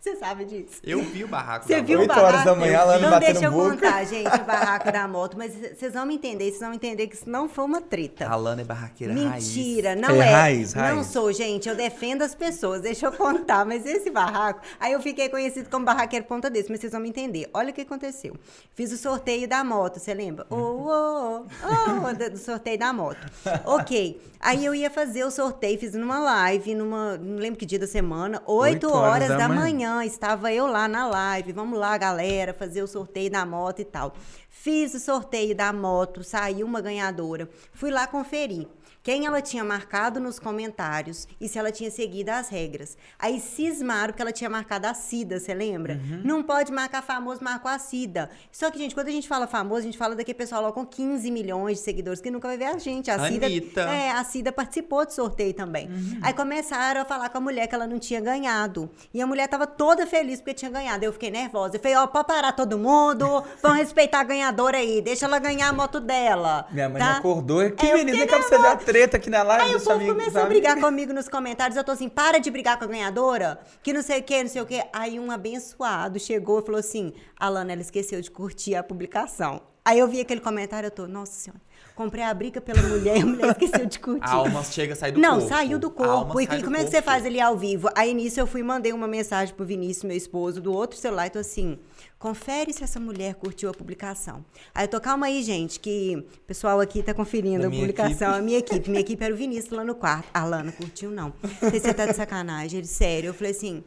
Você 0.10 0.16
sabe 0.16 0.46
disso? 0.46 0.80
Eu 0.82 1.02
vi 1.02 1.24
o 1.24 1.28
barraco 1.28 1.66
Você 1.66 1.76
da 1.76 1.82
viu 1.82 1.98
o 1.98 2.02
moto. 2.02 2.10
Oito 2.12 2.20
horas 2.20 2.32
barraco? 2.44 2.48
da 2.48 2.54
manhã, 2.56 2.78
ela 2.78 2.98
Não 2.98 3.10
batendo 3.10 3.32
deixa 3.32 3.44
eu 3.46 3.52
boca. 3.52 3.70
contar, 3.70 4.04
gente, 4.04 4.28
o 4.34 4.44
barraco 4.46 4.90
da 4.90 5.06
moto. 5.06 5.36
Mas 5.36 5.52
vocês 5.54 5.92
vão 5.92 6.06
me 6.06 6.14
entender, 6.14 6.44
vocês 6.44 6.60
vão 6.60 6.72
entender 6.72 7.06
que 7.06 7.16
isso 7.16 7.28
não 7.28 7.48
foi 7.50 7.64
uma 7.66 7.82
treta. 7.82 8.26
A 8.26 8.34
Lana 8.34 8.62
é 8.62 8.64
barraqueira 8.64 9.12
Mentira, 9.12 9.90
raiz. 9.90 10.00
não 10.00 10.14
É 10.14 10.18
é. 10.26 10.32
raiz, 10.32 10.74
Não 10.74 10.82
raiz. 10.82 11.06
sou, 11.08 11.30
gente. 11.32 11.68
Eu 11.68 11.74
defendo 11.76 12.22
as 12.22 12.34
pessoas. 12.34 12.80
Deixa 12.80 13.06
eu 13.06 13.12
contar. 13.12 13.66
Mas 13.66 13.84
esse 13.84 14.10
barraco. 14.10 14.62
Aí 14.80 14.92
eu 14.92 15.02
fiquei 15.02 15.28
conhecido 15.28 15.68
como 15.68 15.84
barraqueiro 15.84 16.24
ponta 16.24 16.48
desse, 16.48 16.70
mas 16.70 16.80
vocês 16.80 16.92
vão 16.92 17.00
me 17.02 17.10
entender. 17.10 17.50
Olha 17.52 17.70
o 17.70 17.72
que 17.74 17.82
aconteceu. 17.82 18.34
Fiz 18.74 18.90
o 18.92 18.96
sorteio 18.96 19.46
da 19.46 19.62
moto, 19.62 19.98
você 19.98 20.14
lembra? 20.14 20.46
Oh, 20.48 20.56
oh, 20.56 21.42
oh, 21.62 22.08
oh, 22.08 22.30
do 22.30 22.38
sorteio 22.38 22.78
da 22.78 22.90
moto. 22.90 23.18
Ok. 23.66 24.18
Aí 24.42 24.64
eu 24.64 24.74
ia 24.74 24.88
fazer 24.88 25.22
o 25.24 25.30
sorteio, 25.30 25.78
fiz 25.78 25.92
numa 25.92 26.18
live, 26.18 26.74
numa. 26.74 27.18
Não 27.18 27.36
lembro 27.36 27.58
que 27.58 27.66
dia 27.66 27.78
da 27.78 27.86
semana, 27.86 28.42
8 28.46 28.86
Oito 28.86 28.90
horas 28.90 29.10
horas, 29.24 29.28
da 29.28 29.36
da 29.36 29.48
manhã. 29.48 29.60
manhã. 29.60 29.89
Estava 30.04 30.52
eu 30.52 30.66
lá 30.66 30.86
na 30.86 31.08
live. 31.08 31.52
Vamos 31.52 31.78
lá, 31.78 31.98
galera, 31.98 32.54
fazer 32.54 32.82
o 32.82 32.86
sorteio 32.86 33.30
da 33.30 33.44
moto 33.44 33.80
e 33.80 33.84
tal. 33.84 34.14
Fiz 34.48 34.94
o 34.94 35.00
sorteio 35.00 35.56
da 35.56 35.72
moto, 35.72 36.22
saiu 36.22 36.66
uma 36.66 36.80
ganhadora. 36.80 37.48
Fui 37.72 37.90
lá 37.90 38.06
conferir 38.06 38.68
quem 39.02 39.26
ela 39.26 39.40
tinha 39.40 39.64
marcado 39.64 40.20
nos 40.20 40.38
comentários 40.38 41.26
e 41.40 41.48
se 41.48 41.58
ela 41.58 41.72
tinha 41.72 41.90
seguido 41.90 42.30
as 42.30 42.48
regras. 42.48 42.96
Aí 43.18 43.40
cismaram 43.40 44.12
que 44.12 44.20
ela 44.20 44.32
tinha 44.32 44.50
marcado 44.50 44.86
a 44.86 44.94
Cida, 44.94 45.40
você 45.40 45.54
lembra? 45.54 45.94
Uhum. 45.94 46.20
Não 46.24 46.42
pode 46.42 46.70
marcar 46.70 47.02
famoso, 47.02 47.42
marcou 47.42 47.70
a 47.70 47.78
Cida. 47.78 48.28
Só 48.52 48.70
que, 48.70 48.78
gente, 48.78 48.94
quando 48.94 49.08
a 49.08 49.12
gente 49.12 49.26
fala 49.26 49.46
famoso, 49.46 49.80
a 49.80 49.84
gente 49.84 49.98
fala 49.98 50.14
daquele 50.14 50.36
pessoal 50.36 50.62
lá 50.62 50.72
com 50.72 50.84
15 50.84 51.30
milhões 51.30 51.78
de 51.78 51.84
seguidores 51.84 52.20
que 52.20 52.30
nunca 52.30 52.46
vai 52.48 52.58
ver 52.58 52.66
a 52.66 52.78
gente. 52.78 53.10
A 53.10 53.26
Cida, 53.26 53.46
Anitta. 53.46 53.80
é, 53.82 54.10
a 54.10 54.22
Cida 54.24 54.52
participou 54.52 55.06
do 55.06 55.12
sorteio 55.12 55.54
também. 55.54 55.88
Uhum. 55.88 56.18
Aí 56.22 56.34
começaram 56.34 57.00
a 57.00 57.04
falar 57.04 57.30
com 57.30 57.38
a 57.38 57.40
mulher 57.40 57.66
que 57.66 57.74
ela 57.74 57.86
não 57.86 57.98
tinha 57.98 58.20
ganhado. 58.20 58.90
E 59.14 59.22
a 59.22 59.26
mulher 59.26 59.48
tava 59.48 59.66
toda 59.66 60.06
feliz 60.06 60.40
porque 60.40 60.54
tinha 60.54 60.70
ganhado. 60.70 61.04
Eu 61.04 61.12
fiquei 61.12 61.30
nervosa. 61.30 61.76
Eu 61.76 61.80
falei, 61.80 61.96
ó, 61.96 62.06
pode 62.06 62.26
parar 62.26 62.52
todo 62.52 62.78
mundo, 62.78 63.42
vamos 63.62 63.78
respeitar 63.78 64.20
a 64.20 64.24
ganhadora 64.24 64.78
aí, 64.78 65.00
deixa 65.00 65.24
ela 65.24 65.38
ganhar 65.38 65.68
a 65.68 65.72
moto 65.72 66.00
dela. 66.00 66.66
Minha 66.70 66.88
mãe 66.88 67.00
tá? 67.00 67.16
acordou. 67.16 67.70
Que 67.70 67.86
É, 67.86 67.94
menina, 67.94 68.26
que 68.26 68.42
você 68.42 68.56
já 68.56 68.76
treta 68.92 69.16
aqui 69.16 69.30
na 69.30 69.42
live 69.42 69.64
Aí 69.64 69.74
o 69.76 69.78
povo 69.78 69.92
amigos, 69.92 70.12
começou 70.14 70.38
a 70.38 70.42
sabe? 70.42 70.54
brigar 70.54 70.80
comigo 70.80 71.12
nos 71.12 71.28
comentários. 71.28 71.76
Eu 71.76 71.84
tô 71.84 71.92
assim, 71.92 72.08
para 72.08 72.38
de 72.38 72.50
brigar 72.50 72.78
com 72.78 72.84
a 72.84 72.88
ganhadora, 72.88 73.60
que 73.82 73.92
não 73.92 74.02
sei 74.02 74.20
o 74.20 74.22
que, 74.22 74.42
não 74.42 74.50
sei 74.50 74.62
o 74.62 74.66
que. 74.66 74.82
Aí 74.92 75.18
um 75.20 75.30
abençoado 75.30 76.18
chegou 76.18 76.60
e 76.60 76.62
falou 76.62 76.78
assim: 76.78 77.12
Alana, 77.38 77.72
ela 77.72 77.80
esqueceu 77.80 78.20
de 78.20 78.30
curtir 78.30 78.74
a 78.74 78.82
publicação. 78.82 79.62
Aí 79.82 79.98
eu 79.98 80.06
vi 80.06 80.20
aquele 80.20 80.42
comentário, 80.42 80.88
eu 80.88 80.90
tô, 80.90 81.06
nossa 81.06 81.32
senhora, 81.32 81.60
comprei 81.94 82.22
a 82.22 82.34
briga 82.34 82.60
pela 82.60 82.82
mulher 82.82 83.16
e 83.16 83.22
a 83.22 83.26
mulher 83.26 83.50
esqueceu 83.52 83.86
de 83.86 83.98
curtir. 83.98 84.28
A 84.28 84.32
alma 84.34 84.62
chega 84.62 84.92
a 84.92 84.96
sair 84.96 85.12
do 85.12 85.20
não, 85.20 85.38
corpo. 85.38 85.48
saiu 85.48 85.78
do 85.78 85.86
A 85.86 85.90
corpo. 85.90 86.40
E 86.40 86.46
sai 86.46 86.62
como 86.62 86.76
é 86.76 86.84
que 86.84 86.90
você 86.90 87.00
faz 87.00 87.24
ali 87.24 87.40
ao 87.40 87.56
vivo? 87.56 87.88
Aí 87.96 88.12
nisso 88.12 88.38
eu 88.38 88.46
fui 88.46 88.60
e 88.60 88.62
mandei 88.62 88.92
uma 88.92 89.08
mensagem 89.08 89.54
pro 89.54 89.64
Vinícius, 89.64 90.04
meu 90.04 90.16
esposo, 90.16 90.60
do 90.60 90.70
outro 90.72 90.98
celular, 90.98 91.28
e 91.28 91.30
tô 91.30 91.38
assim: 91.38 91.78
confere 92.20 92.70
se 92.72 92.84
essa 92.84 93.00
mulher 93.00 93.34
curtiu 93.34 93.70
a 93.70 93.72
publicação. 93.74 94.44
Aí 94.74 94.84
eu 94.84 94.88
tô, 94.88 95.00
calma 95.00 95.26
aí, 95.26 95.42
gente, 95.42 95.80
que 95.80 96.16
o 96.16 96.40
pessoal 96.46 96.78
aqui 96.78 97.02
tá 97.02 97.14
conferindo 97.14 97.62
Da 97.62 97.68
a 97.68 97.70
publicação. 97.70 98.10
equipe. 98.12 98.24
A 98.38 98.42
minha 98.42 98.58
equipe. 98.58 98.90
Minha 98.90 99.00
equipe 99.00 99.24
era 99.24 99.32
o 99.32 99.36
Vinícius 99.36 99.70
lá 99.72 99.82
no 99.82 99.94
quarto. 99.94 100.28
A 100.34 100.44
Lana 100.44 100.70
curtiu, 100.70 101.10
não. 101.10 101.32
Você 101.62 101.94
tá 101.94 102.04
de 102.04 102.12
sacanagem? 102.14 102.78
Ele, 102.80 102.86
sério. 102.86 103.28
Eu 103.28 103.34
falei 103.34 103.52
assim. 103.52 103.82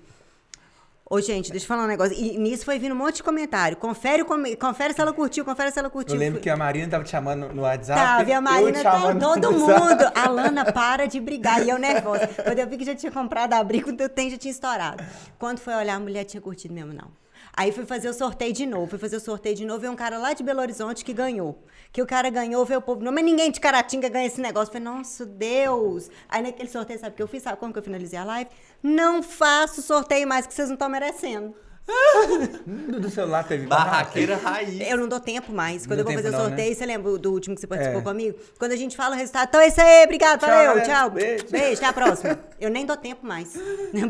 Ô, 1.08 1.22
gente, 1.22 1.52
deixa 1.52 1.66
eu 1.66 1.68
falar 1.68 1.84
um 1.84 1.88
negócio. 1.88 2.16
E 2.18 2.36
nisso 2.40 2.66
foi 2.66 2.80
vindo 2.80 2.94
um 2.94 2.98
monte 2.98 3.18
de 3.18 3.24
comentário. 3.24 3.78
Confere, 3.78 4.24
o 4.24 4.26
come- 4.26 4.56
confere 4.56 4.96
se 4.96 5.02
ela 5.02 5.14
curtiu, 5.14 5.46
confere 5.46 5.70
se 5.72 5.78
ela 5.78 5.90
curtiu. 5.90 6.16
Eu 6.16 6.20
lembro 6.20 6.42
que 6.42 6.50
a 6.50 6.58
Marina 6.58 6.88
tava 6.90 7.04
te 7.04 7.12
chamando 7.12 7.54
no 7.54 7.62
WhatsApp. 7.62 8.00
Tava, 8.02 8.28
e 8.28 8.34
a 8.34 8.42
Marina 8.42 8.82
tá 8.82 9.14
todo 9.16 9.52
mundo. 9.52 10.12
A 10.16 10.28
Lana 10.30 10.72
para 10.72 11.06
de 11.06 11.20
brigar. 11.20 11.64
E 11.64 11.70
eu 11.70 11.78
nervosa. 11.78 12.26
Quando 12.28 12.58
eu 12.58 12.68
vi 12.68 12.78
que 12.78 12.86
já 12.86 12.96
tinha 12.96 13.12
comprado 13.12 13.54
a 13.54 13.64
briga, 13.64 13.84
quando 13.86 14.02
eu 14.02 14.10
tenho, 14.10 14.32
já 14.32 14.38
tinha 14.40 14.52
estourado. 14.52 15.04
Quando 15.38 15.60
foi 15.60 15.76
olhar, 15.76 15.96
a 15.98 16.00
mulher 16.00 16.24
tinha 16.24 16.42
curtido 16.42 16.74
mesmo, 16.74 16.94
não. 16.94 17.22
Aí 17.56 17.72
fui 17.72 17.86
fazer 17.86 18.10
o 18.10 18.14
sorteio 18.14 18.52
de 18.52 18.66
novo. 18.66 18.88
Fui 18.88 18.98
fazer 18.98 19.18
o 19.18 19.20
sorteio 19.20 19.56
de 19.56 19.66
novo. 19.66 19.80
Veio 19.80 19.94
um 19.94 19.96
cara 19.96 20.18
lá 20.18 20.34
de 20.34 20.42
Belo 20.42 20.60
Horizonte 20.60 21.06
que 21.06 21.14
ganhou. 21.14 21.64
Que 21.92 22.02
o 22.02 22.06
cara 22.08 22.30
ganhou, 22.32 22.66
veio 22.66 22.80
o 22.80 22.82
povo. 22.82 23.04
Não, 23.04 23.12
mas 23.12 23.24
ninguém 23.24 23.52
de 23.52 23.60
Caratinga 23.60 24.10
ganha 24.10 24.26
esse 24.26 24.42
negócio. 24.42 24.70
Eu 24.70 24.82
falei, 24.82 24.98
nossa, 24.98 25.26
Deus. 25.26 26.10
Aí 26.28 26.42
naquele 26.42 26.70
sorteio, 26.70 27.00
sabe 27.00 27.14
o 27.14 27.16
que 27.16 27.22
eu 27.22 27.28
fiz? 27.28 27.44
Sabe 27.44 27.58
como 27.60 27.72
que 27.72 27.78
eu 27.78 27.84
finalizei 27.84 28.18
a 28.18 28.24
live? 28.24 28.50
Não 28.82 29.22
faço 29.22 29.82
sorteio 29.84 30.28
mais 30.28 30.48
que 30.48 30.54
vocês 30.54 30.68
não 30.68 30.76
estão 30.76 30.90
merecendo. 30.90 31.56
Do 31.86 33.00
do 33.02 33.10
celular 33.10 33.44
teve 33.46 33.68
Barraqueira 33.68 34.38
raiz. 34.38 34.80
Eu 34.90 34.98
não 34.98 35.08
dou 35.08 35.20
tempo 35.20 35.52
mais. 35.52 35.86
Quando 35.86 36.00
Não 36.00 36.12
eu 36.12 36.14
vou 36.16 36.24
fazer 36.24 36.30
o 36.30 36.32
não, 36.32 36.46
sorteio, 36.48 36.74
você 36.76 36.86
lembra 36.86 37.18
do 37.18 37.32
último 37.34 37.56
que 37.56 37.62
você 37.62 37.68
participou 37.68 38.00
É. 38.00 38.04
comigo? 38.04 38.38
Quando 38.58 38.72
a 38.72 38.76
gente 38.78 38.96
fala 38.96 39.16
o 39.16 39.18
resultado, 39.18 39.50
então 39.50 39.60
é 39.60 39.68
isso 39.68 39.82
aí, 39.82 40.04
obrigado, 40.06 40.40
Tchau, 40.40 40.50
valeu, 40.50 40.66
galera. 40.76 40.86
tchau. 40.86 41.10
Beijo. 41.10 41.46
Beijo, 41.52 41.74
até 41.78 41.86
a 41.88 41.94
próxima. 41.94 42.40
Eu 42.60 42.70
nem 42.70 42.86
dou 42.86 42.96
tempo 42.96 43.26
mais, 43.26 43.54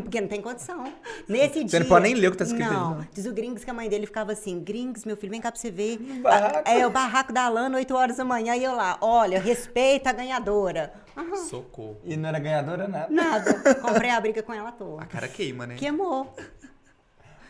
porque 0.02 0.20
não 0.20 0.28
tem 0.28 0.40
condição. 0.40 0.84
Nesse 1.28 1.64
dia... 1.64 1.80
não 1.80 1.86
pode 1.86 2.04
nem 2.04 2.14
ler 2.14 2.28
o 2.28 2.30
que 2.30 2.36
tá 2.38 2.44
escrito 2.44 2.72
Não, 2.72 3.04
diz 3.12 3.26
o 3.26 3.32
Gringos 3.32 3.64
que 3.64 3.70
a 3.70 3.74
mãe 3.74 3.88
dele 3.88 4.06
ficava 4.06 4.30
assim, 4.30 4.60
Gringos, 4.60 5.04
meu 5.04 5.16
filho, 5.16 5.32
vem 5.32 5.40
cá 5.40 5.50
pra 5.50 5.60
você 5.60 5.70
ver. 5.72 5.98
barraco. 6.22 6.68
É, 6.70 6.86
o 6.86 6.90
barraco 6.90 7.32
da 7.32 7.42
Alana, 7.46 7.76
8 7.78 7.94
horas 7.96 8.16
da 8.18 8.24
manhã, 8.24 8.54
e 8.54 8.62
eu 8.62 8.76
lá, 8.76 8.96
olha, 9.00 9.40
respeita 9.40 10.10
a 10.10 10.12
ganhadora. 10.12 10.92
Aham, 11.16 11.36
Socorro. 11.36 11.98
E 12.04 12.16
não 12.16 12.28
era 12.28 12.38
ganhadora 12.38 12.86
nada. 12.86 13.06
Nada, 13.10 13.74
comprei 13.76 14.10
a 14.10 14.20
briga 14.20 14.42
com 14.44 14.52
ela 14.52 14.68
à 14.68 14.72
toa. 14.72 15.02
A 15.02 15.06
cara 15.06 15.26
queima, 15.26 15.66
né? 15.66 15.74
Queimou. 15.74 16.32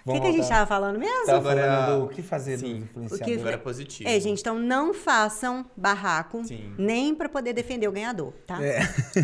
O 0.07 0.13
que, 0.13 0.21
que 0.21 0.27
a 0.27 0.31
gente 0.31 0.41
voltar. 0.41 0.55
tava 0.57 0.67
falando 0.67 0.99
mesmo? 0.99 1.25
Tava 1.27 1.39
Agora- 1.39 1.63
falando 1.87 2.01
do 2.03 2.09
que 2.15 2.23
fazer 2.23 2.59
Sim. 2.59 2.65
dos 2.67 2.73
O 2.75 2.85
influenciadores. 2.85 3.25
que- 3.35 3.41
Agora 3.41 3.55
é 3.55 3.59
positivo. 3.59 4.11
É, 4.11 4.21
gente, 4.21 4.41
então 4.41 4.59
não 4.59 4.93
façam 4.93 5.65
barraco, 5.77 6.45
Sim. 6.45 6.75
nem 6.77 7.15
pra 7.15 7.29
poder 7.29 7.53
defender 7.55 7.89
o 7.89 7.93
ganhador, 7.93 8.33
tá? 8.47 8.63
É. 8.63 8.81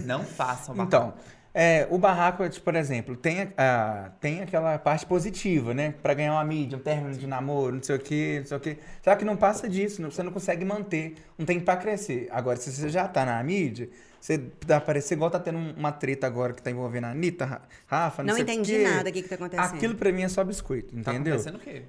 Não 0.06 0.24
façam 0.24 0.74
barraco. 0.74 0.96
Então, 0.96 1.14
é, 1.52 1.86
o 1.90 1.98
barraco, 1.98 2.48
tipo, 2.48 2.64
por 2.64 2.74
exemplo, 2.76 3.16
tem, 3.16 3.52
a- 3.56 4.12
tem 4.20 4.40
aquela 4.40 4.78
parte 4.78 5.04
positiva, 5.04 5.74
né? 5.74 5.94
Pra 6.02 6.14
ganhar 6.14 6.32
uma 6.32 6.44
mídia, 6.44 6.78
um 6.78 6.80
término 6.80 7.14
de 7.16 7.26
namoro, 7.26 7.76
não 7.76 7.82
sei 7.82 7.96
o 7.96 7.98
quê, 7.98 8.36
não 8.40 8.46
sei 8.46 8.56
o 8.56 8.60
quê. 8.60 8.78
Só 9.02 9.14
que 9.16 9.24
não 9.24 9.36
passa 9.36 9.68
disso, 9.68 10.00
não- 10.00 10.10
você 10.10 10.22
não 10.22 10.32
consegue 10.32 10.64
manter, 10.64 11.14
não 11.36 11.44
tem 11.44 11.58
pra 11.58 11.76
crescer. 11.76 12.28
Agora, 12.30 12.56
se 12.56 12.70
você 12.72 12.88
já 12.88 13.08
tá 13.08 13.24
na 13.24 13.42
mídia, 13.42 13.88
você 14.20 14.38
dá 14.38 14.76
pra 14.78 14.80
parecer 14.86 15.14
igual 15.14 15.30
tá 15.30 15.40
tendo 15.40 15.58
um- 15.58 15.74
uma 15.76 15.90
treta 15.90 16.26
agora 16.26 16.52
que 16.52 16.62
tá 16.62 16.70
envolvendo 16.70 17.04
a 17.06 17.10
Anitta, 17.10 17.44
Ra- 17.46 17.62
Rafa, 17.86 18.22
não, 18.22 18.28
Não 18.28 18.34
sei 18.34 18.42
entendi 18.44 18.74
o 18.74 18.78
quê. 18.78 18.82
nada 18.84 19.10
o 19.10 19.12
que 19.12 19.22
que 19.22 19.28
tá 19.28 19.34
acontecendo. 19.34 19.74
Aquilo 19.74 19.94
pra 19.96 20.12
mim 20.12 20.22
é 20.22 20.28
só 20.28 20.44
biscoito, 20.44 20.94
Tá 21.02 21.12
entendeu? 21.12 21.34
acontecendo 21.34 21.56
o 21.56 21.58
quê? 21.58 21.82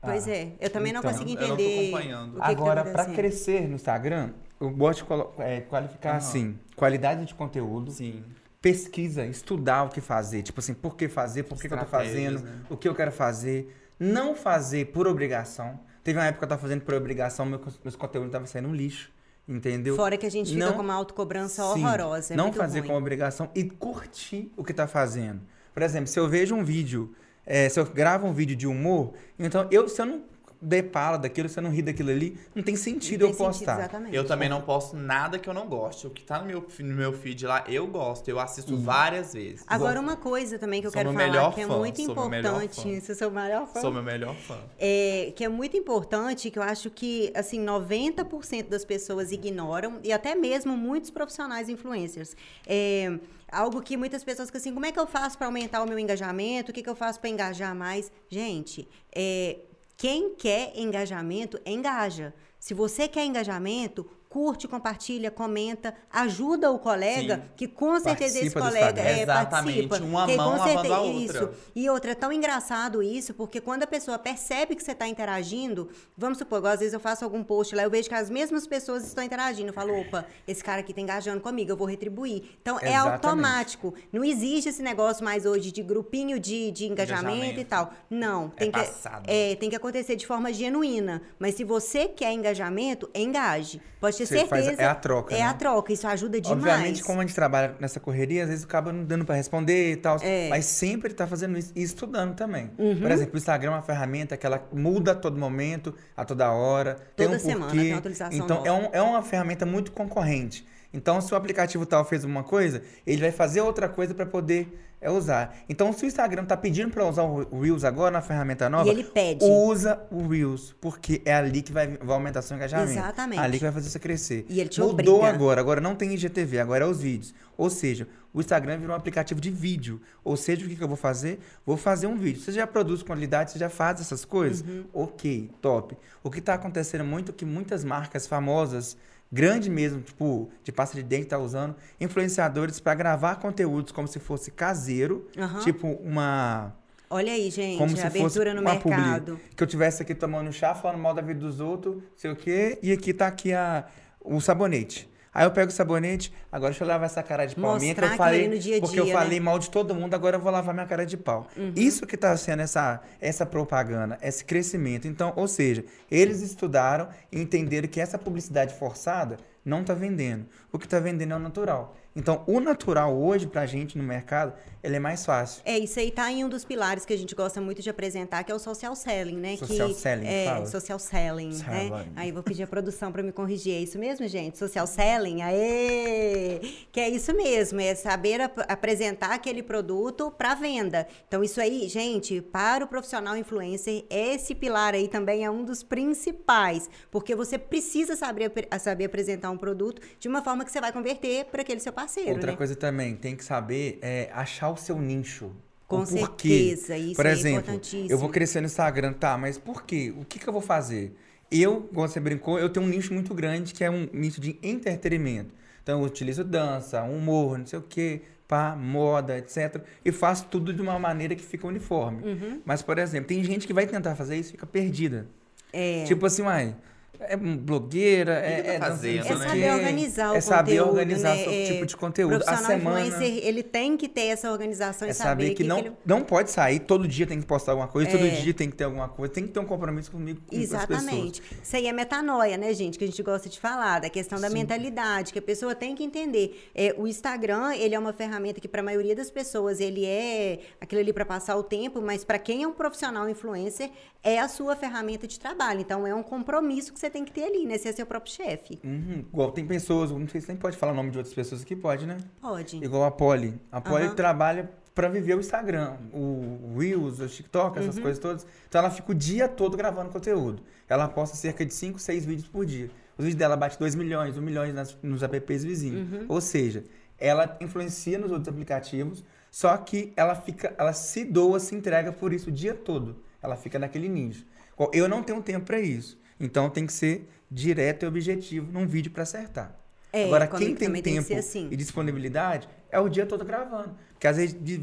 Pois 0.00 0.28
Ah, 0.28 0.30
é, 0.30 0.52
eu 0.60 0.70
também 0.70 0.92
não 0.92 1.00
então, 1.00 1.10
consegui 1.12 1.34
eu 1.34 1.40
não 1.40 1.48
tô 1.48 1.54
entender. 1.54 1.88
acompanhando. 1.88 2.28
o 2.28 2.34
que 2.34 2.34
que 2.36 2.40
tá 2.40 2.46
Agora, 2.50 2.82
pra 2.82 2.90
acontecendo. 3.02 3.14
crescer 3.16 3.68
no 3.68 3.74
Instagram, 3.74 4.30
eu 4.60 4.70
gosto 4.70 5.04
de 5.04 5.42
é, 5.42 5.60
qualificar 5.62 6.10
Aham. 6.10 6.18
assim, 6.18 6.58
qualidade 6.76 7.24
de 7.24 7.34
conteúdo, 7.34 7.90
Sim. 7.90 8.22
Pesquisa, 8.60 9.24
estudar 9.26 9.84
o 9.84 9.88
que 9.88 10.00
fazer. 10.00 10.42
Tipo 10.42 10.60
assim, 10.60 10.74
por 10.74 10.96
que 10.96 11.08
fazer, 11.08 11.44
por 11.44 11.60
que, 11.60 11.68
que 11.68 11.74
eu 11.74 11.78
tô 11.78 11.86
fazendo, 11.86 12.40
né? 12.40 12.60
o 12.68 12.76
que 12.76 12.88
eu 12.88 12.94
quero 12.94 13.12
fazer. 13.12 13.74
Não 13.98 14.34
fazer 14.34 14.86
por 14.86 15.06
obrigação. 15.06 15.78
Teve 16.04 16.18
uma 16.18 16.26
época 16.26 16.38
que 16.40 16.44
eu 16.44 16.48
tava 16.48 16.60
fazendo 16.62 16.82
por 16.82 16.94
obrigação, 16.94 17.44
meu, 17.44 17.60
meus 17.84 17.96
conteúdos 17.96 18.28
estavam 18.28 18.46
saindo 18.46 18.68
um 18.68 18.74
lixo. 18.74 19.10
Entendeu? 19.46 19.96
Fora 19.96 20.16
que 20.18 20.26
a 20.26 20.30
gente 20.30 20.52
fica 20.52 20.66
Não- 20.66 20.74
com 20.74 20.82
uma 20.82 20.92
autocobrança 20.94 21.62
Sim, 21.72 21.82
horrorosa. 21.84 22.34
É 22.34 22.36
não 22.36 22.44
muito 22.44 22.58
fazer 22.58 22.80
ruim. 22.80 22.88
como 22.88 22.98
obrigação 22.98 23.50
e 23.54 23.64
curtir 23.64 24.52
o 24.56 24.62
que 24.62 24.74
tá 24.74 24.86
fazendo. 24.86 25.40
Por 25.72 25.82
exemplo, 25.82 26.06
se 26.06 26.18
eu 26.20 26.28
vejo 26.28 26.54
um 26.54 26.62
vídeo, 26.62 27.14
é, 27.46 27.66
se 27.68 27.80
eu 27.80 27.86
gravo 27.86 28.26
um 28.26 28.32
vídeo 28.34 28.54
de 28.54 28.66
humor, 28.66 29.14
então 29.38 29.66
eu, 29.70 29.88
se 29.88 30.02
eu 30.02 30.06
não 30.06 30.22
der 30.60 30.82
pala 30.90 31.16
daquilo, 31.16 31.48
eu 31.54 31.62
não 31.62 31.70
rir 31.70 31.82
daquilo 31.82 32.10
ali, 32.10 32.38
não 32.54 32.62
tem 32.62 32.76
sentido 32.76 33.22
Não 33.22 33.30
eu 33.30 33.36
tem 33.36 33.46
sentido, 33.46 33.66
postar. 33.66 33.78
exatamente. 33.78 34.14
Eu 34.16 34.26
também 34.26 34.48
não 34.48 34.60
posto 34.60 34.96
nada 34.96 35.38
que 35.38 35.48
eu 35.48 35.54
não 35.54 35.68
goste. 35.68 36.06
O 36.06 36.10
que 36.10 36.24
tá 36.24 36.40
no 36.40 36.46
meu, 36.46 36.66
no 36.80 36.94
meu 36.94 37.12
feed 37.12 37.46
lá, 37.46 37.64
eu 37.68 37.86
gosto. 37.86 38.28
Eu 38.28 38.38
assisto 38.38 38.76
várias 38.76 39.34
vezes. 39.34 39.64
Agora, 39.66 40.00
uma 40.00 40.16
coisa 40.16 40.58
também 40.58 40.80
que 40.80 40.86
eu 40.86 40.90
Sou 40.90 40.98
quero 40.98 41.12
falar, 41.12 41.26
melhor 41.26 41.54
que 41.54 41.60
é 41.60 41.66
fã, 41.66 41.78
muito 41.78 42.28
melhor 42.28 42.62
importante. 42.62 43.00
Você 43.00 43.12
é 43.12 43.14
seu 43.14 43.30
maior 43.30 43.66
fã? 43.66 43.80
Sou 43.80 43.92
meu 43.92 44.02
melhor 44.02 44.34
fã. 44.34 44.58
É, 44.78 45.32
que 45.36 45.44
é 45.44 45.48
muito 45.48 45.76
importante, 45.76 46.50
que 46.50 46.58
eu 46.58 46.62
acho 46.62 46.90
que, 46.90 47.32
assim, 47.34 47.64
90% 47.64 48.68
das 48.68 48.84
pessoas 48.84 49.30
ignoram, 49.32 50.00
e 50.02 50.12
até 50.12 50.34
mesmo 50.34 50.76
muitos 50.76 51.10
profissionais 51.10 51.68
influencers. 51.68 52.36
É, 52.66 53.18
algo 53.50 53.80
que 53.80 53.96
muitas 53.96 54.22
pessoas 54.22 54.48
ficam 54.48 54.60
assim, 54.60 54.74
como 54.74 54.86
é 54.86 54.92
que 54.92 54.98
eu 54.98 55.06
faço 55.06 55.38
para 55.38 55.46
aumentar 55.46 55.82
o 55.82 55.88
meu 55.88 55.98
engajamento? 55.98 56.70
O 56.70 56.74
que, 56.74 56.82
que 56.82 56.88
eu 56.90 56.96
faço 56.96 57.20
para 57.20 57.30
engajar 57.30 57.74
mais? 57.74 58.10
Gente, 58.28 58.88
é, 59.14 59.58
Quem 60.00 60.32
quer 60.36 60.74
engajamento, 60.76 61.60
engaja. 61.66 62.32
Se 62.60 62.72
você 62.72 63.08
quer 63.08 63.24
engajamento, 63.24 64.08
curte, 64.28 64.68
compartilha, 64.68 65.30
comenta, 65.30 65.94
ajuda 66.10 66.70
o 66.70 66.78
colega, 66.78 67.36
Sim. 67.36 67.42
que 67.56 67.66
com 67.68 67.98
certeza 67.98 68.38
esse 68.38 68.50
Participa 68.50 68.60
do 68.60 68.68
colega 68.68 69.00
é, 69.02 69.22
Exatamente, 69.22 69.88
participa. 69.88 70.04
uma 70.04 70.26
que 70.26 70.36
mão 70.36 70.58
com 70.58 70.64
certeza, 70.64 70.94
a 70.94 71.00
outra. 71.00 71.38
Isso. 71.44 71.50
E 71.74 71.90
outra, 71.90 72.10
é 72.10 72.14
tão 72.14 72.32
engraçado 72.32 73.02
isso, 73.02 73.32
porque 73.34 73.60
quando 73.60 73.84
a 73.84 73.86
pessoa 73.86 74.18
percebe 74.18 74.76
que 74.76 74.82
você 74.82 74.92
está 74.92 75.08
interagindo, 75.08 75.88
vamos 76.16 76.38
supor, 76.38 76.64
às 76.66 76.80
vezes 76.80 76.92
eu 76.92 77.00
faço 77.00 77.24
algum 77.24 77.42
post 77.42 77.74
lá, 77.74 77.82
eu 77.82 77.90
vejo 77.90 78.08
que 78.08 78.14
as 78.14 78.28
mesmas 78.28 78.66
pessoas 78.66 79.06
estão 79.06 79.24
interagindo. 79.24 79.68
Eu 79.68 79.74
falo, 79.74 79.98
opa, 79.98 80.26
esse 80.46 80.62
cara 80.62 80.80
aqui 80.80 80.92
tá 80.92 81.00
engajando 81.00 81.40
comigo, 81.40 81.70
eu 81.70 81.76
vou 81.76 81.86
retribuir. 81.86 82.42
Então 82.60 82.78
é 82.80 82.88
Exatamente. 82.90 83.14
automático. 83.14 83.94
Não 84.12 84.22
existe 84.24 84.68
esse 84.68 84.82
negócio 84.82 85.24
mais 85.24 85.46
hoje 85.46 85.72
de 85.72 85.82
grupinho 85.82 86.38
de, 86.38 86.70
de 86.70 86.86
engajamento, 86.86 87.36
Engajamento. 87.36 87.60
e 87.60 87.64
tal. 87.64 87.92
Não. 88.10 88.50
Tem 88.50 88.70
que, 88.70 88.78
passado. 88.78 89.24
é, 89.26 89.54
tem 89.56 89.70
que 89.70 89.76
acontecer 89.76 90.16
de 90.16 90.26
forma 90.26 90.52
genuína. 90.52 91.22
Mas 91.38 91.54
se 91.54 91.64
você 91.64 92.06
quer 92.08 92.32
engajamento, 92.32 93.08
engaje. 93.14 93.80
Pode 94.00 94.16
ter 94.26 94.40
Você 94.40 94.46
faz- 94.46 94.64
certeza. 94.64 94.82
é 94.88 94.90
a 94.90 94.94
troca, 94.94 95.34
É 95.34 95.38
né? 95.38 95.44
a 95.44 95.54
troca. 95.54 95.92
Isso 95.92 96.06
ajuda 96.06 96.40
demais. 96.40 96.58
Obviamente, 96.58 97.02
como 97.02 97.20
a 97.20 97.22
gente 97.22 97.34
trabalha 97.34 97.74
nessa 97.78 98.00
correria, 98.00 98.44
às 98.44 98.48
vezes 98.48 98.64
acaba 98.64 98.92
não 98.92 99.04
dando 99.04 99.24
pra 99.24 99.34
responder 99.34 99.92
e 99.92 99.96
tal. 99.96 100.16
É. 100.22 100.48
Mas 100.48 100.64
sempre 100.66 101.12
tá 101.12 101.26
fazendo 101.26 101.58
isso 101.58 101.72
e 101.76 101.82
estudando 101.82 102.34
também. 102.34 102.70
Uhum. 102.78 103.00
Por 103.00 103.10
exemplo, 103.10 103.34
o 103.34 103.38
Instagram 103.38 103.70
é 103.72 103.74
uma 103.74 103.82
ferramenta 103.82 104.36
que 104.36 104.46
ela 104.46 104.66
muda 104.72 105.12
a 105.12 105.14
todo 105.14 105.38
momento, 105.38 105.94
a 106.16 106.24
toda 106.24 106.50
hora. 106.50 106.96
Toda 107.16 107.36
um 107.36 107.38
semana 107.38 107.66
porquê. 107.66 107.78
tem 107.80 107.92
atualização 107.92 108.38
Então, 108.38 108.62
é, 108.64 108.68
nova. 108.68 108.86
um- 108.86 108.90
é 108.92 109.02
uma 109.02 109.22
ferramenta 109.22 109.64
muito 109.66 109.92
concorrente. 109.92 110.66
Então, 110.92 111.20
se 111.20 111.32
o 111.34 111.36
aplicativo 111.36 111.84
tal 111.84 112.02
fez 112.04 112.24
uma 112.24 112.42
coisa, 112.42 112.82
ele 113.06 113.20
vai 113.20 113.30
fazer 113.30 113.60
outra 113.60 113.88
coisa 113.90 114.14
para 114.14 114.24
poder 114.24 114.87
é, 115.00 115.10
usar. 115.10 115.56
Então, 115.68 115.92
se 115.92 116.04
o 116.04 116.06
Instagram 116.06 116.44
tá 116.44 116.56
pedindo 116.56 116.90
para 116.90 117.06
usar 117.06 117.22
o 117.22 117.60
Reels 117.60 117.84
agora 117.84 118.10
na 118.10 118.20
ferramenta 118.20 118.68
nova, 118.68 118.86
E 118.88 118.90
ele 118.90 119.04
pede. 119.04 119.44
usa 119.44 120.00
o 120.10 120.26
Reels, 120.26 120.74
porque 120.80 121.22
é 121.24 121.34
ali 121.34 121.62
que 121.62 121.72
vai, 121.72 121.86
vai 121.96 122.14
aumentar 122.16 122.42
seu 122.42 122.56
engajamento. 122.56 122.92
Exatamente. 122.92 123.40
Ali 123.40 123.58
que 123.58 123.64
vai 123.64 123.72
fazer 123.72 123.90
você 123.90 123.98
crescer. 123.98 124.44
E 124.48 124.60
ele 124.60 124.68
te 124.68 124.80
Mudou 124.80 125.16
obriga. 125.16 125.28
agora, 125.34 125.60
agora 125.60 125.80
não 125.80 125.94
tem 125.94 126.12
IGTV, 126.14 126.58
agora 126.58 126.84
é 126.84 126.88
os 126.88 127.00
vídeos. 127.00 127.34
Ou 127.56 127.70
seja, 127.70 128.06
o 128.32 128.40
Instagram 128.40 128.78
virou 128.78 128.94
um 128.94 128.96
aplicativo 128.98 129.40
de 129.40 129.50
vídeo. 129.50 130.00
Ou 130.22 130.36
seja, 130.36 130.64
o 130.64 130.68
que, 130.68 130.76
que 130.76 130.82
eu 130.82 130.88
vou 130.88 130.96
fazer? 130.96 131.40
Vou 131.66 131.76
fazer 131.76 132.06
um 132.06 132.16
vídeo. 132.16 132.40
Você 132.40 132.52
já 132.52 132.66
produz 132.66 133.02
qualidade, 133.02 133.50
você 133.52 133.58
já 133.58 133.68
faz 133.70 134.00
essas 134.00 134.24
coisas? 134.24 134.60
Uhum. 134.66 134.84
Ok, 134.92 135.50
top. 135.60 135.96
O 136.22 136.30
que 136.30 136.38
está 136.38 136.54
acontecendo 136.54 137.04
muito 137.04 137.30
é 137.30 137.34
que 137.34 137.44
muitas 137.44 137.82
marcas 137.84 138.26
famosas, 138.26 138.96
grande 139.30 139.70
mesmo, 139.70 140.00
tipo, 140.00 140.48
de 140.62 140.72
pasta 140.72 140.96
de 140.96 141.02
dente, 141.02 141.26
tá 141.26 141.38
usando 141.38 141.74
influenciadores 142.00 142.80
para 142.80 142.94
gravar 142.94 143.36
conteúdos 143.36 143.92
como 143.92 144.08
se 144.08 144.18
fosse 144.18 144.50
caseiro, 144.50 145.28
Aham. 145.36 145.60
tipo 145.60 145.88
uma 146.02 146.74
Olha 147.10 147.32
aí, 147.32 147.50
gente, 147.50 147.78
como 147.78 147.90
se 147.90 148.02
fosse 148.02 148.06
abertura 148.18 148.54
no 148.54 148.60
uma 148.60 148.76
publi. 148.76 148.96
mercado. 149.00 149.40
Que 149.56 149.62
eu 149.62 149.66
tivesse 149.66 150.02
aqui 150.02 150.14
tomando 150.14 150.52
chá, 150.52 150.74
falando 150.74 151.00
mal 151.00 151.14
da 151.14 151.22
vida 151.22 151.40
dos 151.40 151.58
outros, 151.60 152.02
sei 152.16 152.30
o 152.30 152.36
quê, 152.36 152.78
e 152.82 152.92
aqui 152.92 153.14
tá 153.14 153.26
aqui 153.26 153.52
a, 153.52 153.86
o 154.20 154.40
sabonete. 154.40 155.08
Aí 155.32 155.44
eu 155.44 155.50
pego 155.50 155.70
o 155.70 155.74
sabonete, 155.74 156.32
agora 156.50 156.70
deixa 156.70 156.84
eu 156.84 156.88
lavar 156.88 157.06
essa 157.06 157.22
cara 157.22 157.46
de 157.46 157.54
pau 157.54 157.78
minha, 157.78 157.94
que 157.94 158.00
Mostrar 158.00 158.14
eu 158.14 158.16
falei, 158.16 158.48
no 158.48 158.58
dia 158.58 158.76
a 158.78 158.80
porque 158.80 158.98
eu 158.98 159.04
dia, 159.04 159.14
né? 159.14 159.20
falei 159.20 159.40
mal 159.40 159.58
de 159.58 159.70
todo 159.70 159.94
mundo, 159.94 160.14
agora 160.14 160.36
eu 160.36 160.40
vou 160.40 160.50
lavar 160.50 160.74
minha 160.74 160.86
cara 160.86 161.04
de 161.04 161.16
pau. 161.16 161.46
Isso 161.76 162.06
que 162.06 162.16
tá 162.16 162.36
sendo 162.36 162.62
essa, 162.62 163.00
essa 163.20 163.44
propaganda, 163.44 164.18
esse 164.22 164.44
crescimento. 164.44 165.06
Então, 165.06 165.32
ou 165.36 165.46
seja, 165.46 165.84
eles 166.10 166.40
estudaram 166.40 167.08
e 167.30 167.40
entenderam 167.40 167.88
que 167.88 168.00
essa 168.00 168.18
publicidade 168.18 168.74
forçada 168.74 169.36
não 169.64 169.84
tá 169.84 169.94
vendendo. 169.94 170.46
O 170.72 170.78
que 170.78 170.88
tá 170.88 170.98
vendendo 170.98 171.34
é 171.34 171.36
o 171.36 171.40
natural. 171.40 171.94
Então, 172.18 172.42
o 172.48 172.58
natural 172.58 173.16
hoje 173.16 173.46
pra 173.46 173.64
gente 173.64 173.96
no 173.96 174.02
mercado, 174.02 174.52
ele 174.82 174.96
é 174.96 174.98
mais 174.98 175.24
fácil. 175.24 175.62
É, 175.64 175.78
isso 175.78 176.00
aí 176.00 176.10
tá 176.10 176.28
em 176.32 176.44
um 176.44 176.48
dos 176.48 176.64
pilares 176.64 177.04
que 177.06 177.12
a 177.12 177.16
gente 177.16 177.32
gosta 177.32 177.60
muito 177.60 177.80
de 177.80 177.88
apresentar, 177.88 178.42
que 178.42 178.50
é 178.50 178.54
o 178.54 178.58
social 178.58 178.96
selling, 178.96 179.36
né? 179.36 179.56
Social 179.56 179.88
que, 179.88 179.94
selling, 179.94 180.26
é, 180.26 180.44
fala. 180.46 180.66
social 180.66 180.98
selling, 180.98 181.50
né? 181.50 181.88
Selling. 181.88 182.12
Aí 182.16 182.28
eu 182.30 182.34
vou 182.34 182.42
pedir 182.42 182.64
a 182.64 182.66
produção 182.66 183.12
para 183.12 183.22
me 183.22 183.30
corrigir. 183.30 183.72
É 183.72 183.78
isso 183.78 184.00
mesmo, 184.00 184.26
gente? 184.26 184.58
Social 184.58 184.84
selling, 184.88 185.42
aê! 185.42 186.58
Que 186.90 186.98
é 186.98 187.08
isso 187.08 187.32
mesmo, 187.34 187.80
é 187.80 187.94
saber 187.94 188.40
ap- 188.40 188.64
apresentar 188.68 189.32
aquele 189.32 189.62
produto 189.62 190.32
para 190.36 190.56
venda. 190.56 191.06
Então, 191.28 191.44
isso 191.44 191.60
aí, 191.60 191.88
gente, 191.88 192.40
para 192.40 192.84
o 192.84 192.88
profissional 192.88 193.36
influencer, 193.36 194.04
esse 194.10 194.56
pilar 194.56 194.92
aí 194.92 195.06
também 195.06 195.44
é 195.44 195.50
um 195.50 195.64
dos 195.64 195.84
principais, 195.84 196.90
porque 197.12 197.36
você 197.36 197.56
precisa 197.58 198.16
saber, 198.16 198.50
saber 198.80 199.04
apresentar 199.04 199.50
um 199.50 199.56
produto 199.56 200.02
de 200.18 200.26
uma 200.26 200.42
forma 200.42 200.64
que 200.64 200.72
você 200.72 200.80
vai 200.80 200.92
converter 200.92 201.44
para 201.44 201.62
aquele 201.62 201.78
seu 201.78 201.92
parceiro, 201.92 202.07
Outra 202.28 202.52
né? 202.52 202.56
coisa 202.56 202.74
também, 202.74 203.14
tem 203.14 203.36
que 203.36 203.44
saber 203.44 203.98
é, 204.02 204.30
achar 204.32 204.70
o 204.70 204.76
seu 204.76 204.98
nicho. 204.98 205.52
Com 205.86 206.04
certeza, 206.04 206.96
isso 206.98 207.16
Por 207.16 207.24
é 207.24 207.32
exemplo, 207.32 207.60
importantíssimo. 207.60 208.10
eu 208.10 208.18
vou 208.18 208.28
crescer 208.28 208.60
no 208.60 208.66
Instagram, 208.66 209.14
tá, 209.14 209.38
mas 209.38 209.56
por 209.56 209.84
quê? 209.84 210.12
O 210.18 210.24
que, 210.24 210.38
que 210.38 210.46
eu 210.46 210.52
vou 210.52 210.60
fazer? 210.60 211.16
Eu, 211.50 211.88
como 211.94 212.06
você 212.06 212.20
brincou, 212.20 212.58
eu 212.58 212.68
tenho 212.68 212.84
um 212.84 212.88
nicho 212.88 213.14
muito 213.14 213.32
grande 213.32 213.72
que 213.72 213.82
é 213.82 213.90
um 213.90 214.06
nicho 214.12 214.38
de 214.38 214.58
entretenimento. 214.62 215.54
Então 215.82 216.00
eu 216.00 216.06
utilizo 216.06 216.44
dança, 216.44 217.02
humor, 217.02 217.56
não 217.56 217.66
sei 217.66 217.78
o 217.78 217.82
quê, 217.82 218.20
pá, 218.46 218.76
moda, 218.76 219.38
etc. 219.38 219.82
E 220.04 220.12
faço 220.12 220.46
tudo 220.50 220.74
de 220.74 220.82
uma 220.82 220.98
maneira 220.98 221.34
que 221.34 221.42
fica 221.42 221.66
uniforme. 221.66 222.22
Uhum. 222.22 222.62
Mas, 222.66 222.82
por 222.82 222.98
exemplo, 222.98 223.28
tem 223.28 223.42
gente 223.42 223.66
que 223.66 223.72
vai 223.72 223.86
tentar 223.86 224.14
fazer 224.14 224.36
isso 224.36 224.50
e 224.50 224.52
fica 224.52 224.66
perdida. 224.66 225.26
É. 225.72 226.04
Tipo 226.04 226.26
assim, 226.26 226.42
uai, 226.42 226.74
é 227.20 227.36
blogueira, 227.36 228.32
é, 228.34 228.56
que 228.56 228.62
tá 228.62 228.72
é, 228.72 228.78
fazendo, 228.78 229.26
É 229.26 229.34
né? 229.34 229.46
saber 229.48 229.72
organizar 229.72 230.32
o 230.32 230.36
É 230.36 230.40
saber 230.40 230.70
conteúdo, 230.78 230.90
organizar 230.90 231.34
né? 231.34 231.42
seu 231.42 231.52
É, 231.52 231.64
tipo 231.64 231.86
de 231.86 231.96
conteúdo. 231.96 232.34
A 232.34 232.38
profissional 232.38 232.78
semana 232.78 233.06
influencer, 233.06 233.46
ele 233.46 233.62
tem 233.62 233.96
que 233.96 234.08
ter 234.08 234.26
essa 234.26 234.52
organização 234.52 235.08
é 235.08 235.10
e 235.10 235.14
saber 235.14 235.54
que, 235.54 235.64
não, 235.64 235.78
ele... 235.78 235.92
não 236.06 236.22
pode 236.22 236.50
sair, 236.50 236.78
todo 236.78 237.08
dia 237.08 237.26
tem 237.26 237.40
que 237.40 237.46
postar 237.46 237.72
alguma 237.72 237.88
coisa, 237.88 238.10
todo 238.10 238.24
É. 238.24 238.30
dia 238.30 238.54
tem 238.54 238.70
que 238.70 238.76
ter 238.76 238.84
alguma 238.84 239.08
coisa, 239.08 239.32
tem 239.34 239.46
que 239.46 239.52
ter 239.52 239.58
um 239.58 239.64
compromisso 239.64 240.12
comigo 240.12 240.40
com 240.46 240.54
as 240.54 240.60
pessoas. 240.62 240.90
Exatamente. 240.90 241.42
Isso 241.62 241.76
aí 241.76 241.86
é 241.86 241.92
metanoia, 241.92 242.56
né, 242.56 242.72
gente? 242.72 242.98
Que 242.98 243.04
a 243.04 243.08
gente 243.08 243.22
gosta 243.22 243.48
de 243.48 243.58
falar, 243.58 244.00
da 244.00 244.08
questão 244.08 244.40
da 244.40 244.48
mentalidade, 244.48 245.32
que 245.32 245.38
a 245.38 245.42
pessoa 245.42 245.74
tem 245.74 245.96
que 245.96 246.04
entender. 246.04 246.70
É, 246.74 246.94
o 246.96 247.06
Instagram, 247.06 247.74
ele 247.74 247.94
é 247.94 247.98
uma 247.98 248.12
ferramenta 248.12 248.60
que, 248.60 248.68
para 248.68 248.80
a 248.80 248.84
maioria 248.84 249.16
das 249.16 249.30
pessoas, 249.30 249.80
ele 249.80 250.04
é 250.06 250.60
aquilo 250.80 251.00
ali 251.00 251.12
para 251.12 251.24
passar 251.24 251.56
o 251.56 251.64
tempo, 251.64 252.00
mas 252.00 252.24
para 252.24 252.38
quem 252.38 252.62
é 252.62 252.68
um 252.68 252.72
profissional 252.72 253.28
influencer, 253.28 253.90
é 254.22 254.38
a 254.38 254.48
sua 254.48 254.76
ferramenta 254.76 255.26
de 255.26 255.38
trabalho. 255.38 255.80
Então, 255.80 256.06
é 256.06 256.14
um 256.14 256.22
compromisso 256.22 256.92
que 256.92 256.97
você 256.98 257.10
tem 257.10 257.24
que 257.24 257.32
ter 257.32 257.44
ali, 257.44 257.64
né? 257.66 257.78
Ser 257.78 257.92
seu 257.92 258.04
próprio 258.06 258.32
chefe. 258.32 258.78
Uhum. 258.84 259.24
Igual 259.32 259.52
tem 259.52 259.66
pessoas, 259.66 260.10
não 260.10 260.28
sei 260.28 260.40
se 260.40 260.48
nem 260.48 260.56
pode 260.56 260.76
falar 260.76 260.92
o 260.92 260.94
nome 260.94 261.10
de 261.10 261.18
outras 261.18 261.34
pessoas 261.34 261.62
aqui, 261.62 261.74
pode, 261.76 262.06
né? 262.06 262.18
Pode. 262.40 262.76
Igual 262.84 263.04
a 263.04 263.10
Polly. 263.10 263.60
A 263.70 263.80
Polly 263.80 264.06
Aham. 264.06 264.14
trabalha 264.14 264.70
pra 264.94 265.08
viver 265.08 265.36
o 265.36 265.40
Instagram, 265.40 265.96
o 266.12 266.76
Reels, 266.76 267.20
o 267.20 267.28
TikTok, 267.28 267.78
Uhum. 267.78 267.84
essas 267.84 267.98
coisas 268.00 268.18
todas. 268.18 268.46
Então 268.68 268.80
ela 268.80 268.90
fica 268.90 269.12
o 269.12 269.14
dia 269.14 269.46
todo 269.48 269.76
gravando 269.76 270.10
conteúdo. 270.10 270.62
Ela 270.88 271.06
posta 271.08 271.36
cerca 271.36 271.64
de 271.64 271.72
5, 271.72 271.98
6 272.00 272.24
vídeos 272.26 272.48
por 272.48 272.66
dia. 272.66 272.90
Os 273.16 273.24
vídeos 273.24 273.38
dela 273.38 273.56
batem 273.56 273.78
2 273.78 273.94
milhões, 273.94 274.36
1 274.36 274.42
milhão 274.42 274.66
nas- 274.72 274.96
nos 275.02 275.22
apps 275.22 275.62
vizinhos. 275.64 276.00
Uhum. 276.12 276.26
Ou 276.28 276.40
seja, 276.40 276.84
ela 277.16 277.56
influencia 277.60 278.18
nos 278.18 278.30
outros 278.30 278.48
aplicativos, 278.48 279.24
só 279.50 279.76
que 279.76 280.12
ela 280.16 280.34
fica, 280.34 280.74
ela 280.76 280.92
se 280.92 281.24
doa, 281.24 281.60
se 281.60 281.74
entrega 281.76 282.10
por 282.12 282.32
isso 282.32 282.48
o 282.48 282.52
dia 282.52 282.74
todo. 282.74 283.22
Ela 283.40 283.56
fica 283.56 283.78
naquele 283.78 284.08
nicho. 284.08 284.44
Eu 284.92 285.08
não 285.08 285.22
tenho 285.22 285.40
tempo 285.42 285.64
pra 285.66 285.80
isso. 285.80 286.17
Então 286.40 286.68
tem 286.70 286.86
que 286.86 286.92
ser 286.92 287.28
direto 287.50 288.04
e 288.04 288.06
objetivo 288.08 288.70
num 288.72 288.86
vídeo 288.86 289.10
pra 289.10 289.22
acertar. 289.22 289.74
É, 290.12 290.24
Agora, 290.24 290.46
quem 290.46 290.74
tem 290.74 290.90
tem 290.90 291.02
tempo 291.02 291.26
ser 291.26 291.34
assim. 291.34 291.68
e 291.70 291.76
disponibilidade 291.76 292.68
é 292.90 292.98
o 292.98 293.08
dia 293.08 293.26
todo 293.26 293.44
gravando. 293.44 293.94
Porque 294.12 294.26
às 294.26 294.36
vezes 294.36 294.56
de 294.58 294.78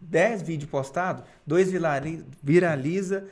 10 0.00 0.42
vídeos 0.42 0.70
postados, 0.70 1.22
dois 1.46 1.70
virali- 1.70 2.24
viraliza, 2.42 3.24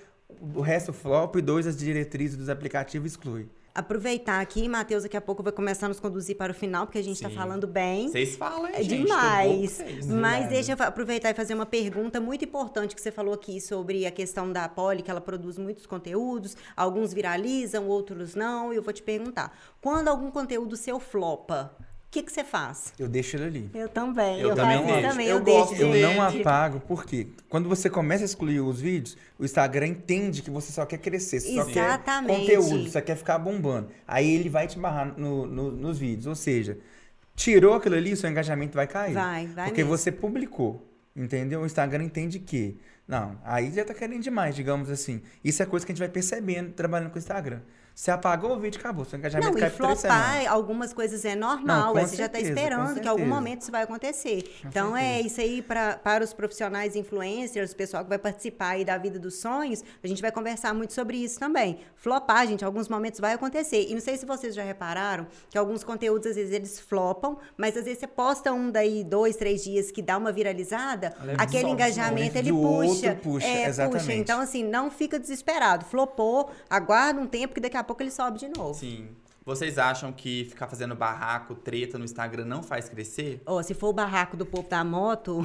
o 0.55 0.61
resto 0.61 0.93
flop 0.93 1.37
e 1.37 1.41
dois 1.43 1.67
as 1.67 1.77
diretrizes 1.77 2.37
dos 2.37 2.49
aplicativos 2.49 3.13
exclui. 3.13 3.49
Aproveitar 3.75 4.41
aqui, 4.41 4.69
Matheus, 4.69 5.05
daqui 5.05 5.17
a 5.17 5.21
pouco 5.21 5.43
vai 5.43 5.53
começar 5.53 5.87
a 5.87 5.89
nos 5.89 6.01
conduzir 6.01 6.37
para 6.37 6.51
o 6.51 6.55
final, 6.55 6.85
porque 6.87 6.99
a 6.99 7.03
gente 7.03 7.15
está 7.17 7.31
falando 7.31 7.67
bem. 7.67 8.09
Vocês 8.09 8.35
falam, 8.37 8.67
hein, 8.67 8.73
É 8.75 8.83
gente? 8.83 9.03
demais. 9.05 9.71
Vocês. 9.73 10.07
Mas 10.07 10.33
Verdade. 10.33 10.49
deixa 10.49 10.73
eu 10.73 10.83
aproveitar 10.87 11.31
e 11.31 11.35
fazer 11.35 11.55
uma 11.55 11.67
pergunta 11.67 12.21
muito 12.21 12.45
importante 12.45 12.95
que 12.95 13.01
você 13.01 13.13
falou 13.13 13.33
aqui 13.35 13.61
sobre 13.61 14.05
a 14.05 14.11
questão 14.11 14.51
da 14.53 14.69
Poli, 14.69 15.03
que 15.03 15.11
ela 15.11 15.21
produz 15.21 15.59
muitos 15.59 15.87
conteúdos, 15.87 16.57
alguns 16.77 17.13
viralizam, 17.13 17.87
outros 17.87 18.35
não. 18.35 18.73
E 18.73 18.77
eu 18.77 18.83
vou 18.83 18.93
te 18.93 19.03
perguntar: 19.03 19.57
quando 19.81 20.09
algum 20.09 20.31
conteúdo 20.31 20.77
seu 20.77 20.99
flopa, 20.99 21.73
o 22.09 22.11
que, 22.11 22.23
que 22.23 22.33
você 22.33 22.43
faz? 22.43 22.95
Eu 22.99 23.07
deixo 23.07 23.37
ele 23.37 23.45
ali. 23.45 23.71
Eu 23.75 23.89
também. 23.89 24.41
Eu 24.41 24.51
Eu, 24.51 24.57
também 24.57 24.79
faço 24.79 24.89
isso 24.89 24.95
deixo. 25.01 25.09
também. 25.11 25.27
Eu 25.29 25.37
Eu, 25.37 25.45
gosto 25.45 25.69
deixo. 25.71 25.83
Eu 25.85 25.93
dele. 25.93 26.07
não 26.15 26.23
apago, 26.23 26.81
por 26.81 27.05
quê? 27.05 27.27
Quando 27.51 27.69
você 27.69 27.91
começa 27.91 28.25
a 28.25 28.27
excluir 28.27 28.61
os 28.61 28.81
vídeos, 28.81 29.17
o 29.39 29.45
Instagram 29.45 29.89
entende 29.89 30.41
que 30.41 30.51
você 30.51 30.73
só 30.73 30.87
quer 30.87 30.99
crescer, 30.99 31.41
você 31.41 31.55
só 31.55 31.65
quer 31.67 31.85
Exatamente. 31.85 32.41
conteúdo, 32.41 32.89
só 32.91 33.01
quer 33.03 33.15
ficar 33.17 33.39
bombando. 33.39 33.91
Aí 34.07 34.31
ele 34.35 34.49
vai 34.49 34.67
te 34.67 34.79
barrar 34.79 35.19
no- 35.19 35.47
no- 35.47 35.71
nos 35.71 35.99
vídeos. 35.99 36.27
Ou 36.27 36.35
seja, 36.35 36.79
tirou 37.37 37.75
aquilo 37.75 37.95
ali, 37.95 38.17
seu 38.17 38.31
engajamento 38.31 38.75
vai 38.75 38.87
cair. 38.87 39.13
Vai, 39.13 39.47
vai 39.47 39.67
Porque 39.67 39.83
mesmo. 39.85 39.97
você 39.97 40.11
publicou, 40.11 40.87
entendeu? 41.15 41.61
O 41.61 41.67
Instagram 41.67 42.05
entende 42.05 42.39
que. 42.39 42.79
Não, 43.07 43.39
aí 43.45 43.71
já 43.73 43.85
tá 43.85 43.95
querendo 43.95 44.23
demais, 44.23 44.55
digamos 44.55 44.91
assim. 44.91 45.23
Isso 45.45 45.63
é 45.63 45.67
coisa 45.67 45.85
que 45.85 45.93
a 45.93 45.95
gente 45.95 46.01
vai 46.01 46.09
percebendo 46.11 46.73
trabalhando 46.73 47.11
com 47.11 47.17
o 47.17 47.19
Instagram. 47.19 47.61
Você 47.99 48.13
apagou 48.13 48.53
o 48.53 48.61
vídeo, 48.61 48.79
acabou. 48.79 49.05
Seu 49.05 49.19
engajamento 49.19 49.51
Não, 49.51 49.59
cai 49.59 49.69
e 49.69 49.73
flopar 49.73 49.97
semanas. 49.97 50.47
algumas 50.47 50.93
coisas 50.93 51.25
é 51.25 51.35
Não, 51.35 51.57
normal. 51.57 51.97
aí 51.97 52.07
você 52.07 52.15
já 52.15 52.27
está 52.27 52.39
certeza, 52.39 52.55
com 52.55 52.61
esperando 52.61 53.01
que 53.01 53.07
em 53.07 53.11
algum 53.11 53.27
momento 53.27 53.63
isso 53.63 53.73
vai 53.73 53.83
acontecer. 53.83 54.45
Com 54.63 54.69
então, 54.69 54.97
é 54.97 55.15
certeza. 55.15 55.27
isso 55.27 55.41
aí 55.41 55.63
pra, 55.63 55.97
para 55.97 56.23
os 56.23 56.33
profissionais 56.33 56.95
influencers, 56.95 57.73
o 57.73 57.77
pessoal 57.77 58.05
que 58.05 58.09
vai 58.09 58.19
participar 58.21 58.69
aí 58.69 58.85
da 58.85 58.97
vida 58.97 59.19
dos 59.19 59.41
sonhos, 59.41 59.83
a 60.01 60.07
gente 60.07 60.23
vai 60.23 60.31
conversar 60.31 60.73
muito 60.75 60.93
sobre 60.93 61.17
isso 61.17 61.41
também. 61.41 61.81
Flopar, 61.97 62.47
gente, 62.47 62.63
em 62.63 62.65
alguns 62.65 62.89
momentos 62.89 63.19
vai 63.19 63.33
acontecer. 63.33 63.89
E 63.91 63.95
não 63.95 64.01
sei 64.01 64.17
se 64.17 64.25
vocês 64.25 64.55
já 64.55 64.63
repararam 64.63 65.27
que 65.51 65.59
alguns 65.59 65.83
conteúdos, 65.83 66.29
às 66.29 66.37
vezes, 66.37 66.55
eles 66.55 66.79
flopam, 66.79 67.37
mas 67.57 67.77
às 67.77 67.83
vezes 67.83 67.99
você 67.99 68.07
posta 68.07 68.53
um 68.53 68.71
daí, 68.71 69.03
dois, 69.03 69.35
três 69.35 69.65
dias 69.65 69.91
que 69.91 70.03
dá 70.03 70.17
uma 70.17 70.31
viralizada, 70.31 71.17
é 71.27 71.35
aquele 71.37 71.71
engajamento, 71.71 72.39
ele 72.39 72.53
puxa. 72.53 73.09
outro 73.09 73.17
puxa, 73.17 73.45
é, 73.49 73.67
exatamente. 73.67 74.13
Então, 74.13 74.39
assim, 74.39 74.63
não 74.63 74.89
fica 74.89 75.19
desesperado. 75.19 75.85
Flopou, 75.85 76.49
aguarda 76.71 77.21
um 77.21 77.27
tempo 77.27 77.55
que 77.55 77.61
daqui 77.61 77.77
a 77.77 77.88
pouco 77.89 78.03
ele 78.03 78.11
sobe 78.11 78.39
de 78.39 78.49
novo. 78.49 78.75
Sim. 78.75 79.09
Vocês 79.45 79.79
acham 79.79 80.13
que 80.13 80.45
ficar 80.45 80.69
fazendo 80.69 80.95
barraco, 80.95 81.55
treta 81.55 81.97
no 81.97 82.05
Instagram 82.05 82.45
não 82.45 82.63
faz 82.63 82.87
crescer? 82.87 83.41
Ó, 83.47 83.63
se 83.63 83.73
for 83.73 83.89
o 83.89 83.93
barraco 83.95 84.37
do 84.37 84.45
povo 84.45 84.69
da 84.69 84.85
moto, 84.85 85.41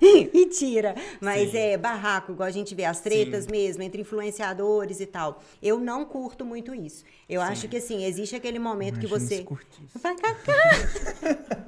mentira. 0.32 0.94
Mas 1.20 1.50
Sim. 1.50 1.58
é 1.58 1.76
barraco, 1.76 2.32
igual 2.32 2.46
a 2.46 2.50
gente 2.50 2.74
vê 2.74 2.86
as 2.86 3.00
tretas 3.00 3.44
Sim. 3.44 3.50
mesmo, 3.50 3.82
entre 3.82 4.00
influenciadores 4.00 4.98
e 4.98 5.04
tal. 5.04 5.42
Eu 5.62 5.78
não 5.78 6.06
curto 6.06 6.42
muito 6.42 6.74
isso. 6.74 7.04
Eu 7.28 7.42
Sim. 7.42 7.46
acho 7.48 7.68
que, 7.68 7.76
assim, 7.76 8.02
existe 8.02 8.34
aquele 8.34 8.58
momento 8.58 8.98
que 8.98 9.04
Imagina 9.04 9.28
você... 9.28 9.36
se 9.36 9.44
curtisse. 9.44 9.98
Vai 10.02 10.16
cacar. 10.16 10.72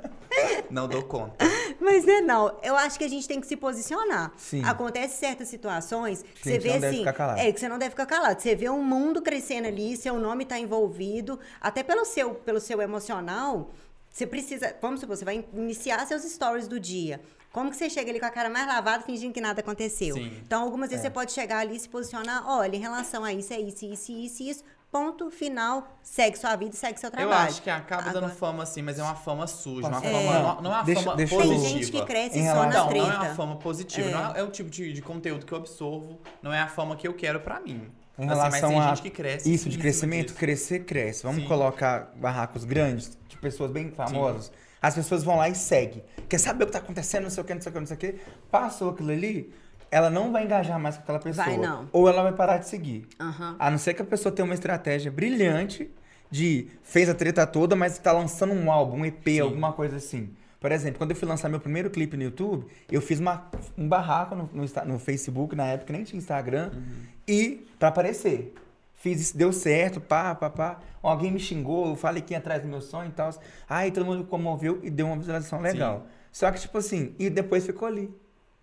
Não 0.68 0.88
dou 0.88 1.02
conta. 1.04 1.44
Mas 1.84 2.04
não 2.04 2.14
é 2.14 2.20
não. 2.20 2.58
Eu 2.62 2.74
acho 2.76 2.98
que 2.98 3.04
a 3.04 3.08
gente 3.08 3.28
tem 3.28 3.40
que 3.40 3.46
se 3.46 3.56
posicionar. 3.56 4.32
Sim. 4.36 4.62
Acontece 4.64 5.18
certas 5.18 5.48
situações 5.48 6.22
que 6.22 6.42
Sim, 6.42 6.50
você 6.52 6.58
vê 6.58 6.68
não 6.70 6.74
deve 6.80 6.86
assim. 6.86 6.98
ficar 6.98 7.12
calado. 7.12 7.40
É, 7.40 7.52
que 7.52 7.60
você 7.60 7.68
não 7.68 7.78
deve 7.78 7.90
ficar 7.90 8.06
calado. 8.06 8.40
Você 8.40 8.54
vê 8.54 8.68
um 8.70 8.82
mundo 8.82 9.20
crescendo 9.22 9.68
ali, 9.68 9.96
seu 9.96 10.18
nome 10.18 10.44
está 10.44 10.58
envolvido, 10.58 11.38
até 11.60 11.82
pelo 11.82 12.04
seu, 12.04 12.34
pelo 12.34 12.60
seu 12.60 12.80
emocional. 12.80 13.70
Você 14.10 14.26
precisa. 14.26 14.74
Vamos 14.80 15.00
supor, 15.00 15.16
você 15.16 15.24
vai 15.24 15.44
iniciar 15.52 16.04
seus 16.06 16.22
stories 16.22 16.66
do 16.68 16.78
dia. 16.80 17.20
Como 17.52 17.70
que 17.70 17.76
você 17.76 17.88
chega 17.88 18.10
ali 18.10 18.18
com 18.18 18.26
a 18.26 18.30
cara 18.30 18.50
mais 18.50 18.66
lavada, 18.66 19.04
fingindo 19.04 19.32
que 19.32 19.40
nada 19.40 19.60
aconteceu? 19.60 20.14
Sim. 20.16 20.40
Então, 20.44 20.62
algumas 20.62 20.90
vezes 20.90 21.04
É. 21.04 21.08
você 21.08 21.12
pode 21.14 21.30
chegar 21.32 21.58
ali 21.58 21.76
e 21.76 21.78
se 21.78 21.88
posicionar, 21.88 22.44
olha, 22.48 22.74
em 22.74 22.80
relação 22.80 23.22
a 23.24 23.32
isso, 23.32 23.52
é 23.52 23.60
isso, 23.60 23.84
isso, 23.84 24.10
isso, 24.10 24.42
isso. 24.42 24.64
Ponto 24.94 25.28
final, 25.28 25.88
segue 26.04 26.38
sua 26.38 26.54
vida 26.54 26.72
e 26.72 26.78
segue 26.78 27.00
seu 27.00 27.08
Eu 27.08 27.10
trabalho. 27.10 27.48
acho 27.48 27.60
que 27.60 27.68
acaba 27.68 28.02
dando 28.04 28.18
Agora- 28.18 28.32
fama 28.32 28.62
assim, 28.62 28.80
mas 28.80 28.96
é 28.96 29.02
uma 29.02 29.16
fama 29.16 29.44
suja, 29.48 29.88
uma 29.88 30.00
fama, 30.00 30.16
É. 30.16 30.22
não, 30.40 30.62
não 30.62 30.70
é 30.70 30.74
uma 30.76 30.82
Deixa- 30.84 31.02
fama 31.02 31.16
deixa 31.16 31.34
eu- 31.34 31.40
positiva. 31.40 31.64
Tem 31.68 31.78
gente 31.82 31.90
que 31.90 32.04
cresce 32.06 32.38
Em 32.38 32.46
só 32.46 32.54
na 32.54 32.60
relação- 32.70 32.84
Não, 32.90 32.96
não 32.98 33.04
é 33.06 33.08
treta. 33.10 33.24
uma 33.24 33.34
fama 33.34 33.56
positiva. 33.56 34.08
É. 34.08 34.12
Não 34.12 34.34
é, 34.36 34.38
é 34.38 34.42
o 34.44 34.50
tipo 34.52 34.70
de, 34.70 34.92
de 34.92 35.02
conteúdo 35.02 35.44
que 35.44 35.52
eu 35.52 35.58
absorvo. 35.58 36.20
Não 36.40 36.52
é 36.52 36.60
a 36.60 36.68
fama 36.68 36.94
que 36.94 37.08
eu 37.08 37.12
quero 37.12 37.40
pra 37.40 37.58
mim. 37.58 37.72
Em 38.16 38.22
Assim, 38.22 38.28
mas 38.28 38.38
relação 38.38 38.68
tem 38.70 38.78
a 38.78 38.88
gente 38.90 39.02
que 39.02 39.10
cresce. 39.10 39.52
isso 39.52 39.68
de 39.68 39.78
crescimento, 39.78 40.26
disso. 40.28 40.38
crescer, 40.38 40.84
cresce. 40.84 41.24
Vamos 41.24 41.42
Sim. 41.42 41.48
colocar 41.48 42.12
barracos 42.14 42.62
grandes, 42.64 43.18
de 43.26 43.36
pessoas 43.38 43.72
bem 43.72 43.90
famosas. 43.90 44.52
As 44.80 44.94
pessoas 44.94 45.24
vão 45.24 45.38
lá 45.38 45.48
e 45.48 45.56
seguem. 45.56 46.04
Quer 46.28 46.38
saber 46.38 46.62
o 46.62 46.66
que 46.68 46.72
tá 46.72 46.78
acontecendo, 46.78 47.24
não 47.24 47.30
sei 47.30 47.42
o 47.42 47.44
que, 47.46 47.52
não 47.54 47.60
sei 47.60 47.70
o 47.70 47.72
que, 47.72 47.80
não 47.80 47.86
sei 47.88 47.96
o 47.96 47.98
que. 47.98 48.20
Passou 48.48 48.90
aquilo 48.90 49.10
ali, 49.10 49.52
ela 49.94 50.10
não 50.10 50.32
vai 50.32 50.44
engajar 50.44 50.78
mais 50.78 50.96
com 50.96 51.02
aquela 51.02 51.18
pessoa. 51.18 51.46
Vai, 51.46 51.56
não. 51.56 51.88
Ou 51.92 52.08
ela 52.08 52.22
vai 52.22 52.32
parar 52.32 52.58
de 52.58 52.68
seguir. 52.68 53.06
Aham. 53.20 53.56
A 53.58 53.70
não 53.70 53.78
ser 53.78 53.94
que 53.94 54.02
a 54.02 54.04
pessoa 54.04 54.32
tenha 54.34 54.44
uma 54.44 54.54
estratégia 54.54 55.10
brilhante 55.10 55.90
de 56.30 56.68
fez 56.82 57.08
a 57.08 57.14
treta 57.14 57.46
toda, 57.46 57.76
mas 57.76 57.98
tá 57.98 58.10
lançando 58.12 58.52
um 58.52 58.70
álbum, 58.72 58.98
um 58.98 59.04
EP, 59.06 59.40
alguma 59.40 59.72
coisa 59.72 59.96
assim. 59.96 60.30
Por 60.58 60.72
exemplo, 60.72 60.98
quando 60.98 61.10
eu 61.10 61.16
fui 61.16 61.28
lançar 61.28 61.48
meu 61.48 61.60
primeiro 61.60 61.90
clipe 61.90 62.16
no 62.16 62.22
YouTube, 62.22 62.66
eu 62.90 63.00
fiz 63.02 63.20
uma- 63.20 63.48
um 63.76 63.86
barraco 63.86 64.34
no, 64.34 64.48
no 64.52 64.64
no 64.92 64.98
Facebook, 64.98 65.54
na 65.54 65.66
época 65.66 65.92
nem 65.92 66.02
tinha 66.04 66.18
Instagram, 66.18 66.70
e 67.28 67.66
pra 67.78 67.88
aparecer. 67.88 68.54
Fiz 68.96 69.20
isso, 69.20 69.36
deu 69.36 69.52
certo, 69.52 70.00
pá, 70.00 70.34
pá, 70.34 70.48
pá. 70.48 70.78
Alguém 71.02 71.30
me 71.30 71.38
xingou, 71.38 71.88
eu 71.90 71.96
falei 71.96 72.22
que 72.22 72.32
ia 72.32 72.38
atrás 72.38 72.62
do 72.62 72.68
meu 72.68 72.80
sonho 72.80 73.10
e 73.10 73.12
tal. 73.12 73.30
Aí 73.68 73.90
todo 73.90 74.06
mundo 74.06 74.24
comoveu 74.24 74.80
e 74.82 74.88
deu 74.90 75.06
uma 75.06 75.16
visualização 75.18 75.60
legal. 75.60 76.06
Só 76.32 76.50
que, 76.50 76.58
tipo 76.58 76.78
assim, 76.78 77.14
e 77.18 77.28
depois 77.28 77.66
ficou 77.66 77.86
ali. 77.86 78.10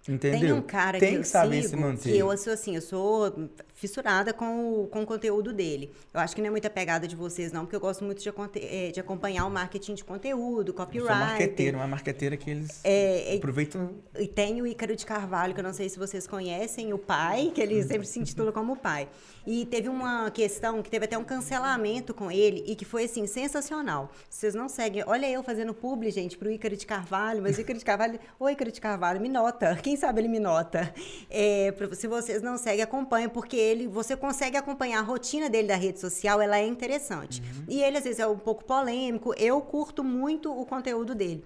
Entendeu? 0.10 0.40
Tem 0.40 0.52
um 0.54 0.62
cara 0.62 1.00
Tem 1.00 1.10
que, 1.10 1.16
que 1.16 1.22
eu 1.22 1.26
saber 1.26 1.58
sigo, 1.58 1.70
se 1.70 1.76
manter. 1.76 2.12
que 2.12 2.18
eu 2.18 2.36
sou 2.38 2.54
assim, 2.54 2.76
eu 2.76 2.82
sou 2.82 3.50
fissurada 3.76 4.34
com 4.34 4.84
o, 4.84 4.88
com 4.88 5.02
o 5.04 5.06
conteúdo 5.06 5.52
dele. 5.54 5.92
Eu 6.14 6.20
acho 6.20 6.36
que 6.36 6.42
não 6.42 6.48
é 6.48 6.52
muita 6.52 6.70
pegada 6.70 7.08
de 7.08 7.16
vocês, 7.16 7.52
não, 7.52 7.62
porque 7.66 7.76
eu 7.76 7.80
gosto 7.80 8.04
muito 8.04 8.22
de, 8.22 8.30
eh, 8.56 8.92
de 8.92 9.00
acompanhar 9.00 9.46
o 9.46 9.50
marketing 9.50 9.96
de 9.96 10.04
conteúdo, 10.04 10.70
Eu 10.70 10.74
copyright. 10.74 11.08
sou 11.08 11.16
marqueteiro, 11.28 11.78
uma 11.78 11.88
marqueteira 11.88 12.36
que 12.38 12.50
eles 12.50 12.80
É, 12.84 13.34
é- 13.34 13.38
aproveitam 13.38 13.92
E 14.20 14.28
tem 14.28 14.62
o 14.62 14.68
Ícaro 14.68 14.96
de 14.96 15.06
Carvalho, 15.06 15.54
que 15.54 15.60
eu 15.60 15.64
não 15.64 15.74
sei 15.74 15.88
se 15.90 15.98
vocês 15.98 16.28
conhecem, 16.28 16.94
o 16.94 16.98
pai, 16.98 17.52
que 17.54 17.62
ele 17.62 17.82
sempre 17.84 18.06
se 18.08 18.20
intitula 18.20 18.52
como 18.52 18.76
pai. 18.76 19.08
E 19.48 19.66
teve 19.66 19.90
uma 19.90 20.30
questão 20.30 20.84
que 20.84 20.90
teve 20.90 21.06
até 21.06 21.18
um 21.18 21.24
cancelamento 21.24 22.14
com 22.14 22.32
ele 22.32 22.64
e 22.68 22.76
que 22.76 22.86
foi 22.86 23.06
assim, 23.06 23.26
sensacional. 23.26 24.12
Vocês 24.30 24.54
não 24.54 24.70
seguem. 24.70 25.04
Olha 25.08 25.28
eu 25.30 25.42
fazendo 25.44 25.74
publi, 25.74 26.12
gente, 26.12 26.38
pro 26.38 26.52
Ícaro 26.52 26.78
de 26.78 26.86
Carvalho, 26.86 27.42
mas 27.42 27.58
o 27.58 27.62
Ícaro 27.62 27.80
de 27.80 27.86
Carvalho. 27.86 28.20
Ô, 28.40 28.48
Ícaro 28.50 28.72
de 28.72 28.80
Carvalho, 28.80 29.20
me 29.20 29.30
nota. 29.30 29.76
Quem 29.82 29.91
sabe 29.98 30.22
ele 30.22 30.28
me 30.28 30.40
nota. 30.40 30.94
É, 31.30 31.74
se 31.94 32.08
vocês 32.08 32.42
não 32.42 32.58
seguem, 32.58 32.82
acompanhem, 32.82 33.30
porque 33.30 33.56
ele, 33.56 33.88
você 33.88 34.16
consegue 34.16 34.58
acompanhar 34.58 35.00
a 35.00 35.02
rotina 35.02 35.50
dele 35.50 35.68
da 35.68 35.76
rede 35.76 36.00
social, 36.00 36.42
ela 36.42 36.58
é 36.58 36.66
interessante. 36.66 37.42
E 37.68 37.82
ele, 37.82 37.98
às 37.98 38.04
vezes, 38.04 38.20
é 38.20 38.28
um 38.28 38.38
pouco 38.38 38.64
polêmico. 38.64 39.34
Eu 39.38 39.62
curto 39.62 40.04
muito 40.04 40.52
o 40.52 40.66
conteúdo 40.66 41.16
dele. 41.16 41.44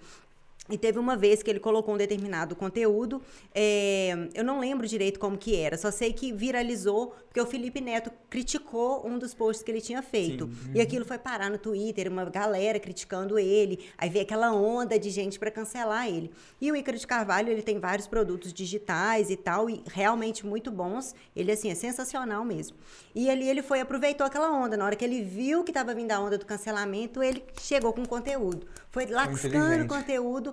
E 0.70 0.78
teve 0.78 0.98
uma 0.98 1.16
vez 1.16 1.44
que 1.44 1.50
ele 1.50 1.60
colocou 1.60 1.94
um 1.94 1.98
determinado 1.98 2.56
conteúdo, 2.56 3.22
é, 3.54 4.30
eu 4.34 4.44
não 4.44 4.60
lembro 4.60 4.88
direito 4.88 5.20
como 5.20 5.38
que 5.38 5.56
era, 5.56 5.78
só 5.78 5.92
sei 5.92 6.12
que 6.12 6.32
viralizou 6.32 7.14
porque 7.36 7.42
o 7.42 7.46
Felipe 7.46 7.82
Neto 7.82 8.10
criticou 8.30 9.06
um 9.06 9.20
dos 9.20 9.34
posts 9.34 9.62
que 9.62 9.70
ele 9.70 9.82
tinha 9.82 10.02
feito. 10.02 10.50
E 10.74 10.80
aquilo 10.80 11.04
foi 11.04 11.18
parar 11.18 11.52
no 11.52 11.58
Twitter, 11.58 12.10
uma 12.10 12.24
galera 12.24 12.80
criticando 12.80 13.38
ele, 13.38 13.86
aí 13.98 14.10
veio 14.10 14.24
aquela 14.24 14.54
onda 14.54 14.98
de 14.98 15.10
gente 15.10 15.38
para 15.38 15.52
cancelar 15.52 16.08
ele. 16.08 16.32
E 16.62 16.72
o 16.72 16.76
Ícaro 16.78 16.98
de 16.98 17.06
Carvalho, 17.06 17.50
ele 17.52 17.62
tem 17.62 17.78
vários 17.78 18.08
produtos 18.08 18.54
digitais 18.54 19.30
e 19.30 19.36
tal, 19.36 19.70
e 19.70 19.84
realmente 19.92 20.46
muito 20.46 20.72
bons. 20.72 21.14
Ele, 21.36 21.52
assim, 21.52 21.70
é 21.70 21.76
sensacional 21.76 22.46
mesmo. 22.46 22.78
E 23.14 23.30
ali 23.30 23.50
ele 23.50 23.62
foi, 23.62 23.82
aproveitou 23.82 24.26
aquela 24.26 24.50
onda. 24.52 24.78
Na 24.78 24.86
hora 24.86 24.96
que 24.96 25.04
ele 25.04 25.22
viu 25.22 25.64
que 25.64 25.72
estava 25.72 25.94
vindo 25.94 26.12
a 26.12 26.20
onda 26.22 26.38
do 26.38 26.46
cancelamento, 26.46 27.22
ele 27.22 27.44
chegou 27.60 27.92
com 27.92 28.06
conteúdo. 28.06 28.66
Foi 28.92 29.06
lascando 29.08 29.84
o 29.94 30.00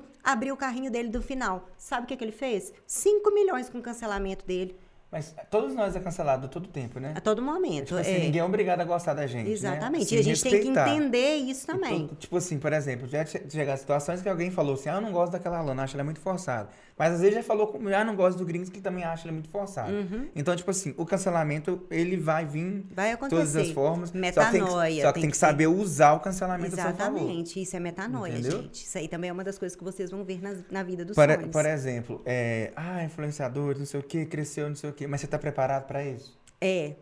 inteligente. 0.00 0.01
Abriu 0.22 0.54
o 0.54 0.56
carrinho 0.56 0.90
dele 0.90 1.08
do 1.08 1.22
final. 1.22 1.68
Sabe 1.76 2.04
o 2.04 2.06
que, 2.06 2.16
que 2.16 2.24
ele 2.24 2.32
fez? 2.32 2.72
5 2.86 3.32
milhões 3.32 3.68
com 3.68 3.78
o 3.78 3.82
cancelamento 3.82 4.46
dele. 4.46 4.76
Mas 5.10 5.34
todos 5.50 5.74
nós 5.74 5.94
é 5.94 6.00
cancelado 6.00 6.48
todo 6.48 6.66
tempo, 6.66 6.98
né? 6.98 7.12
A 7.14 7.20
todo 7.20 7.42
momento. 7.42 7.88
Tipo 7.88 7.98
assim, 8.00 8.12
é. 8.14 8.18
ninguém 8.20 8.40
é 8.40 8.44
obrigado 8.44 8.80
a 8.80 8.84
gostar 8.84 9.12
da 9.12 9.26
gente. 9.26 9.44
né? 9.46 9.52
Exatamente. 9.52 10.04
Assim, 10.06 10.14
e 10.14 10.18
a 10.18 10.22
gente 10.22 10.42
tem 10.42 10.50
que 10.52 10.56
respeitar. 10.56 10.88
entender 10.88 11.34
isso 11.36 11.66
também. 11.66 12.04
Então, 12.04 12.16
tipo 12.16 12.34
assim, 12.34 12.58
por 12.58 12.72
exemplo, 12.72 13.06
já 13.06 13.22
che- 13.26 13.42
chegar 13.50 13.76
situações 13.76 14.22
que 14.22 14.28
alguém 14.30 14.50
falou 14.50 14.72
assim, 14.72 14.88
ah, 14.88 14.94
eu 14.94 15.00
não 15.02 15.12
gosto 15.12 15.32
daquela 15.32 15.58
Alana, 15.58 15.82
acho 15.82 15.94
ela 15.96 16.02
muito 16.04 16.18
forçada. 16.18 16.70
Mas 16.98 17.14
às 17.14 17.20
vezes 17.20 17.34
já 17.36 17.42
falou 17.42 17.66
como, 17.68 17.88
ah, 17.88 18.04
não 18.04 18.14
gosto 18.14 18.38
do 18.38 18.44
Gringos, 18.44 18.68
que 18.68 18.80
também 18.80 19.02
acha 19.02 19.24
ela 19.24 19.32
muito 19.32 19.48
forçada. 19.48 19.90
Então, 20.36 20.54
tipo 20.54 20.70
assim, 20.70 20.94
o 20.96 21.04
cancelamento, 21.06 21.84
ele 21.90 22.16
vai 22.16 22.44
vir 22.46 22.62
Uhum. 22.64 22.84
Vai 22.94 23.12
acontecer. 23.12 23.36
todas 23.36 23.56
as 23.56 23.70
formas. 23.70 24.10
Só 24.10 24.14
que 24.14 24.20
tem 24.20 24.30
que, 24.32 24.60
Metanoia, 24.60 25.02
só 25.02 25.12
que 25.12 25.20
tem 25.20 25.30
que 25.30 25.36
saber 25.36 25.66
usar 25.66 26.12
o 26.12 26.20
cancelamento. 26.20 26.74
Exatamente. 26.74 27.60
Isso 27.62 27.76
é 27.76 27.80
metanoia, 27.80 28.32
Entendeu? 28.32 28.62
gente. 28.62 28.84
Isso 28.84 28.98
aí 28.98 29.08
também 29.08 29.30
é 29.30 29.32
uma 29.32 29.42
das 29.44 29.58
coisas 29.58 29.74
que 29.76 29.82
vocês 29.82 30.10
vão 30.10 30.22
ver 30.24 30.40
na, 30.42 30.54
na 30.70 30.82
vida 30.82 31.04
dos 31.04 31.16
Por, 31.16 31.28
sonhos. 31.28 31.50
por 31.50 31.66
exemplo, 31.66 32.22
é, 32.24 32.72
ah, 32.76 33.02
influenciador, 33.04 33.78
não 33.78 33.86
sei 33.86 33.98
o 34.00 34.02
que, 34.02 34.24
cresceu, 34.26 34.68
não 34.68 34.76
sei 34.76 34.90
o 34.90 34.92
que, 34.92 35.06
mas 35.06 35.20
você 35.22 35.26
tá 35.26 35.38
preparado 35.38 35.86
pra 35.86 36.04
isso? 36.04 36.38
É. 36.60 36.94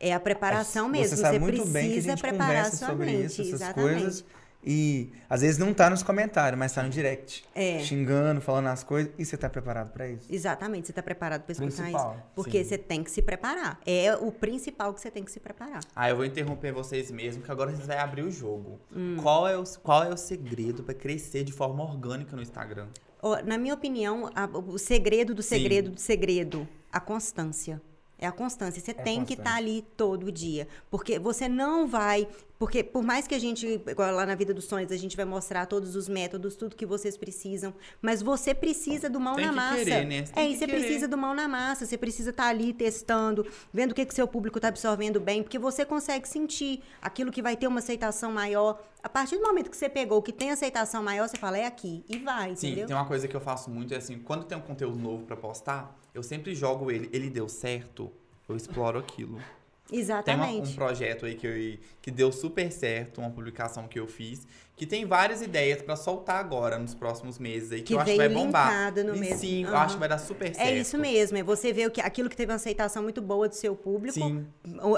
É 0.00 0.14
a 0.14 0.20
preparação 0.20 0.86
Você 0.86 0.92
mesmo. 0.92 1.16
sabe 1.16 1.34
Você 1.34 1.38
muito 1.40 1.54
precisa 1.56 1.72
bem 1.72 1.90
que 1.90 1.98
a 1.98 2.02
gente 2.02 2.20
preparar 2.20 2.66
sua 2.70 2.88
sobre 2.88 3.06
mente. 3.06 3.24
isso, 3.24 3.40
essas 3.42 3.54
Exatamente. 3.54 3.94
coisas. 4.02 4.24
E 4.64 5.12
às 5.30 5.40
vezes 5.40 5.56
não 5.56 5.72
tá 5.72 5.88
nos 5.88 6.02
comentários, 6.02 6.58
mas 6.58 6.72
tá 6.72 6.82
no 6.82 6.90
direct. 6.90 7.44
É. 7.54 7.78
Xingando, 7.78 8.40
falando 8.40 8.66
as 8.66 8.82
coisas. 8.82 9.12
E 9.18 9.24
você 9.24 9.36
tá 9.36 9.48
preparado 9.48 9.92
pra 9.92 10.08
isso? 10.08 10.26
Exatamente, 10.28 10.86
você 10.86 10.92
está 10.92 11.02
preparado 11.02 11.42
para 11.42 11.52
escutar 11.52 11.82
Principal, 11.82 12.14
isso? 12.14 12.24
Porque 12.34 12.62
sim. 12.64 12.68
você 12.70 12.78
tem 12.78 13.02
que 13.04 13.10
se 13.10 13.22
preparar. 13.22 13.80
É 13.86 14.14
o 14.16 14.32
principal 14.32 14.92
que 14.92 15.00
você 15.00 15.10
tem 15.10 15.22
que 15.24 15.30
se 15.30 15.40
preparar. 15.40 15.80
Ah, 15.94 16.10
eu 16.10 16.16
vou 16.16 16.24
interromper 16.24 16.72
vocês 16.72 17.10
mesmo, 17.10 17.42
que 17.42 17.50
agora 17.50 17.70
vocês 17.70 17.86
vão 17.86 17.98
abrir 17.98 18.22
o 18.22 18.30
jogo. 18.30 18.78
Hum. 18.94 19.16
Qual, 19.22 19.46
é 19.48 19.56
o, 19.56 19.64
qual 19.82 20.02
é 20.04 20.08
o 20.12 20.16
segredo 20.16 20.82
pra 20.82 20.92
crescer 20.94 21.44
de 21.44 21.52
forma 21.52 21.82
orgânica 21.84 22.34
no 22.34 22.42
Instagram? 22.42 22.88
Ó, 23.22 23.40
na 23.42 23.56
minha 23.58 23.74
opinião, 23.74 24.30
a- 24.34 24.46
o 24.46 24.78
segredo 24.78 25.34
do 25.34 25.42
Sim. 25.42 25.48
segredo 25.56 25.90
do 25.90 26.00
segredo, 26.00 26.68
a 26.92 27.00
constância. 27.00 27.80
É 28.18 28.26
a 28.26 28.32
constância. 28.32 28.80
Você 28.82 28.90
É 28.90 28.94
tem 28.94 29.24
que 29.24 29.36
constância. 29.36 29.40
estar 29.42 29.54
ali 29.56 29.82
todo 29.96 30.32
dia. 30.32 30.66
Porque 30.90 31.18
você 31.18 31.48
não 31.48 31.86
vai. 31.86 32.26
Porque 32.58 32.82
por 32.82 33.04
mais 33.04 33.28
que 33.28 33.34
a 33.36 33.38
gente, 33.38 33.64
igual 33.86 34.12
lá 34.12 34.26
na 34.26 34.34
Vida 34.34 34.52
dos 34.52 34.64
Sonhos, 34.64 34.90
a 34.90 34.96
gente 34.96 35.16
vai 35.16 35.24
mostrar 35.24 35.66
todos 35.66 35.94
os 35.94 36.08
métodos, 36.08 36.56
tudo 36.56 36.74
que 36.74 36.84
vocês 36.84 37.16
precisam. 37.16 37.72
Mas 38.02 38.20
você 38.20 38.52
precisa 38.52 39.08
do 39.08 39.20
mão 39.20 39.36
Tem 39.36 39.44
na 39.46 39.50
que 39.52 39.56
massa. 39.56 39.76
querer, 39.84 40.04
né? 40.04 40.26
Você 40.26 40.32
tem 40.32 40.42
é, 40.44 40.46
que 40.48 40.52
e 40.54 40.58
você 40.58 40.66
querer. 40.66 40.78
precisa 40.80 41.06
do 41.06 41.16
mão 41.16 41.32
na 41.34 41.46
massa. 41.46 41.86
Você 41.86 41.96
precisa 41.96 42.30
estar 42.30 42.48
ali 42.48 42.72
testando, 42.72 43.46
vendo 43.72 43.92
o 43.92 43.94
que, 43.94 44.04
que 44.04 44.12
seu 44.12 44.26
público 44.26 44.58
está 44.58 44.66
absorvendo 44.68 45.20
bem, 45.20 45.44
porque 45.44 45.58
você 45.58 45.84
consegue 45.84 46.28
sentir 46.28 46.82
aquilo 47.00 47.30
que 47.30 47.40
vai 47.40 47.56
ter 47.56 47.68
uma 47.68 47.78
aceitação 47.78 48.32
maior. 48.32 48.82
A 49.00 49.08
partir 49.08 49.36
do 49.36 49.42
momento 49.42 49.70
que 49.70 49.76
você 49.76 49.88
pegou 49.88 50.18
o 50.18 50.22
que 50.22 50.32
tem 50.32 50.50
aceitação 50.50 51.00
maior, 51.04 51.28
você 51.28 51.36
fala, 51.36 51.56
é 51.56 51.66
aqui. 51.66 52.04
E 52.08 52.18
vai, 52.18 52.56
Sim, 52.56 52.66
entendeu? 52.68 52.88
tem 52.88 52.96
uma 52.96 53.06
coisa 53.06 53.28
que 53.28 53.36
eu 53.36 53.40
faço 53.40 53.70
muito, 53.70 53.94
é 53.94 53.98
assim, 53.98 54.18
quando 54.18 54.42
tem 54.42 54.58
um 54.58 54.60
conteúdo 54.60 54.98
novo 54.98 55.22
pra 55.24 55.36
postar, 55.36 55.96
eu 56.14 56.22
sempre 56.22 56.54
jogo 56.54 56.90
ele, 56.90 57.08
ele 57.12 57.30
deu 57.30 57.48
certo, 57.48 58.12
eu 58.48 58.56
exploro 58.56 58.98
aquilo. 58.98 59.40
Tem 59.88 59.98
uma- 60.00 60.02
Exatamente. 60.02 60.70
um 60.70 60.74
projeto 60.74 61.24
aí 61.24 61.34
que, 61.34 61.46
eu- 61.46 61.78
que 62.02 62.10
deu 62.10 62.30
super 62.30 62.70
certo, 62.70 63.22
uma 63.22 63.30
publicação 63.30 63.88
que 63.88 63.98
eu 63.98 64.06
fiz, 64.06 64.46
que 64.76 64.86
tem 64.86 65.06
várias 65.06 65.40
ideias 65.40 65.80
pra 65.82 65.96
soltar 65.96 66.36
agora, 66.36 66.78
nos 66.78 66.94
próximos 66.94 67.38
meses 67.38 67.72
aí, 67.72 67.78
que, 67.80 67.86
Que 67.86 67.94
eu 67.94 68.00
acho 68.00 68.10
que 68.12 68.16
vai 68.18 68.28
bombar. 68.28 68.92
no 68.94 69.16
e 69.16 69.18
mesmo. 69.18 69.38
sim, 69.38 69.62
eu 69.64 69.70
Aham. 69.70 69.78
acho 69.78 69.94
que 69.94 70.00
vai 70.00 70.08
dar 70.08 70.18
super 70.18 70.54
certo. 70.54 70.68
É 70.68 70.76
isso 70.78 70.98
mesmo, 70.98 71.38
é 71.38 71.42
você 71.42 71.72
ver 71.72 71.88
o 71.88 71.90
que, 71.90 72.00
aquilo 72.02 72.28
que 72.28 72.36
teve 72.36 72.52
uma 72.52 72.56
aceitação 72.56 73.02
muito 73.02 73.20
boa 73.22 73.48
do 73.48 73.54
seu 73.54 73.74
público. 73.74 74.12
Sim. 74.14 74.46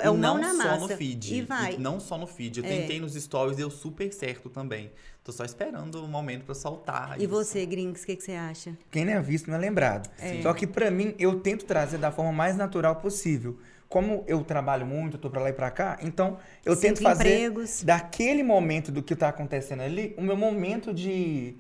É 0.03 0.11
o 0.11 0.14
e 0.14 0.18
mão 0.18 0.18
não 0.18 0.38
na 0.38 0.51
só 0.51 0.57
massa. 0.70 0.78
no 0.80 0.88
feed. 0.97 1.34
E 1.36 1.43
vai. 1.43 1.76
não 1.78 2.01
só 2.01 2.18
no 2.18 2.26
feed. 2.26 2.59
Eu 2.59 2.64
É. 2.64 2.68
tentei 2.68 3.01
nos 3.01 3.14
stories, 3.14 3.57
deu 3.57 3.70
super 3.70 4.12
certo 4.12 4.51
também. 4.51 4.91
Tô 5.22 5.30
só 5.32 5.45
esperando 5.45 6.03
o 6.05 6.09
momento 6.09 6.45
pra 6.45 6.55
soltar. 6.55 7.14
E 7.18 7.24
isso. 7.24 7.30
você, 7.30 7.64
Grinks, 7.64 8.03
o 8.03 8.07
que, 8.07 8.16
que 8.16 8.24
você 8.24 8.32
acha? 8.32 8.76
Quem 8.91 9.05
não 9.05 9.12
é 9.12 9.20
visto 9.22 9.49
não 9.49 9.55
é 9.55 9.59
lembrado. 9.61 10.11
Só 10.43 10.53
que 10.53 10.66
pra 10.66 10.91
mim, 10.91 11.14
eu 11.18 11.41
tento 11.41 11.64
trazer 11.64 11.99
da 11.99 12.11
forma 12.11 12.32
mais 12.32 12.57
natural 12.57 12.97
possível. 12.97 13.57
Como 13.91 14.24
eu 14.28 14.43
trabalho 14.45 14.86
muito, 14.86 15.16
eu 15.16 15.20
tô 15.20 15.28
pra 15.28 15.43
lá 15.43 15.51
e 15.51 15.53
pra 15.53 15.70
cá, 15.70 15.99
então 16.01 16.38
eu 16.64 16.74
Cinco 16.76 16.95
tento 16.95 17.03
fazer 17.03 17.28
empregos. 17.49 17.82
daquele 17.82 18.43
momento 18.43 18.91
do 18.93 19.03
que 19.03 19.14
tá 19.16 19.28
acontecendo 19.28 19.82
ali, 19.82 20.14
o 20.16 20.22
meu 20.22 20.36
momento 20.36 20.95
de 20.95 21.57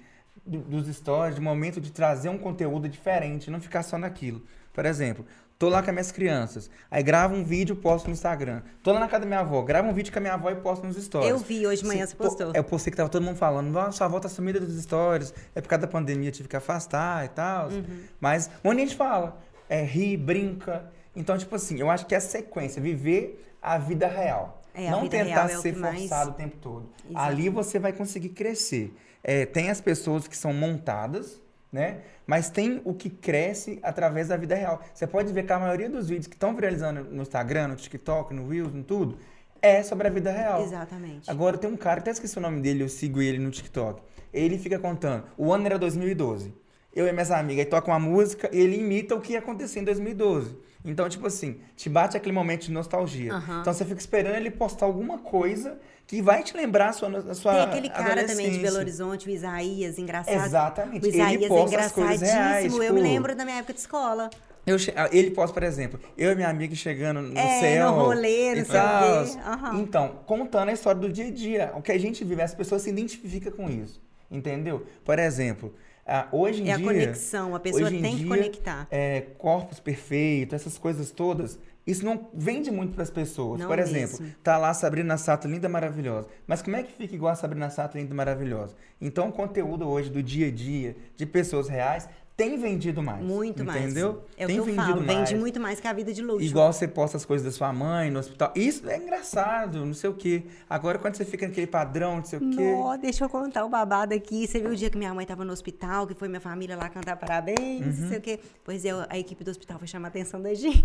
do- 0.46 0.60
dos 0.60 0.86
stories, 0.96 1.34
de 1.34 1.40
momento 1.40 1.80
de 1.80 1.90
trazer 1.92 2.28
um 2.28 2.38
conteúdo 2.38 2.88
diferente, 2.88 3.50
não 3.50 3.60
ficar 3.60 3.82
só 3.82 3.98
naquilo. 3.98 4.42
Por 4.72 4.86
exemplo, 4.86 5.26
tô 5.58 5.68
lá 5.68 5.82
com 5.82 5.90
as 5.90 5.94
minhas 5.94 6.12
crianças, 6.12 6.70
aí 6.88 7.02
gravo 7.02 7.34
um 7.34 7.42
vídeo, 7.42 7.74
posto 7.74 8.06
no 8.06 8.12
Instagram. 8.12 8.62
Tô 8.80 8.92
lá 8.92 9.00
na 9.00 9.08
casa 9.08 9.22
da 9.22 9.26
minha 9.26 9.40
avó, 9.40 9.60
gravo 9.62 9.88
um 9.88 9.92
vídeo 9.92 10.12
com 10.12 10.18
a 10.20 10.22
minha 10.22 10.34
avó 10.34 10.50
e 10.50 10.54
posto 10.54 10.86
nos 10.86 10.96
stories. 10.96 11.28
Eu 11.30 11.36
vi 11.38 11.66
hoje 11.66 11.82
de 11.82 11.88
manhã, 11.88 12.06
você 12.06 12.14
postou. 12.14 12.52
Eu 12.54 12.62
postei 12.62 12.92
que 12.92 12.96
tava 12.96 13.08
todo 13.10 13.22
mundo 13.24 13.36
falando, 13.36 13.68
nossa, 13.70 13.90
sua 13.92 14.06
avó 14.06 14.20
tá 14.20 14.28
sumida 14.28 14.60
dos 14.60 14.80
stories, 14.80 15.34
é 15.52 15.60
por 15.60 15.66
causa 15.68 15.80
da 15.82 15.88
pandemia, 15.88 16.30
tive 16.30 16.48
que 16.48 16.54
afastar 16.56 17.24
e 17.24 17.28
tal. 17.28 17.70
Uhum. 17.70 17.84
Mas 18.20 18.46
um 18.64 18.68
monte 18.68 18.76
de 18.76 18.82
gente 18.86 18.96
fala, 18.96 19.36
é, 19.68 19.82
ri, 19.82 20.16
brinca. 20.16 20.84
Então, 21.14 21.36
tipo 21.36 21.54
assim, 21.56 21.78
eu 21.78 21.90
acho 21.90 22.06
que 22.06 22.14
é 22.14 22.18
a 22.18 22.20
sequência, 22.20 22.80
viver 22.80 23.44
a 23.60 23.78
vida 23.78 24.06
real. 24.06 24.62
É, 24.74 24.88
a 24.88 24.92
Não 24.92 25.02
vida 25.02 25.18
tentar 25.18 25.46
real 25.46 25.48
é 25.48 25.58
o 25.58 25.62
ser 25.62 25.76
mais- 25.76 26.00
forçado 26.00 26.30
o 26.30 26.34
tempo 26.34 26.56
todo. 26.58 26.88
Exato. 27.08 27.24
Ali 27.26 27.48
você 27.48 27.78
vai 27.78 27.92
conseguir 27.92 28.30
crescer. 28.30 28.94
É, 29.22 29.44
tem 29.44 29.68
as 29.70 29.80
pessoas 29.80 30.28
que 30.28 30.36
são 30.36 30.52
montadas, 30.52 31.40
né? 31.72 31.98
Mas 32.26 32.48
tem 32.48 32.80
o 32.84 32.94
que 32.94 33.10
cresce 33.10 33.78
através 33.82 34.28
da 34.28 34.36
vida 34.36 34.54
real. 34.54 34.80
Você 34.94 35.06
pode 35.06 35.32
ver 35.32 35.44
que 35.44 35.52
a 35.52 35.58
maioria 35.58 35.90
dos 35.90 36.08
vídeos 36.08 36.26
que 36.28 36.34
estão 36.34 36.54
viralizando 36.54 37.02
no 37.04 37.22
Instagram, 37.22 37.68
no 37.68 37.76
TikTok, 37.76 38.32
no 38.32 38.48
Reels, 38.48 38.74
em 38.74 38.82
tudo, 38.82 39.18
é 39.60 39.82
sobre 39.82 40.06
a 40.06 40.10
vida 40.10 40.30
real. 40.30 40.62
Exatamente. 40.62 41.28
Agora 41.30 41.58
tem 41.58 41.68
um 41.68 41.76
cara, 41.76 42.00
até 42.00 42.12
esqueci 42.12 42.38
o 42.38 42.40
nome 42.40 42.60
dele, 42.60 42.82
eu 42.84 42.88
sigo 42.88 43.20
ele 43.20 43.38
no 43.38 43.50
TikTok. 43.50 44.00
Ele 44.32 44.56
fica 44.58 44.78
contando. 44.78 45.24
O 45.36 45.52
ano 45.52 45.66
era 45.66 45.76
2012. 45.78 46.54
Eu 46.94 47.06
e 47.06 47.12
minhas 47.12 47.30
amigas 47.30 47.64
aí 47.64 47.70
toca 47.70 47.90
uma 47.90 47.98
música 48.00 48.50
e 48.52 48.58
ele 48.60 48.76
imita 48.76 49.14
o 49.14 49.20
que 49.20 49.32
ia 49.34 49.38
acontecer 49.38 49.80
em 49.80 49.84
2012. 49.84 50.56
Então, 50.84 51.08
tipo 51.08 51.26
assim, 51.26 51.60
te 51.76 51.88
bate 51.88 52.16
aquele 52.16 52.32
momento 52.32 52.62
de 52.62 52.72
nostalgia. 52.72 53.34
Aham. 53.34 53.60
Então 53.60 53.72
você 53.72 53.84
fica 53.84 54.00
esperando 54.00 54.34
ele 54.36 54.50
postar 54.50 54.86
alguma 54.86 55.18
coisa 55.18 55.78
que 56.06 56.22
vai 56.22 56.42
te 56.42 56.56
lembrar 56.56 56.88
a 56.88 56.92
sua, 56.92 57.08
a 57.18 57.34
sua 57.34 57.52
Tem 57.52 57.62
aquele 57.62 57.90
cara 57.90 58.24
também 58.24 58.50
de. 58.50 58.58
Belo 58.58 58.78
Horizonte, 58.78 59.28
o 59.28 59.30
Isaías, 59.30 59.98
engraçado. 59.98 60.44
Exatamente. 60.44 61.04
O 61.04 61.08
Isaías 61.08 61.32
ele 61.34 61.44
é 61.44 61.48
posta 61.48 61.78
as 61.78 61.92
coisas 61.92 62.20
reais. 62.20 62.34
engraçadíssimo. 62.34 62.82
Eu 62.82 62.94
me 62.94 63.00
tipo, 63.00 63.12
lembro 63.12 63.36
da 63.36 63.44
minha 63.44 63.58
época 63.58 63.74
de 63.74 63.80
escola. 63.80 64.30
eu 64.66 64.76
ah, 64.96 65.08
ele 65.12 65.30
posta, 65.32 65.52
por 65.52 65.62
exemplo, 65.62 66.00
eu 66.16 66.32
e 66.32 66.34
minha 66.34 66.48
amiga 66.48 66.74
chegando 66.74 67.20
no 67.20 67.38
É, 67.38 67.60
céu. 67.60 67.92
no 67.92 68.02
rolê, 68.02 68.52
e 68.52 68.56
não 68.56 68.64
sei 68.64 68.80
o 68.80 68.82
tal. 68.82 69.52
Aham. 69.52 69.80
Então, 69.80 70.08
contando 70.26 70.70
a 70.70 70.72
história 70.72 71.00
do 71.00 71.12
dia 71.12 71.26
a 71.26 71.30
dia. 71.30 71.72
O 71.76 71.82
que 71.82 71.92
a 71.92 71.98
gente 71.98 72.24
vive, 72.24 72.40
as 72.40 72.54
pessoas 72.54 72.82
se 72.82 72.88
identificam 72.90 73.52
com 73.52 73.68
isso. 73.68 74.02
Entendeu? 74.30 74.86
Por 75.04 75.18
exemplo, 75.18 75.74
ah, 76.10 76.28
hoje 76.32 76.62
em 76.62 76.68
É 76.68 76.72
a 76.72 76.76
dia. 76.76 76.86
conexão, 76.86 77.54
a 77.54 77.60
pessoa 77.60 77.84
hoje 77.86 77.96
em 77.96 78.02
tem 78.02 78.12
que 78.12 78.18
dia, 78.24 78.28
conectar. 78.28 78.88
É, 78.90 79.20
corpos 79.38 79.78
perfeitos, 79.80 80.54
essas 80.54 80.76
coisas 80.76 81.10
todas. 81.10 81.58
Isso 81.86 82.04
não 82.04 82.28
vende 82.34 82.70
muito 82.70 82.92
para 82.92 83.02
as 83.02 83.10
pessoas. 83.10 83.58
Não 83.60 83.66
Por 83.66 83.78
exemplo, 83.78 84.20
mesmo. 84.20 84.36
tá 84.44 84.58
lá 84.58 84.68
a 84.70 84.74
Sabrina 84.74 85.16
Sato 85.16 85.48
linda, 85.48 85.68
maravilhosa. 85.68 86.28
Mas 86.46 86.60
como 86.62 86.76
é 86.76 86.82
que 86.82 86.92
fica 86.92 87.14
igual 87.14 87.32
a 87.32 87.36
Sabrina 87.36 87.70
Sato 87.70 87.96
linda, 87.96 88.14
maravilhosa? 88.14 88.76
Então, 89.00 89.28
o 89.28 89.32
conteúdo 89.32 89.88
hoje 89.88 90.10
do 90.10 90.22
dia 90.22 90.48
a 90.48 90.50
dia, 90.50 90.94
de 91.16 91.24
pessoas 91.24 91.68
reais, 91.68 92.08
tem 92.48 92.56
vendido 92.58 93.02
mais. 93.02 93.22
Muito 93.24 93.64
mais. 93.64 93.84
Entendeu? 93.84 94.22
É 94.36 94.44
o 94.44 94.46
tem 94.46 94.62
que 94.62 94.70
eu 94.70 94.74
falo, 94.74 95.02
mais. 95.02 95.06
vende 95.30 95.34
muito 95.36 95.60
mais 95.60 95.78
que 95.80 95.86
a 95.86 95.92
vida 95.92 96.12
de 96.12 96.22
luxo. 96.22 96.44
Igual 96.44 96.72
você 96.72 96.88
posta 96.88 97.16
as 97.16 97.24
coisas 97.24 97.44
da 97.44 97.52
sua 97.52 97.72
mãe 97.72 98.10
no 98.10 98.18
hospital. 98.20 98.52
Isso 98.56 98.88
é 98.88 98.96
engraçado, 98.96 99.84
não 99.84 99.94
sei 99.94 100.08
o 100.10 100.14
quê. 100.14 100.44
Agora, 100.68 100.98
quando 100.98 101.16
você 101.16 101.24
fica 101.24 101.46
naquele 101.46 101.66
padrão, 101.66 102.16
não 102.16 102.24
sei 102.24 102.38
o 102.38 102.50
quê. 102.50 102.72
Nó, 102.72 102.96
deixa 102.96 103.24
eu 103.24 103.28
contar 103.28 103.64
o 103.64 103.68
babado 103.68 104.14
aqui. 104.14 104.46
Você 104.46 104.58
viu 104.60 104.70
o 104.70 104.76
dia 104.76 104.88
que 104.90 104.96
minha 104.98 105.12
mãe 105.12 105.26
tava 105.26 105.44
no 105.44 105.52
hospital, 105.52 106.06
que 106.06 106.14
foi 106.14 106.28
minha 106.28 106.40
família 106.40 106.76
lá 106.76 106.88
cantar 106.88 107.16
parabéns, 107.16 107.96
Uhum. 107.96 108.00
não 108.02 108.08
sei 108.08 108.18
o 108.18 108.20
quê. 108.20 108.40
Pois 108.64 108.84
é, 108.84 108.90
a 109.08 109.18
equipe 109.18 109.44
do 109.44 109.50
hospital 109.50 109.78
foi 109.78 109.86
chamar 109.88 110.08
a 110.08 110.10
atenção 110.10 110.40
da 110.40 110.52
gente. 110.54 110.80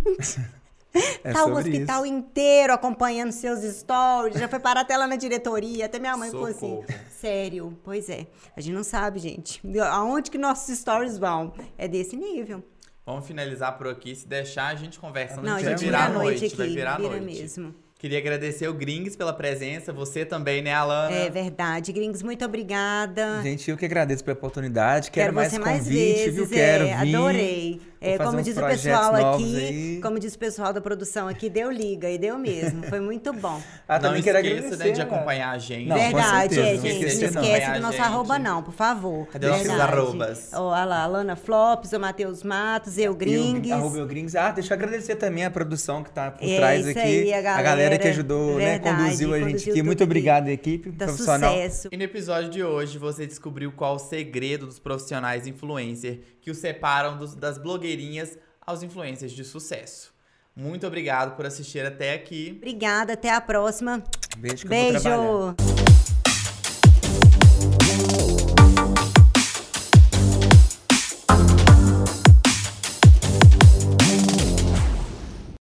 É 1.24 1.34
tá 1.34 1.46
o 1.46 1.54
hospital 1.54 2.06
inteiro 2.06 2.74
acompanhando 2.74 3.32
seus 3.32 3.60
stories, 3.62 4.40
já 4.40 4.48
foi 4.48 4.60
parar 4.60 4.82
até 4.82 4.96
lá 4.96 5.08
na 5.08 5.16
diretoria, 5.16 5.86
até 5.86 6.00
minha 6.00 6.16
mãe 6.16 6.30
ficou 6.30 6.46
assim. 6.46 6.76
Socorro. 6.82 6.86
Sério, 7.10 7.78
pois 7.84 8.10
é. 8.10 8.28
A 8.56 8.62
gente 8.62 8.74
não 8.74 8.84
sabe, 8.84 9.20
gente. 9.20 9.62
Aonde 9.92 10.32
que 10.32 10.38
nossos 10.38 10.78
stories 10.78 11.18
vão? 11.18 11.54
É 11.78 11.88
desse 11.88 12.16
nível. 12.16 12.64
Vamos 13.06 13.28
finalizar 13.28 13.78
por 13.78 13.88
aqui. 13.88 14.16
Se 14.16 14.28
deixar, 14.28 14.68
a 14.68 14.76
gente 14.76 15.00
conversa. 15.00 15.42
Não, 15.42 15.52
a 15.52 15.54
vai 15.56 15.64
gente 15.64 15.80
virar 15.80 16.08
vira 16.08 16.20
a 16.20 16.24
noite 16.24 16.46
aqui, 16.46 16.56
vai 16.56 16.70
virar 16.70 16.96
a 16.96 17.00
noite. 17.00 17.26
mesmo. 17.26 17.76
Queria 18.06 18.20
agradecer 18.20 18.68
o 18.68 18.74
Grings 18.76 19.16
pela 19.18 19.34
presença, 19.34 19.92
você 19.92 20.24
também, 20.24 20.62
né, 20.62 20.72
Alana? 20.72 21.12
É 21.12 21.28
verdade. 21.28 21.92
Gringos, 21.92 22.22
muito 22.22 22.46
obrigada. 22.46 23.42
Gente, 23.42 23.72
eu 23.72 23.76
que 23.76 23.84
agradeço 23.84 24.24
pela 24.24 24.38
oportunidade. 24.38 25.10
Quero, 25.10 25.26
Quero 25.26 25.36
mais 25.36 25.52
você 25.52 25.58
mais 25.58 25.80
convite, 25.80 25.96
vezes, 25.96 26.36
viu? 26.36 26.48
Quero 26.48 26.84
é, 26.84 26.98
vir. 26.98 27.16
adorei. 27.16 27.82
É, 28.06 28.20
como 28.20 28.40
diz 28.42 28.56
o 28.56 28.62
pessoal 28.62 29.16
aqui, 29.16 29.56
aí. 29.58 30.00
como 30.02 30.20
diz 30.20 30.36
o 30.36 30.38
pessoal 30.38 30.72
da 30.72 30.80
produção 30.80 31.28
aqui, 31.28 31.50
deu 31.50 31.72
liga 31.72 32.08
e 32.08 32.20
deu 32.20 32.38
mesmo. 32.38 32.84
Foi 32.84 33.00
muito 33.00 33.34
bom. 33.34 33.60
Ah, 33.88 34.00
não 34.00 34.10
também 34.10 34.24
quero 34.24 34.40
esqueça 34.40 34.58
agradecer. 34.58 34.84
né, 34.84 34.92
de 34.92 35.00
galera. 35.00 35.16
acompanhar 35.16 35.52
a 35.52 35.58
gente. 35.60 35.88
Não, 35.88 35.96
com 35.96 36.04
Verdade, 36.04 36.56
certeza, 36.56 36.70
é, 36.70 36.74
não 36.74 36.82
gente. 36.82 37.16
Não 37.16 37.32
não. 37.32 37.44
esquece 37.44 37.72
do 37.72 37.76
a 37.76 37.80
nosso 37.80 38.02
arroba, 38.02 38.40
não, 38.40 38.64
por 38.64 38.74
favor. 38.74 39.28
Cadê 39.28 39.48
nossos 39.48 39.68
Verdade. 39.68 39.92
arrobas? 39.94 40.50
Ó, 40.54 40.74
a 40.74 40.86
lá, 40.86 41.04
Alana 41.04 41.36
Flops, 41.36 41.94
o 41.94 42.00
Matheus 42.00 42.42
Matos, 42.42 42.98
eu 42.98 43.14
Gringues. 43.14 43.70
E 43.70 43.74
o, 43.74 43.76
arroba 43.76 43.98
eu 44.00 44.08
Gringos. 44.08 44.36
Ah, 44.36 44.50
deixa 44.50 44.74
eu 44.74 44.78
agradecer 44.78 45.16
também 45.18 45.46
a 45.46 45.52
produção 45.52 46.04
que 46.04 46.10
tá 46.10 46.32
por 46.32 46.44
É 46.44 46.56
trás 46.58 46.80
isso 46.88 46.98
aqui. 46.98 47.00
aí, 47.00 47.34
a 47.34 47.42
galera. 47.42 47.95
Que 48.00 48.08
ajudou, 48.08 48.58
né? 48.58 48.72
Verdade, 48.80 48.98
Conduziu 49.04 49.34
a 49.34 49.38
gente 49.40 49.48
conduziu 49.52 49.74
aqui. 49.74 49.84
Muito 49.84 50.04
obrigado, 50.04 50.48
equipe 50.50 50.92
Dá 50.92 51.06
profissional. 51.06 51.52
sucesso. 51.54 51.90
E 51.92 51.98
no 51.98 52.04
episódio 52.04 52.50
de 52.50 52.64
hoje 52.64 52.98
você 52.98 53.26
descobriu 53.26 53.72
qual 53.72 53.96
o 53.96 54.00
segredo 54.00 54.66
dos 54.66 54.80
profissionais 54.80 55.48
influencer 55.48 56.20
que 56.42 56.52
os 56.52 56.58
separam 56.58 57.18
dos- 57.18 57.36
das 57.36 57.58
blogueirinhas 57.58 58.38
aos 58.66 58.84
influencers 58.84 59.32
de 59.32 59.44
sucesso. 59.44 60.14
Muito 60.56 60.88
obrigado 60.88 61.36
por 61.36 61.46
assistir 61.46 61.86
até 61.86 62.14
aqui. 62.14 62.54
Obrigada, 62.58 63.14
até 63.14 63.30
a 63.34 63.42
próxima. 63.42 64.02
Beijo 64.38 64.66
que 64.68 64.74
eu 64.74 64.92
vou 64.92 65.02
trabalhar. 65.02 65.56
Beijo. 65.58 66.35